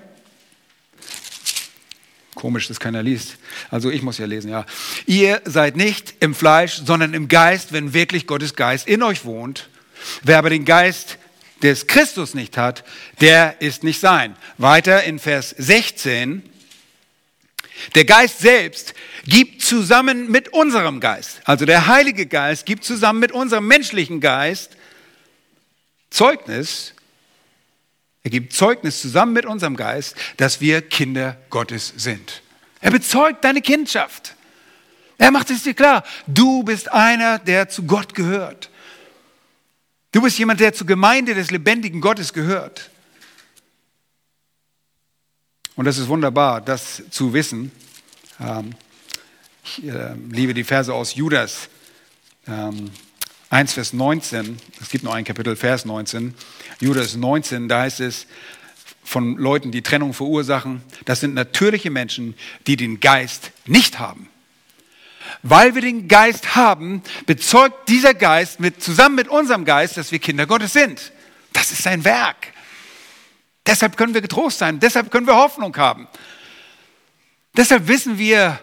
Komisch, 2.34 2.68
dass 2.68 2.78
keiner 2.78 3.02
liest. 3.02 3.38
Also 3.70 3.90
ich 3.90 4.02
muss 4.02 4.18
ja 4.18 4.26
lesen, 4.26 4.50
ja. 4.50 4.66
Ihr 5.06 5.40
seid 5.46 5.76
nicht 5.76 6.14
im 6.20 6.34
Fleisch, 6.34 6.82
sondern 6.84 7.14
im 7.14 7.28
Geist, 7.28 7.72
wenn 7.72 7.94
wirklich 7.94 8.26
Gottes 8.26 8.54
Geist 8.54 8.86
in 8.86 9.02
euch 9.02 9.24
wohnt. 9.24 9.70
Wer 10.22 10.36
aber 10.36 10.50
den 10.50 10.66
Geist 10.66 11.16
des 11.62 11.86
Christus 11.86 12.34
nicht 12.34 12.56
hat, 12.56 12.84
der 13.20 13.60
ist 13.60 13.82
nicht 13.82 14.00
sein. 14.00 14.36
Weiter 14.58 15.04
in 15.04 15.18
Vers 15.18 15.54
16. 15.56 16.42
Der 17.94 18.04
Geist 18.04 18.40
selbst 18.40 18.94
gibt 19.24 19.62
zusammen 19.62 20.30
mit 20.30 20.48
unserem 20.48 21.00
Geist, 21.00 21.40
also 21.44 21.64
der 21.64 21.86
Heilige 21.86 22.26
Geist 22.26 22.66
gibt 22.66 22.84
zusammen 22.84 23.20
mit 23.20 23.30
unserem 23.30 23.66
menschlichen 23.66 24.20
Geist 24.20 24.76
Zeugnis, 26.10 26.94
er 28.22 28.30
gibt 28.30 28.52
Zeugnis 28.52 29.00
zusammen 29.00 29.32
mit 29.32 29.46
unserem 29.46 29.76
Geist, 29.76 30.16
dass 30.36 30.60
wir 30.60 30.82
Kinder 30.82 31.36
Gottes 31.50 31.94
sind. 31.96 32.42
Er 32.80 32.90
bezeugt 32.90 33.44
deine 33.44 33.62
Kindschaft. 33.62 34.34
Er 35.18 35.30
macht 35.30 35.50
es 35.50 35.62
dir 35.62 35.74
klar, 35.74 36.04
du 36.26 36.62
bist 36.62 36.92
einer, 36.92 37.38
der 37.38 37.68
zu 37.68 37.84
Gott 37.84 38.14
gehört. 38.14 38.70
Du 40.18 40.22
bist 40.22 40.36
jemand, 40.36 40.58
der 40.58 40.74
zur 40.74 40.88
Gemeinde 40.88 41.32
des 41.32 41.52
lebendigen 41.52 42.00
Gottes 42.00 42.32
gehört. 42.32 42.90
Und 45.76 45.84
das 45.84 45.96
ist 45.96 46.08
wunderbar, 46.08 46.60
das 46.60 47.04
zu 47.08 47.32
wissen. 47.32 47.70
Ähm, 48.40 48.72
ich 49.62 49.84
äh, 49.86 50.16
liebe 50.28 50.54
die 50.54 50.64
Verse 50.64 50.92
aus 50.92 51.14
Judas 51.14 51.68
1, 52.46 52.80
ähm, 53.50 53.68
Vers 53.68 53.92
19. 53.92 54.58
Es 54.80 54.88
gibt 54.88 55.04
nur 55.04 55.14
ein 55.14 55.22
Kapitel, 55.22 55.54
Vers 55.54 55.84
19. 55.84 56.34
Judas 56.80 57.14
19, 57.14 57.68
da 57.68 57.82
heißt 57.82 58.00
es 58.00 58.26
von 59.04 59.36
Leuten, 59.36 59.70
die 59.70 59.82
Trennung 59.82 60.14
verursachen. 60.14 60.82
Das 61.04 61.20
sind 61.20 61.34
natürliche 61.34 61.90
Menschen, 61.90 62.34
die 62.66 62.76
den 62.76 62.98
Geist 62.98 63.52
nicht 63.66 64.00
haben. 64.00 64.28
Weil 65.42 65.74
wir 65.74 65.82
den 65.82 66.08
Geist 66.08 66.56
haben, 66.56 67.02
bezeugt 67.26 67.88
dieser 67.88 68.14
Geist 68.14 68.60
mit, 68.60 68.82
zusammen 68.82 69.14
mit 69.14 69.28
unserem 69.28 69.64
Geist, 69.64 69.96
dass 69.96 70.12
wir 70.12 70.18
Kinder 70.18 70.46
Gottes 70.46 70.72
sind. 70.72 71.12
Das 71.52 71.70
ist 71.70 71.82
sein 71.82 72.04
Werk. 72.04 72.52
Deshalb 73.66 73.96
können 73.96 74.14
wir 74.14 74.20
getrost 74.20 74.58
sein. 74.58 74.80
Deshalb 74.80 75.10
können 75.10 75.26
wir 75.26 75.36
Hoffnung 75.36 75.76
haben. 75.76 76.08
Deshalb 77.56 77.88
wissen 77.88 78.18
wir, 78.18 78.58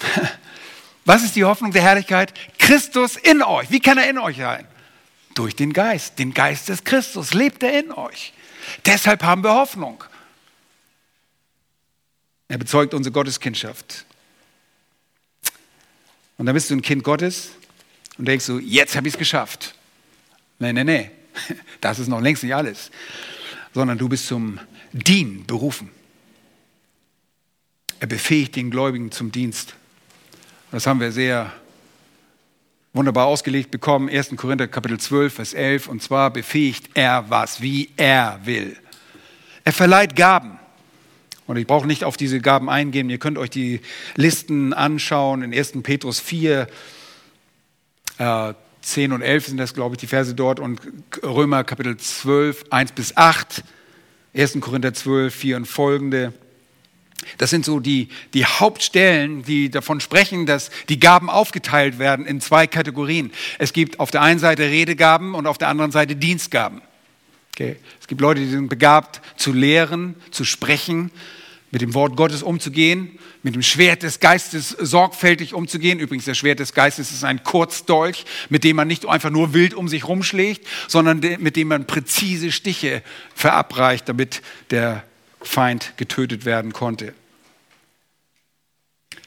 was 1.04 1.22
ist 1.22 1.36
die 1.36 1.44
Hoffnung 1.44 1.72
der 1.72 1.82
Herrlichkeit? 1.82 2.34
Christus 2.58 3.16
in 3.16 3.42
euch. 3.42 3.70
Wie 3.70 3.80
kann 3.80 3.96
er 3.96 4.10
in 4.10 4.18
euch 4.18 4.36
sein? 4.36 4.66
Durch 5.34 5.56
den 5.56 5.72
Geist. 5.72 6.18
Den 6.18 6.34
Geist 6.34 6.68
des 6.68 6.84
Christus 6.84 7.32
lebt 7.32 7.62
er 7.62 7.78
in 7.78 7.92
euch. 7.92 8.32
Deshalb 8.84 9.22
haben 9.22 9.42
wir 9.42 9.54
Hoffnung. 9.54 10.04
Er 12.48 12.58
bezeugt 12.58 12.94
unsere 12.94 13.12
Gotteskindschaft. 13.12 14.04
Und 16.38 16.46
dann 16.46 16.54
bist 16.54 16.70
du 16.70 16.74
ein 16.74 16.82
Kind 16.82 17.04
Gottes 17.04 17.50
und 18.16 18.26
denkst 18.26 18.46
du, 18.46 18.58
jetzt 18.58 18.96
habe 18.96 19.06
ich 19.06 19.14
es 19.14 19.18
geschafft. 19.18 19.74
Nein, 20.58 20.76
nein, 20.76 20.86
nein, 20.86 21.10
das 21.80 21.98
ist 21.98 22.08
noch 22.08 22.20
längst 22.20 22.42
nicht 22.42 22.54
alles, 22.54 22.90
sondern 23.74 23.98
du 23.98 24.08
bist 24.08 24.26
zum 24.26 24.58
Dienen 24.92 25.44
berufen. 25.46 25.90
Er 28.00 28.06
befähigt 28.06 28.56
den 28.56 28.70
Gläubigen 28.70 29.10
zum 29.10 29.32
Dienst. 29.32 29.74
Das 30.70 30.86
haben 30.86 31.00
wir 31.00 31.10
sehr 31.10 31.52
wunderbar 32.92 33.26
ausgelegt 33.26 33.70
bekommen. 33.70 34.08
1. 34.08 34.36
Korinther 34.36 34.68
Kapitel 34.68 35.00
12, 35.00 35.34
Vers 35.34 35.54
11. 35.54 35.88
Und 35.88 36.02
zwar 36.02 36.30
befähigt 36.30 36.90
er 36.94 37.28
was, 37.28 37.60
wie 37.60 37.90
er 37.96 38.40
will. 38.44 38.76
Er 39.64 39.72
verleiht 39.72 40.14
Gaben. 40.14 40.58
Und 41.48 41.56
ich 41.56 41.66
brauche 41.66 41.86
nicht 41.86 42.04
auf 42.04 42.18
diese 42.18 42.40
Gaben 42.40 42.68
eingehen. 42.68 43.08
Ihr 43.08 43.18
könnt 43.18 43.38
euch 43.38 43.48
die 43.48 43.80
Listen 44.16 44.74
anschauen 44.74 45.42
in 45.42 45.54
1. 45.54 45.82
Petrus 45.82 46.20
4, 46.20 46.68
äh, 48.18 48.54
10 48.82 49.12
und 49.12 49.22
11 49.22 49.46
sind 49.46 49.56
das, 49.56 49.72
glaube 49.72 49.94
ich, 49.94 49.98
die 49.98 50.06
Verse 50.06 50.34
dort. 50.34 50.60
Und 50.60 50.78
Römer 51.22 51.64
Kapitel 51.64 51.96
12, 51.96 52.66
1 52.68 52.92
bis 52.92 53.16
8. 53.16 53.64
1. 54.36 54.60
Korinther 54.60 54.92
12, 54.92 55.34
4 55.34 55.56
und 55.56 55.66
folgende. 55.66 56.34
Das 57.38 57.48
sind 57.48 57.64
so 57.64 57.80
die, 57.80 58.08
die 58.34 58.44
Hauptstellen, 58.44 59.42
die 59.42 59.70
davon 59.70 60.00
sprechen, 60.00 60.44
dass 60.44 60.70
die 60.90 61.00
Gaben 61.00 61.30
aufgeteilt 61.30 61.98
werden 61.98 62.26
in 62.26 62.42
zwei 62.42 62.66
Kategorien. 62.66 63.32
Es 63.58 63.72
gibt 63.72 64.00
auf 64.00 64.10
der 64.10 64.20
einen 64.20 64.38
Seite 64.38 64.64
Redegaben 64.64 65.34
und 65.34 65.46
auf 65.46 65.56
der 65.56 65.68
anderen 65.68 65.92
Seite 65.92 66.14
Dienstgaben. 66.14 66.82
Okay. 67.54 67.76
Es 68.00 68.06
gibt 68.06 68.20
Leute, 68.20 68.42
die 68.42 68.48
sind 68.48 68.68
begabt 68.68 69.22
zu 69.36 69.52
lehren, 69.52 70.14
zu 70.30 70.44
sprechen, 70.44 71.10
mit 71.70 71.82
dem 71.82 71.94
Wort 71.94 72.16
Gottes 72.16 72.42
umzugehen, 72.42 73.18
mit 73.42 73.54
dem 73.54 73.62
Schwert 73.62 74.02
des 74.02 74.20
Geistes 74.20 74.70
sorgfältig 74.70 75.54
umzugehen. 75.54 75.98
Übrigens, 76.00 76.24
das 76.24 76.38
Schwert 76.38 76.60
des 76.60 76.72
Geistes 76.72 77.12
ist 77.12 77.24
ein 77.24 77.44
Kurzdolch, 77.44 78.24
mit 78.48 78.64
dem 78.64 78.76
man 78.76 78.88
nicht 78.88 79.06
einfach 79.06 79.30
nur 79.30 79.52
wild 79.52 79.74
um 79.74 79.88
sich 79.88 80.08
rumschlägt, 80.08 80.66
sondern 80.88 81.20
mit 81.20 81.56
dem 81.56 81.68
man 81.68 81.86
präzise 81.86 82.52
Stiche 82.52 83.02
verabreicht, 83.34 84.08
damit 84.08 84.42
der 84.70 85.04
Feind 85.40 85.92
getötet 85.96 86.44
werden 86.44 86.72
konnte. 86.72 87.14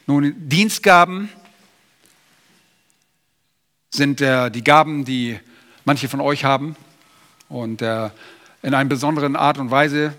Nun, 0.06 0.34
Dienstgaben 0.36 1.28
sind 3.90 4.20
äh, 4.20 4.50
die 4.50 4.64
Gaben, 4.64 5.04
die 5.04 5.38
manche 5.84 6.08
von 6.08 6.20
euch 6.20 6.44
haben. 6.44 6.76
Und 7.48 7.82
äh, 7.82 8.10
in 8.62 8.74
einer 8.74 8.88
besonderen 8.88 9.36
Art 9.36 9.58
und 9.58 9.70
Weise, 9.70 10.14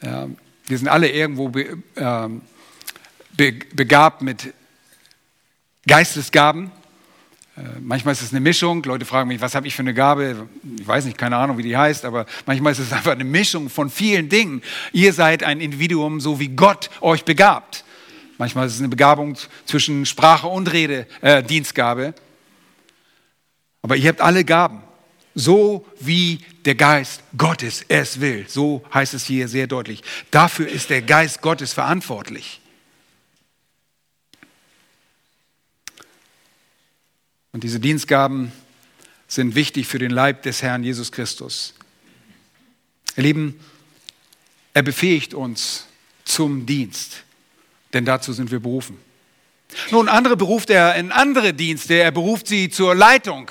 äh, 0.00 0.26
wir 0.66 0.78
sind 0.78 0.88
alle 0.88 1.08
irgendwo 1.08 1.48
be, 1.48 1.78
äh, 1.94 2.28
be, 3.36 3.52
begabt 3.72 4.22
mit 4.22 4.54
Geistesgaben. 5.86 6.70
Äh, 7.56 7.60
manchmal 7.80 8.12
ist 8.12 8.22
es 8.22 8.30
eine 8.30 8.40
Mischung. 8.40 8.82
Leute 8.82 9.04
fragen 9.04 9.28
mich, 9.28 9.40
was 9.40 9.54
habe 9.54 9.66
ich 9.66 9.74
für 9.74 9.82
eine 9.82 9.94
Gabe? 9.94 10.48
Ich 10.78 10.86
weiß 10.86 11.04
nicht, 11.04 11.18
keine 11.18 11.36
Ahnung, 11.36 11.58
wie 11.58 11.62
die 11.62 11.76
heißt, 11.76 12.04
aber 12.04 12.26
manchmal 12.46 12.72
ist 12.72 12.78
es 12.78 12.92
einfach 12.94 13.12
eine 13.12 13.24
Mischung 13.24 13.68
von 13.68 13.90
vielen 13.90 14.28
Dingen. 14.28 14.62
Ihr 14.92 15.12
seid 15.12 15.42
ein 15.42 15.60
Individuum, 15.60 16.20
so 16.20 16.40
wie 16.40 16.48
Gott 16.48 16.90
euch 17.00 17.24
begabt. 17.24 17.84
Manchmal 18.38 18.66
ist 18.66 18.74
es 18.74 18.80
eine 18.80 18.88
Begabung 18.88 19.36
zwischen 19.66 20.06
Sprache 20.06 20.48
und 20.48 20.72
Rede, 20.72 21.06
äh, 21.20 21.42
Dienstgabe. 21.42 22.14
Aber 23.82 23.96
ihr 23.96 24.08
habt 24.08 24.20
alle 24.20 24.44
Gaben 24.44 24.82
so 25.34 25.86
wie 26.00 26.40
der 26.64 26.74
Geist 26.74 27.22
Gottes 27.36 27.84
es 27.88 28.20
will. 28.20 28.46
So 28.48 28.84
heißt 28.92 29.14
es 29.14 29.26
hier 29.26 29.48
sehr 29.48 29.66
deutlich. 29.66 30.02
Dafür 30.30 30.68
ist 30.68 30.90
der 30.90 31.02
Geist 31.02 31.42
Gottes 31.42 31.72
verantwortlich. 31.72 32.60
Und 37.52 37.62
diese 37.62 37.78
Dienstgaben 37.80 38.52
sind 39.28 39.54
wichtig 39.54 39.86
für 39.86 39.98
den 39.98 40.10
Leib 40.10 40.42
des 40.42 40.62
Herrn 40.62 40.84
Jesus 40.84 41.12
Christus. 41.12 41.74
Ihr 43.16 43.22
Lieben, 43.22 43.60
er 44.72 44.82
befähigt 44.82 45.34
uns 45.34 45.86
zum 46.24 46.66
Dienst, 46.66 47.22
denn 47.92 48.04
dazu 48.04 48.32
sind 48.32 48.50
wir 48.50 48.60
berufen. 48.60 48.98
Nun, 49.90 50.08
andere 50.08 50.36
beruft 50.36 50.70
er 50.70 50.96
in 50.96 51.12
andere 51.12 51.54
Dienste, 51.54 51.94
er 51.94 52.10
beruft 52.10 52.48
sie 52.48 52.70
zur 52.70 52.94
Leitung. 52.94 53.50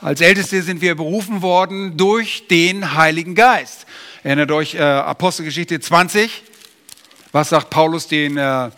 Als 0.00 0.20
Älteste 0.20 0.62
sind 0.62 0.80
wir 0.80 0.96
berufen 0.96 1.40
worden 1.40 1.96
durch 1.96 2.46
den 2.48 2.94
Heiligen 2.94 3.34
Geist. 3.34 3.86
Erinnert 4.22 4.50
euch 4.50 4.74
äh, 4.74 4.82
Apostelgeschichte 4.82 5.80
20. 5.80 6.42
Was 7.32 7.50
sagt 7.50 7.70
Paulus 7.70 8.08
den 8.08 8.36
äh, 8.36 8.70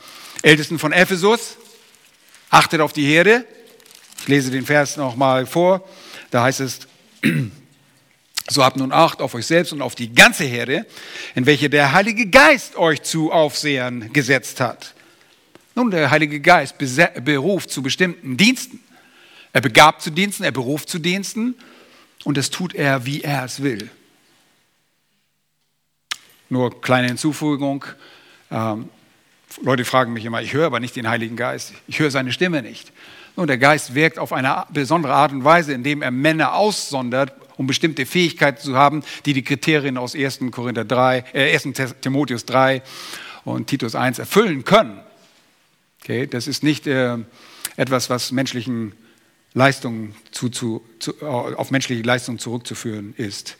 Ältesten 0.42 0.78
von 0.78 0.92
Ephesus? 0.92 1.56
Achtet 2.50 2.80
auf 2.80 2.92
die 2.92 3.06
Herde. 3.06 3.44
Ich 4.20 4.28
lese 4.28 4.50
den 4.50 4.66
Vers 4.66 4.96
nochmal 4.96 5.46
vor. 5.46 5.88
Da 6.30 6.44
heißt 6.44 6.60
es, 6.60 6.80
so 8.48 8.62
habt 8.62 8.76
nun 8.76 8.92
Acht 8.92 9.20
auf 9.20 9.34
euch 9.34 9.46
selbst 9.46 9.72
und 9.72 9.82
auf 9.82 9.94
die 9.94 10.14
ganze 10.14 10.44
Herde, 10.44 10.86
in 11.34 11.46
welche 11.46 11.70
der 11.70 11.92
Heilige 11.92 12.26
Geist 12.26 12.76
euch 12.76 13.02
zu 13.02 13.32
Aufsehern 13.32 14.12
gesetzt 14.12 14.60
hat. 14.60 14.94
Nun, 15.74 15.90
der 15.90 16.10
Heilige 16.10 16.40
Geist 16.40 16.76
beruft 17.24 17.70
zu 17.70 17.82
bestimmten 17.82 18.36
Diensten. 18.36 18.80
Er 19.56 19.62
begabt 19.62 20.02
zu 20.02 20.10
Diensten, 20.10 20.44
er 20.44 20.52
beruft 20.52 20.90
zu 20.90 20.98
Diensten 20.98 21.54
und 22.24 22.36
das 22.36 22.50
tut 22.50 22.74
er, 22.74 23.06
wie 23.06 23.22
er 23.22 23.42
es 23.42 23.62
will. 23.62 23.88
Nur 26.50 26.82
kleine 26.82 27.08
Hinzufügung. 27.08 27.82
Ähm, 28.50 28.90
Leute 29.62 29.86
fragen 29.86 30.12
mich 30.12 30.26
immer, 30.26 30.42
ich 30.42 30.52
höre 30.52 30.66
aber 30.66 30.78
nicht 30.78 30.94
den 30.94 31.08
Heiligen 31.08 31.36
Geist, 31.36 31.72
ich 31.88 32.00
höre 32.00 32.10
seine 32.10 32.32
Stimme 32.32 32.60
nicht. 32.60 32.92
Nun, 33.34 33.46
der 33.46 33.56
Geist 33.56 33.94
wirkt 33.94 34.18
auf 34.18 34.34
eine 34.34 34.66
besondere 34.74 35.14
Art 35.14 35.32
und 35.32 35.42
Weise, 35.42 35.72
indem 35.72 36.02
er 36.02 36.10
Männer 36.10 36.52
aussondert, 36.52 37.32
um 37.56 37.66
bestimmte 37.66 38.04
Fähigkeiten 38.04 38.60
zu 38.60 38.76
haben, 38.76 39.02
die 39.24 39.32
die 39.32 39.42
Kriterien 39.42 39.96
aus 39.96 40.14
1. 40.14 40.40
Korinther 40.50 40.84
3, 40.84 41.24
äh, 41.32 41.54
1. 41.54 41.94
Timotheus 42.02 42.44
3 42.44 42.82
und 43.46 43.68
Titus 43.68 43.94
1 43.94 44.18
erfüllen 44.18 44.64
können. 44.64 45.00
Okay, 46.02 46.26
das 46.26 46.46
ist 46.46 46.62
nicht 46.62 46.86
äh, 46.86 47.16
etwas, 47.78 48.10
was 48.10 48.32
menschlichen 48.32 48.92
Leistung 49.56 50.14
zu, 50.32 50.50
zu, 50.50 50.84
zu, 50.98 51.14
auf 51.22 51.70
menschliche 51.70 52.02
Leistung 52.02 52.38
zurückzuführen 52.38 53.14
ist. 53.16 53.56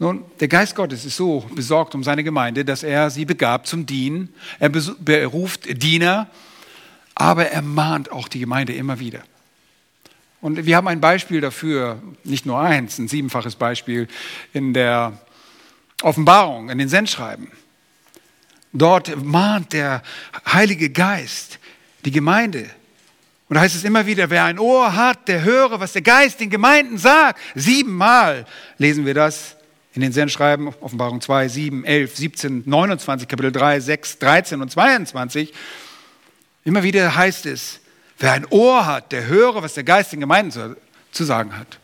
Nun, 0.00 0.24
der 0.40 0.48
Geist 0.48 0.74
Gottes 0.74 1.04
ist 1.04 1.16
so 1.16 1.48
besorgt 1.54 1.94
um 1.94 2.02
seine 2.02 2.24
Gemeinde, 2.24 2.64
dass 2.64 2.82
er 2.82 3.10
sie 3.10 3.24
begabt 3.24 3.68
zum 3.68 3.86
Dienen. 3.86 4.34
Er 4.58 4.68
beruft 4.68 5.80
Diener, 5.80 6.28
aber 7.14 7.50
er 7.50 7.62
mahnt 7.62 8.10
auch 8.10 8.26
die 8.26 8.40
Gemeinde 8.40 8.72
immer 8.72 8.98
wieder. 8.98 9.22
Und 10.40 10.66
wir 10.66 10.74
haben 10.76 10.88
ein 10.88 11.00
Beispiel 11.00 11.40
dafür, 11.40 12.02
nicht 12.24 12.46
nur 12.46 12.58
eins, 12.58 12.98
ein 12.98 13.06
siebenfaches 13.06 13.54
Beispiel 13.54 14.08
in 14.52 14.74
der 14.74 15.20
Offenbarung, 16.02 16.68
in 16.70 16.78
den 16.78 16.88
Sendschreiben. 16.88 17.52
Dort 18.72 19.24
mahnt 19.24 19.72
der 19.72 20.02
Heilige 20.52 20.90
Geist 20.90 21.60
die 22.06 22.12
Gemeinde. 22.12 22.70
Und 23.48 23.54
da 23.54 23.60
heißt 23.60 23.76
es 23.76 23.84
immer 23.84 24.06
wieder, 24.06 24.30
wer 24.30 24.44
ein 24.44 24.58
Ohr 24.58 24.96
hat, 24.96 25.28
der 25.28 25.42
höre, 25.42 25.78
was 25.78 25.92
der 25.92 26.02
Geist 26.02 26.40
den 26.40 26.50
Gemeinden 26.50 26.98
sagt. 26.98 27.38
Siebenmal 27.54 28.46
lesen 28.78 29.04
wir 29.04 29.14
das 29.14 29.56
in 29.92 30.02
den 30.02 30.12
Sendschreiben, 30.12 30.68
Offenbarung 30.80 31.20
2, 31.20 31.48
7, 31.48 31.84
11, 31.84 32.16
17, 32.16 32.62
29, 32.66 33.28
Kapitel 33.28 33.52
3, 33.52 33.80
6, 33.80 34.18
13 34.18 34.62
und 34.62 34.70
22. 34.70 35.52
Immer 36.64 36.82
wieder 36.82 37.14
heißt 37.14 37.46
es, 37.46 37.80
wer 38.18 38.32
ein 38.32 38.46
Ohr 38.50 38.86
hat, 38.86 39.12
der 39.12 39.26
höre, 39.26 39.62
was 39.62 39.74
der 39.74 39.84
Geist 39.84 40.12
den 40.12 40.20
Gemeinden 40.20 40.50
zu, 40.50 40.76
zu 41.12 41.24
sagen 41.24 41.56
hat. 41.56 41.78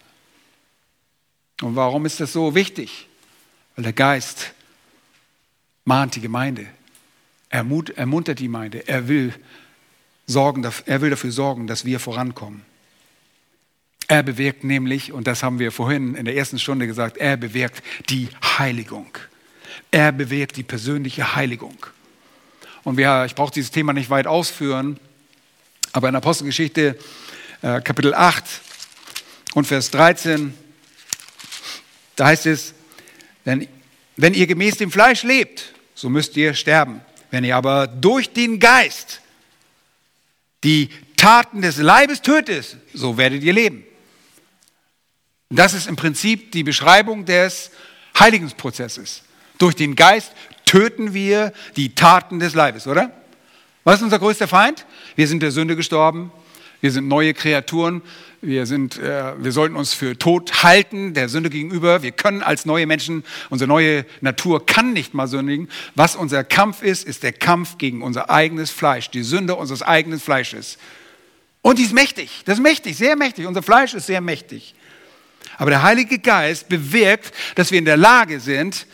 Und 1.63 1.77
warum 1.77 2.07
ist 2.07 2.21
das 2.21 2.33
so 2.33 2.55
wichtig? 2.55 3.09
Weil 3.77 3.85
der 3.85 3.93
Geist 3.93 4.53
mahnt 5.85 6.17
die 6.17 6.21
Gemeinde. 6.21 6.67
Er 7.49 7.65
ermuntert 7.97 8.39
die 8.41 8.45
Gemeinde. 8.45 8.87
Er 8.89 9.09
will 9.09 9.33
sorgen, 10.27 10.67
er 10.87 11.01
will 11.01 11.11
dafür 11.11 11.33
sorgen, 11.33 11.67
dass 11.67 11.85
wir 11.85 12.01
vorankommen. 12.01 12.63
Er 14.09 14.23
bewirkt 14.23 14.65
nämlich, 14.65 15.13
und 15.13 15.27
das 15.27 15.43
haben 15.43 15.59
wir 15.59 15.73
vorhin 15.73 16.15
in 16.15 16.25
der 16.25 16.37
ersten 16.37 16.59
Stunde 16.59 16.87
gesagt, 16.87 17.17
er 17.17 17.37
bewirkt 17.37 17.83
die 18.11 18.29
Heiligung. 18.59 19.17
Er 19.91 20.13
bewirkt 20.13 20.57
die 20.57 20.63
persönliche 20.63 21.35
Heiligung. 21.35 21.87
Und 22.85 22.97
wir, 22.97 23.25
ich 23.25 23.35
brauche 23.35 23.53
dieses 23.53 23.71
Thema 23.71 23.93
nicht 23.93 24.11
weit 24.11 24.27
ausführen, 24.27 24.99
aber 25.93 26.09
in 26.09 26.17
Apostelgeschichte 26.17 26.99
äh, 27.63 27.81
Kapitel 27.81 28.13
8 28.13 28.45
und 29.55 29.67
Vers 29.67 29.91
13, 29.93 30.53
da 32.17 32.27
heißt 32.27 32.47
es, 32.47 32.75
wenn, 33.45 33.67
wenn 34.17 34.35
ihr 34.35 34.47
gemäß 34.47 34.77
dem 34.77 34.91
Fleisch 34.91 35.23
lebt, 35.23 35.73
so 35.95 36.11
müsst 36.11 36.37
ihr 36.37 36.55
sterben. 36.55 37.01
Wenn 37.31 37.45
ihr 37.45 37.57
aber 37.57 37.87
durch 37.87 38.31
den 38.31 38.59
Geist 38.59 39.22
die 40.65 40.91
Taten 41.17 41.63
des 41.63 41.77
Leibes 41.77 42.23
tötet, 42.23 42.77
so 42.93 43.17
werdet 43.17 43.43
ihr 43.43 43.53
leben. 43.53 43.85
Das 45.51 45.75
ist 45.75 45.87
im 45.87 45.97
Prinzip 45.97 46.53
die 46.53 46.63
Beschreibung 46.63 47.25
des 47.25 47.71
Heiligungsprozesses. 48.19 49.23
Durch 49.59 49.77
den 49.77 49.95
Geist 49.95 50.33
töten 50.65 51.15
wir 51.15 51.53
die 51.77 51.95
Taten 51.95 52.41
des 52.41 52.55
Leibes, 52.55 52.87
oder? 52.87 53.13
Was 53.85 53.97
ist 53.97 54.03
unser 54.03 54.19
größter 54.19 54.49
Feind? 54.49 54.87
Wir 55.17 55.29
sind 55.29 55.43
der 55.43 55.51
Sünde 55.51 55.77
gestorben. 55.77 56.33
Wir 56.83 56.91
sind 56.91 57.07
neue 57.07 57.33
Kreaturen. 57.33 58.03
Wir, 58.41 58.67
sind, 58.67 58.99
äh, 58.99 59.41
wir 59.41 59.53
sollten 59.53 59.77
uns 59.77 59.95
für 59.95 60.19
tot 60.19 60.65
halten, 60.65 61.15
der 61.15 61.29
Sünde 61.29 61.49
gegenüber. 61.49 62.03
Wir 62.03 62.11
können 62.11 62.43
als 62.43 62.67
neue 62.67 62.89
Menschen, 62.89 63.23
unsere 63.51 63.69
neue 63.69 64.05
Natur 64.21 64.67
kann 64.67 64.93
nicht 64.93 65.15
mal 65.15 65.29
sündigen. 65.29 65.69
Was 65.95 66.17
unser 66.17 66.43
Kampf 66.43 66.83
ist, 66.83 67.05
ist 67.05 67.23
der 67.23 67.33
Kampf 67.33 67.79
gegen 67.79 68.03
unser 68.03 68.31
eigenes 68.31 68.73
Fleisch, 68.73 69.11
die 69.11 69.23
Sünde 69.23 69.55
unseres 69.55 69.83
eigenen 69.83 70.19
Fleisches. 70.19 70.77
Und 71.63 71.79
die 71.79 71.85
ist 71.85 71.95
mächtig, 71.95 72.43
das 72.45 72.59
ist 72.59 72.63
mächtig, 72.65 72.97
sehr 72.97 73.15
mächtig. 73.15 73.47
Unser 73.47 73.63
Fleisch 73.63 73.95
ist 73.95 74.07
sehr 74.07 74.21
mächtig. 74.21 74.75
Aber 75.59 75.71
der 75.71 75.85
Heilige 75.85 76.19
Geist 76.19 76.69
bewirkt, 76.69 77.33
dass 77.55 77.71
wir 77.71 77.79
in 77.79 77.85
der 77.85 77.97
Lage 77.97 78.41
sind, 78.41 78.89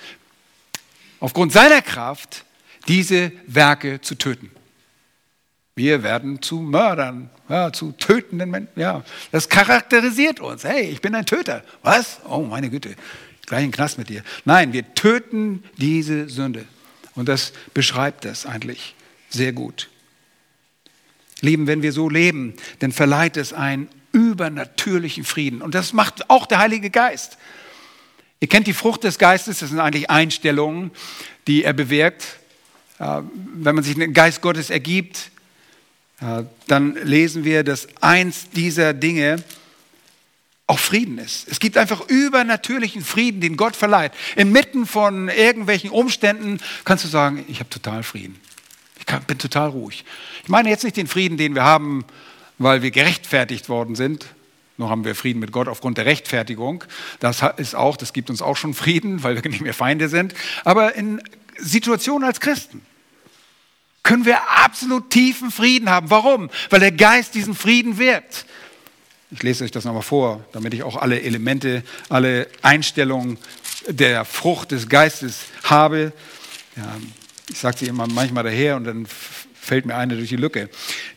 aufgrund 1.20 1.54
seiner 1.54 1.80
Kraft 1.80 2.44
diese 2.86 3.32
Werke 3.46 4.02
zu 4.02 4.14
töten. 4.14 4.50
Wir 5.78 6.02
werden 6.02 6.42
zu 6.42 6.56
Mördern, 6.56 7.30
ja, 7.48 7.72
zu 7.72 7.92
tötenden 7.92 8.50
Menschen. 8.50 8.72
Ja, 8.74 9.04
das 9.30 9.48
charakterisiert 9.48 10.40
uns. 10.40 10.64
Hey, 10.64 10.90
ich 10.90 11.00
bin 11.00 11.14
ein 11.14 11.24
Töter. 11.24 11.62
Was? 11.84 12.18
Oh, 12.28 12.42
meine 12.42 12.68
Güte, 12.68 12.96
gleich 13.46 13.62
ein 13.62 13.70
Knast 13.70 13.96
mit 13.96 14.08
dir. 14.08 14.24
Nein, 14.44 14.72
wir 14.72 14.92
töten 14.94 15.62
diese 15.76 16.28
Sünde. 16.28 16.64
Und 17.14 17.28
das 17.28 17.52
beschreibt 17.74 18.24
das 18.24 18.44
eigentlich 18.44 18.96
sehr 19.28 19.52
gut. 19.52 19.88
Lieben, 21.42 21.68
wenn 21.68 21.80
wir 21.82 21.92
so 21.92 22.08
leben, 22.08 22.54
dann 22.80 22.90
verleiht 22.90 23.36
es 23.36 23.52
einen 23.52 23.88
übernatürlichen 24.10 25.22
Frieden. 25.22 25.62
Und 25.62 25.76
das 25.76 25.92
macht 25.92 26.28
auch 26.28 26.46
der 26.46 26.58
Heilige 26.58 26.90
Geist. 26.90 27.38
Ihr 28.40 28.48
kennt 28.48 28.66
die 28.66 28.74
Frucht 28.74 29.04
des 29.04 29.16
Geistes, 29.16 29.60
das 29.60 29.68
sind 29.68 29.78
eigentlich 29.78 30.10
Einstellungen, 30.10 30.90
die 31.46 31.62
er 31.62 31.72
bewirkt. 31.72 32.24
Äh, 32.98 33.22
wenn 33.54 33.76
man 33.76 33.84
sich 33.84 33.94
den 33.94 34.12
Geist 34.12 34.42
Gottes 34.42 34.70
ergibt, 34.70 35.30
dann 36.66 36.94
lesen 37.04 37.44
wir, 37.44 37.62
dass 37.62 37.86
eins 38.00 38.50
dieser 38.50 38.92
Dinge 38.92 39.42
auch 40.66 40.78
Frieden 40.78 41.18
ist. 41.18 41.48
Es 41.48 41.60
gibt 41.60 41.78
einfach 41.78 42.08
übernatürlichen 42.08 43.02
Frieden, 43.02 43.40
den 43.40 43.56
Gott 43.56 43.74
verleiht. 43.74 44.12
Inmitten 44.36 44.86
von 44.86 45.28
irgendwelchen 45.28 45.90
Umständen 45.90 46.60
kannst 46.84 47.04
du 47.04 47.08
sagen, 47.08 47.44
ich 47.48 47.60
habe 47.60 47.70
total 47.70 48.02
Frieden. 48.02 48.38
Ich 48.98 49.06
bin 49.06 49.38
total 49.38 49.70
ruhig. 49.70 50.04
Ich 50.42 50.48
meine 50.48 50.68
jetzt 50.68 50.84
nicht 50.84 50.96
den 50.96 51.06
Frieden, 51.06 51.38
den 51.38 51.54
wir 51.54 51.64
haben, 51.64 52.04
weil 52.58 52.82
wir 52.82 52.90
gerechtfertigt 52.90 53.70
worden 53.70 53.94
sind. 53.94 54.26
Nur 54.76 54.90
haben 54.90 55.04
wir 55.04 55.14
Frieden 55.14 55.40
mit 55.40 55.52
Gott 55.52 55.68
aufgrund 55.68 55.98
der 55.98 56.04
Rechtfertigung. 56.04 56.84
Das 57.18 57.42
ist 57.56 57.74
auch, 57.74 57.96
das 57.96 58.12
gibt 58.12 58.28
uns 58.28 58.42
auch 58.42 58.56
schon 58.56 58.74
Frieden, 58.74 59.22
weil 59.22 59.42
wir 59.42 59.50
nicht 59.50 59.62
mehr 59.62 59.74
Feinde 59.74 60.08
sind. 60.08 60.34
Aber 60.64 60.94
in 60.94 61.22
Situationen 61.56 62.28
als 62.28 62.40
Christen 62.40 62.82
können 64.02 64.24
wir 64.24 64.38
absolut 64.48 65.10
tiefen 65.10 65.50
Frieden 65.50 65.90
haben. 65.90 66.10
Warum? 66.10 66.50
Weil 66.70 66.80
der 66.80 66.92
Geist 66.92 67.34
diesen 67.34 67.54
Frieden 67.54 67.98
wirkt. 67.98 68.46
Ich 69.30 69.42
lese 69.42 69.64
euch 69.64 69.70
das 69.70 69.84
nochmal 69.84 70.02
vor, 70.02 70.44
damit 70.52 70.72
ich 70.72 70.82
auch 70.82 70.96
alle 70.96 71.20
Elemente, 71.20 71.82
alle 72.08 72.48
Einstellungen 72.62 73.36
der 73.86 74.24
Frucht 74.24 74.70
des 74.70 74.88
Geistes 74.88 75.40
habe. 75.64 76.12
Ja, 76.76 76.96
ich 77.50 77.58
sage 77.58 77.78
sie 77.78 77.86
immer 77.86 78.06
manchmal 78.06 78.44
daher 78.44 78.76
und 78.76 78.84
dann 78.84 79.06
fällt 79.68 79.84
mir 79.84 79.96
eine 79.96 80.16
durch 80.16 80.30
die 80.30 80.36
Lücke. 80.36 80.70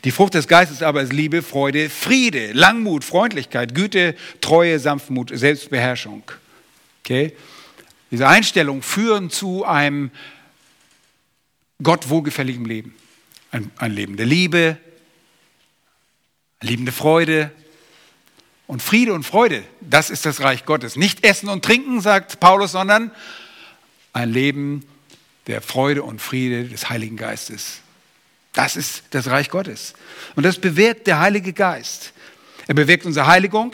Die 0.04 0.10
Frucht 0.10 0.34
des 0.34 0.46
Geistes 0.46 0.82
aber 0.82 1.00
ist 1.00 1.12
Liebe, 1.12 1.42
Freude, 1.42 1.88
Friede, 1.88 2.52
Langmut, 2.52 3.04
Freundlichkeit, 3.04 3.74
Güte, 3.74 4.14
Treue, 4.42 4.78
Sanftmut, 4.78 5.30
Selbstbeherrschung. 5.32 6.22
Okay? 7.02 7.34
Diese 8.10 8.28
Einstellungen 8.28 8.82
führen 8.82 9.30
zu 9.30 9.64
einem 9.64 10.10
Gott 11.82 12.08
wohlgefälligen 12.08 12.64
Leben. 12.64 12.94
Ein, 13.50 13.70
ein 13.76 13.92
Leben 13.92 14.16
der 14.16 14.26
Liebe, 14.26 14.78
liebende 16.60 16.92
Freude 16.92 17.50
und 18.66 18.82
Friede 18.82 19.12
und 19.12 19.24
Freude. 19.24 19.62
Das 19.80 20.10
ist 20.10 20.24
das 20.24 20.40
Reich 20.40 20.64
Gottes. 20.64 20.96
Nicht 20.96 21.24
Essen 21.24 21.48
und 21.48 21.64
Trinken, 21.64 22.00
sagt 22.00 22.40
Paulus, 22.40 22.72
sondern 22.72 23.10
ein 24.12 24.30
Leben 24.30 24.86
der 25.46 25.60
Freude 25.60 26.02
und 26.02 26.20
Friede 26.20 26.68
des 26.68 26.88
Heiligen 26.88 27.16
Geistes. 27.16 27.80
Das 28.52 28.76
ist 28.76 29.04
das 29.10 29.28
Reich 29.28 29.50
Gottes. 29.50 29.94
Und 30.36 30.44
das 30.44 30.58
bewirkt 30.58 31.06
der 31.06 31.18
Heilige 31.18 31.52
Geist. 31.52 32.12
Er 32.66 32.74
bewirkt 32.74 33.06
unsere 33.06 33.26
Heiligung. 33.26 33.72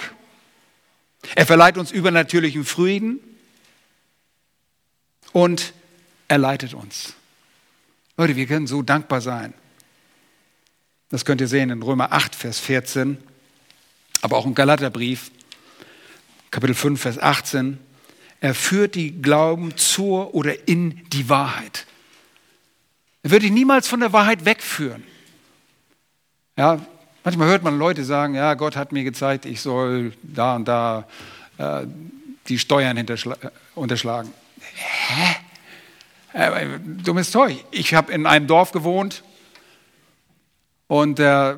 Er 1.35 1.47
verleiht 1.47 1.77
uns 1.77 1.91
übernatürlichen 1.91 2.65
Frieden. 2.65 3.21
Und 5.33 5.75
er 6.29 6.39
leitet 6.39 6.75
uns. 6.75 7.15
Leute, 8.19 8.35
wir 8.35 8.47
können 8.47 8.67
so 8.67 8.83
dankbar 8.83 9.21
sein. 9.21 9.55
Das 11.09 11.25
könnt 11.25 11.41
ihr 11.41 11.47
sehen 11.47 11.71
in 11.71 11.81
Römer 11.81 12.11
8, 12.13 12.35
Vers 12.35 12.59
14, 12.59 13.17
aber 14.23 14.37
auch 14.37 14.45
im 14.45 14.57
Galaterbrief, 14.57 15.31
Kapitel 16.51 16.75
5, 16.75 17.01
Vers 17.01 17.19
18. 17.21 17.79
Er 18.41 18.55
führt 18.57 18.97
die 18.97 19.23
Glauben 19.23 19.77
zur 19.77 20.35
oder 20.35 20.67
in 20.67 21.09
die 21.11 21.29
Wahrheit. 21.29 21.87
Er 23.23 23.31
wird 23.31 23.45
dich 23.45 23.53
niemals 23.53 23.87
von 23.87 24.01
der 24.01 24.13
Wahrheit 24.13 24.45
wegführen. 24.45 25.05
Ja, 26.57 26.85
manchmal 27.23 27.47
hört 27.47 27.63
man 27.63 27.79
Leute 27.79 28.03
sagen, 28.03 28.35
ja, 28.35 28.55
Gott 28.55 28.75
hat 28.75 28.91
mir 28.91 29.05
gezeigt, 29.05 29.45
ich 29.45 29.61
soll 29.61 30.13
da 30.25 30.57
und 30.57 30.67
da 30.67 31.07
äh, 31.57 31.87
die 32.49 32.59
Steuern 32.59 32.97
äh, 32.97 33.17
unterschlagen. 33.77 34.33
Hä? 34.75 35.37
Äh, 36.33 36.79
dummes 37.03 37.31
Zeug. 37.31 37.65
Ich 37.71 37.95
habe 37.95 38.13
in 38.13 38.27
einem 38.27 38.47
Dorf 38.47 38.73
gewohnt 38.73 39.23
und 40.87 41.19
äh, 41.21 41.57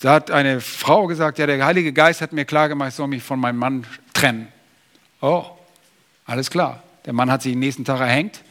da 0.00 0.12
hat 0.12 0.30
eine 0.30 0.60
Frau 0.60 1.06
gesagt, 1.06 1.38
ja, 1.38 1.46
der 1.46 1.64
Heilige 1.64 1.92
Geist 1.92 2.20
hat 2.20 2.32
mir 2.32 2.44
klargemacht, 2.44 2.90
ich 2.90 2.94
soll 2.94 3.08
mich 3.08 3.22
von 3.22 3.38
meinem 3.38 3.58
Mann 3.58 3.86
trennen. 4.14 4.48
Oh, 5.20 5.44
alles 6.24 6.50
klar. 6.50 6.82
Der 7.06 7.12
Mann 7.12 7.30
hat 7.30 7.42
sich 7.42 7.52
den 7.52 7.60
nächsten 7.60 7.84
Tag 7.84 8.00
erhängt 8.00 8.42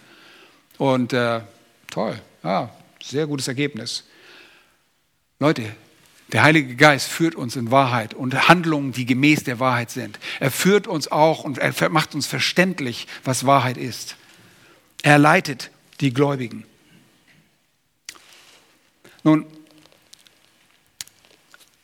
und 0.78 1.14
äh, 1.14 1.42
Toll, 1.90 2.20
ja, 2.44 2.70
sehr 3.02 3.26
gutes 3.26 3.48
Ergebnis. 3.48 4.04
Leute, 5.40 5.64
der 6.32 6.44
Heilige 6.44 6.76
Geist 6.76 7.08
führt 7.08 7.34
uns 7.34 7.56
in 7.56 7.72
Wahrheit 7.72 8.14
und 8.14 8.48
Handlungen, 8.48 8.92
die 8.92 9.06
gemäß 9.06 9.44
der 9.44 9.60
Wahrheit 9.60 9.90
sind. 9.90 10.20
Er 10.40 10.52
führt 10.52 10.86
uns 10.86 11.12
auch 11.12 11.44
und 11.44 11.58
er 11.58 11.90
macht 11.90 12.14
uns 12.14 12.28
verständlich, 12.28 13.08
was 13.24 13.46
Wahrheit 13.46 13.78
ist. 13.78 14.18
Er 15.02 15.18
leitet 15.18 15.72
die 16.02 16.14
Gläubigen. 16.14 16.66
Nun, 19.24 19.46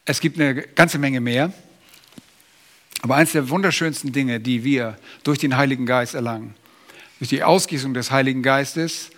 es 0.05 0.19
gibt 0.19 0.39
eine 0.39 0.61
ganze 0.61 0.97
Menge 0.97 1.19
mehr, 1.19 1.53
aber 3.01 3.15
eines 3.15 3.33
der 3.33 3.49
wunderschönsten 3.49 4.11
Dinge, 4.11 4.39
die 4.39 4.63
wir 4.63 4.97
durch 5.23 5.39
den 5.39 5.57
Heiligen 5.57 5.85
Geist 5.85 6.13
erlangen, 6.13 6.55
durch 7.19 7.29
die 7.29 7.43
Ausgießung 7.43 7.93
des 7.93 8.11
Heiligen 8.11 8.43
Geistes, 8.43 9.09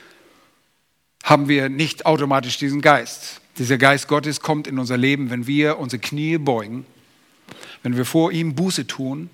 haben 1.24 1.48
wir 1.48 1.70
nicht 1.70 2.06
automatisch 2.06 2.58
diesen 2.58 2.82
Geist. 2.82 3.42
Dieser 3.58 3.78
Geist 3.78 4.08
Gottes 4.08 4.40
kommt 4.40 4.68
in 4.68 4.80
unser 4.80 4.98
Leben, 4.98 5.30
wenn 5.30 5.48
wir 5.48 5.78
unsere 5.80 6.00
Knie 6.00 6.38
beugen, 6.38 6.86
wenn 7.84 7.98
wir 7.98 8.06
vor 8.06 8.32
ihm 8.32 8.56
Buße 8.56 8.88
tun, 8.88 9.30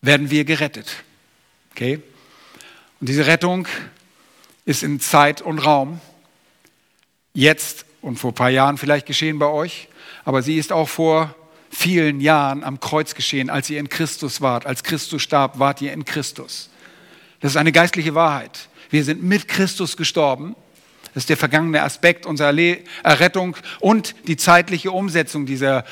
werden 0.00 0.30
wir 0.30 0.44
gerettet. 0.44 1.04
Okay? 1.72 2.00
Und 3.00 3.08
diese 3.08 3.26
Rettung 3.26 3.66
ist 4.64 4.82
in 4.82 5.00
Zeit 5.00 5.42
und 5.42 5.58
Raum, 5.58 6.00
jetzt 7.34 7.86
und 8.02 8.18
vor 8.18 8.32
ein 8.32 8.34
paar 8.34 8.50
Jahren 8.50 8.78
vielleicht 8.78 9.06
geschehen 9.06 9.38
bei 9.38 9.46
euch, 9.46 9.88
aber 10.24 10.42
sie 10.42 10.58
ist 10.58 10.72
auch 10.72 10.88
vor 10.88 11.34
vielen 11.70 12.20
Jahren 12.20 12.64
am 12.64 12.80
Kreuz 12.80 13.14
geschehen, 13.14 13.50
als 13.50 13.70
ihr 13.70 13.80
in 13.80 13.88
Christus 13.88 14.40
wart. 14.40 14.66
Als 14.66 14.82
Christus 14.82 15.22
starb, 15.22 15.58
wart 15.58 15.80
ihr 15.80 15.92
in 15.92 16.04
Christus. 16.04 16.70
Das 17.40 17.52
ist 17.52 17.56
eine 17.56 17.72
geistliche 17.72 18.14
Wahrheit. 18.14 18.68
Wir 18.90 19.04
sind 19.04 19.22
mit 19.22 19.48
Christus 19.48 19.96
gestorben 19.96 20.54
das 21.14 21.24
ist 21.24 21.28
der 21.28 21.36
vergangene 21.36 21.82
Aspekt 21.82 22.24
unserer 22.24 22.56
Errettung 23.02 23.56
und 23.80 24.14
die 24.28 24.36
zeitliche 24.36 24.92
Umsetzung 24.92 25.44
dieser, 25.44 25.84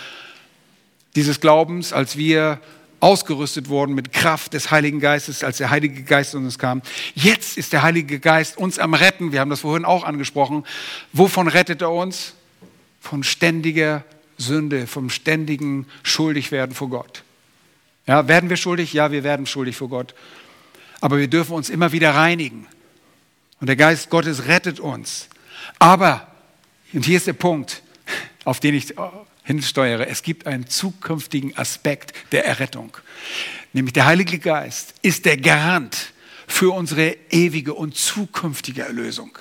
dieses 1.17 1.41
Glaubens, 1.41 1.93
als 1.93 2.17
wir 2.17 2.61
ausgerüstet 3.01 3.69
worden 3.69 3.95
mit 3.95 4.13
Kraft 4.13 4.55
des 4.55 4.71
Heiligen 4.71 5.01
Geistes, 5.01 5.45
als 5.45 5.59
der 5.59 5.71
Heilige 5.71 6.03
Geist 6.03 6.35
uns 6.35 6.59
kam. 6.59 6.83
Jetzt 7.15 7.57
ist 7.57 7.73
der 7.73 7.83
Heilige 7.83 8.19
Geist 8.19 8.57
uns 8.59 8.79
am 8.79 8.95
Retten. 8.95 9.33
Wir 9.33 9.41
haben 9.41 9.51
das 9.51 9.61
vorhin 9.61 9.85
auch 9.85 10.05
angesprochen. 10.05 10.65
Wovon 11.13 11.49
rettet 11.49 11.83
er 11.83 11.93
uns? 11.93 12.35
Von 13.01 13.23
ständiger 13.23 14.05
Sünde, 14.37 14.87
vom 14.87 15.11
ständigen 15.11 15.87
Schuldigwerden 16.03 16.75
vor 16.75 16.91
Gott. 16.91 17.23
Ja, 18.07 18.27
werden 18.27 18.51
wir 18.51 18.57
schuldig? 18.57 18.93
Ja, 18.93 19.13
wir 19.13 19.23
werden 19.23 19.47
schuldig 19.47 19.77
vor 19.77 19.89
Gott. 19.89 20.15
Aber 21.01 21.19
wir 21.19 21.29
dürfen 21.29 21.53
uns 21.53 21.71
immer 21.71 21.93
wieder 21.93 22.15
reinigen. 22.15 22.67
Und 23.61 23.67
der 23.69 23.77
Geist 23.77 24.11
Gottes 24.11 24.47
rettet 24.47 24.81
uns. 24.81 25.29
Aber, 25.79 26.27
und 26.93 27.05
hier 27.05 27.17
ist 27.17 27.27
der 27.27 27.33
Punkt, 27.35 27.83
auf 28.45 28.61
den 28.61 28.75
ich 28.75 28.95
hinsteuere, 29.49 30.07
es 30.09 30.23
gibt 30.23 30.47
einen 30.47 30.69
zukünftigen 30.69 31.57
Aspekt 31.57 32.13
der 32.33 32.45
Errettung. 32.45 32.95
Nämlich 33.73 33.95
der 33.95 34.05
Heilige 34.05 34.39
Geist 34.39 34.93
ist 35.01 35.25
der 35.25 35.39
Garant 35.39 36.13
für 36.47 36.75
unsere 36.75 37.17
ewige 37.31 37.73
und 37.73 37.97
zukünftige 37.97 38.83
Erlösung. 38.83 39.39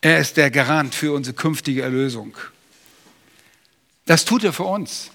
Er 0.00 0.18
ist 0.18 0.36
der 0.36 0.50
Garant 0.50 0.92
für 0.92 1.14
unsere 1.14 1.36
künftige 1.36 1.82
Erlösung. 1.82 2.36
Das 4.04 4.24
tut 4.24 4.42
er 4.42 4.52
für 4.52 4.64
uns. 4.64 5.12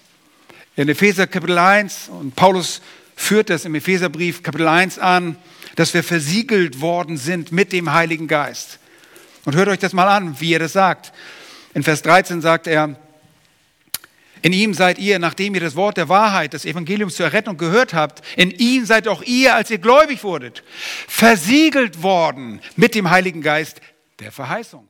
In 0.74 0.88
Epheser 0.88 1.26
Kapitel 1.26 1.58
1, 1.58 2.08
und 2.08 2.34
Paulus 2.34 2.80
führt 3.14 3.50
das 3.50 3.66
im 3.66 3.74
Epheserbrief 3.74 4.42
Kapitel 4.42 4.66
1 4.66 4.98
an, 4.98 5.36
dass 5.76 5.92
wir 5.92 6.02
versiegelt 6.02 6.80
worden 6.80 7.18
sind 7.18 7.52
mit 7.52 7.74
dem 7.74 7.92
Heiligen 7.92 8.26
Geist. 8.26 8.78
Und 9.44 9.56
hört 9.56 9.68
euch 9.68 9.78
das 9.78 9.92
mal 9.92 10.08
an, 10.08 10.40
wie 10.40 10.52
er 10.54 10.58
das 10.58 10.72
sagt. 10.72 11.12
In 11.74 11.82
Vers 11.82 12.02
13 12.02 12.40
sagt 12.40 12.66
er, 12.66 12.96
in 14.42 14.52
ihm 14.52 14.72
seid 14.72 14.98
ihr, 14.98 15.18
nachdem 15.18 15.54
ihr 15.54 15.60
das 15.60 15.76
Wort 15.76 15.98
der 15.98 16.08
Wahrheit, 16.08 16.54
des 16.54 16.64
Evangeliums 16.64 17.16
zur 17.16 17.26
Errettung 17.26 17.58
gehört 17.58 17.92
habt, 17.92 18.22
in 18.36 18.50
ihm 18.50 18.86
seid 18.86 19.06
auch 19.06 19.22
ihr, 19.22 19.54
als 19.54 19.70
ihr 19.70 19.78
gläubig 19.78 20.24
wurdet, 20.24 20.62
versiegelt 21.06 22.02
worden 22.02 22.60
mit 22.76 22.94
dem 22.94 23.10
Heiligen 23.10 23.42
Geist 23.42 23.80
der 24.18 24.32
Verheißung. 24.32 24.88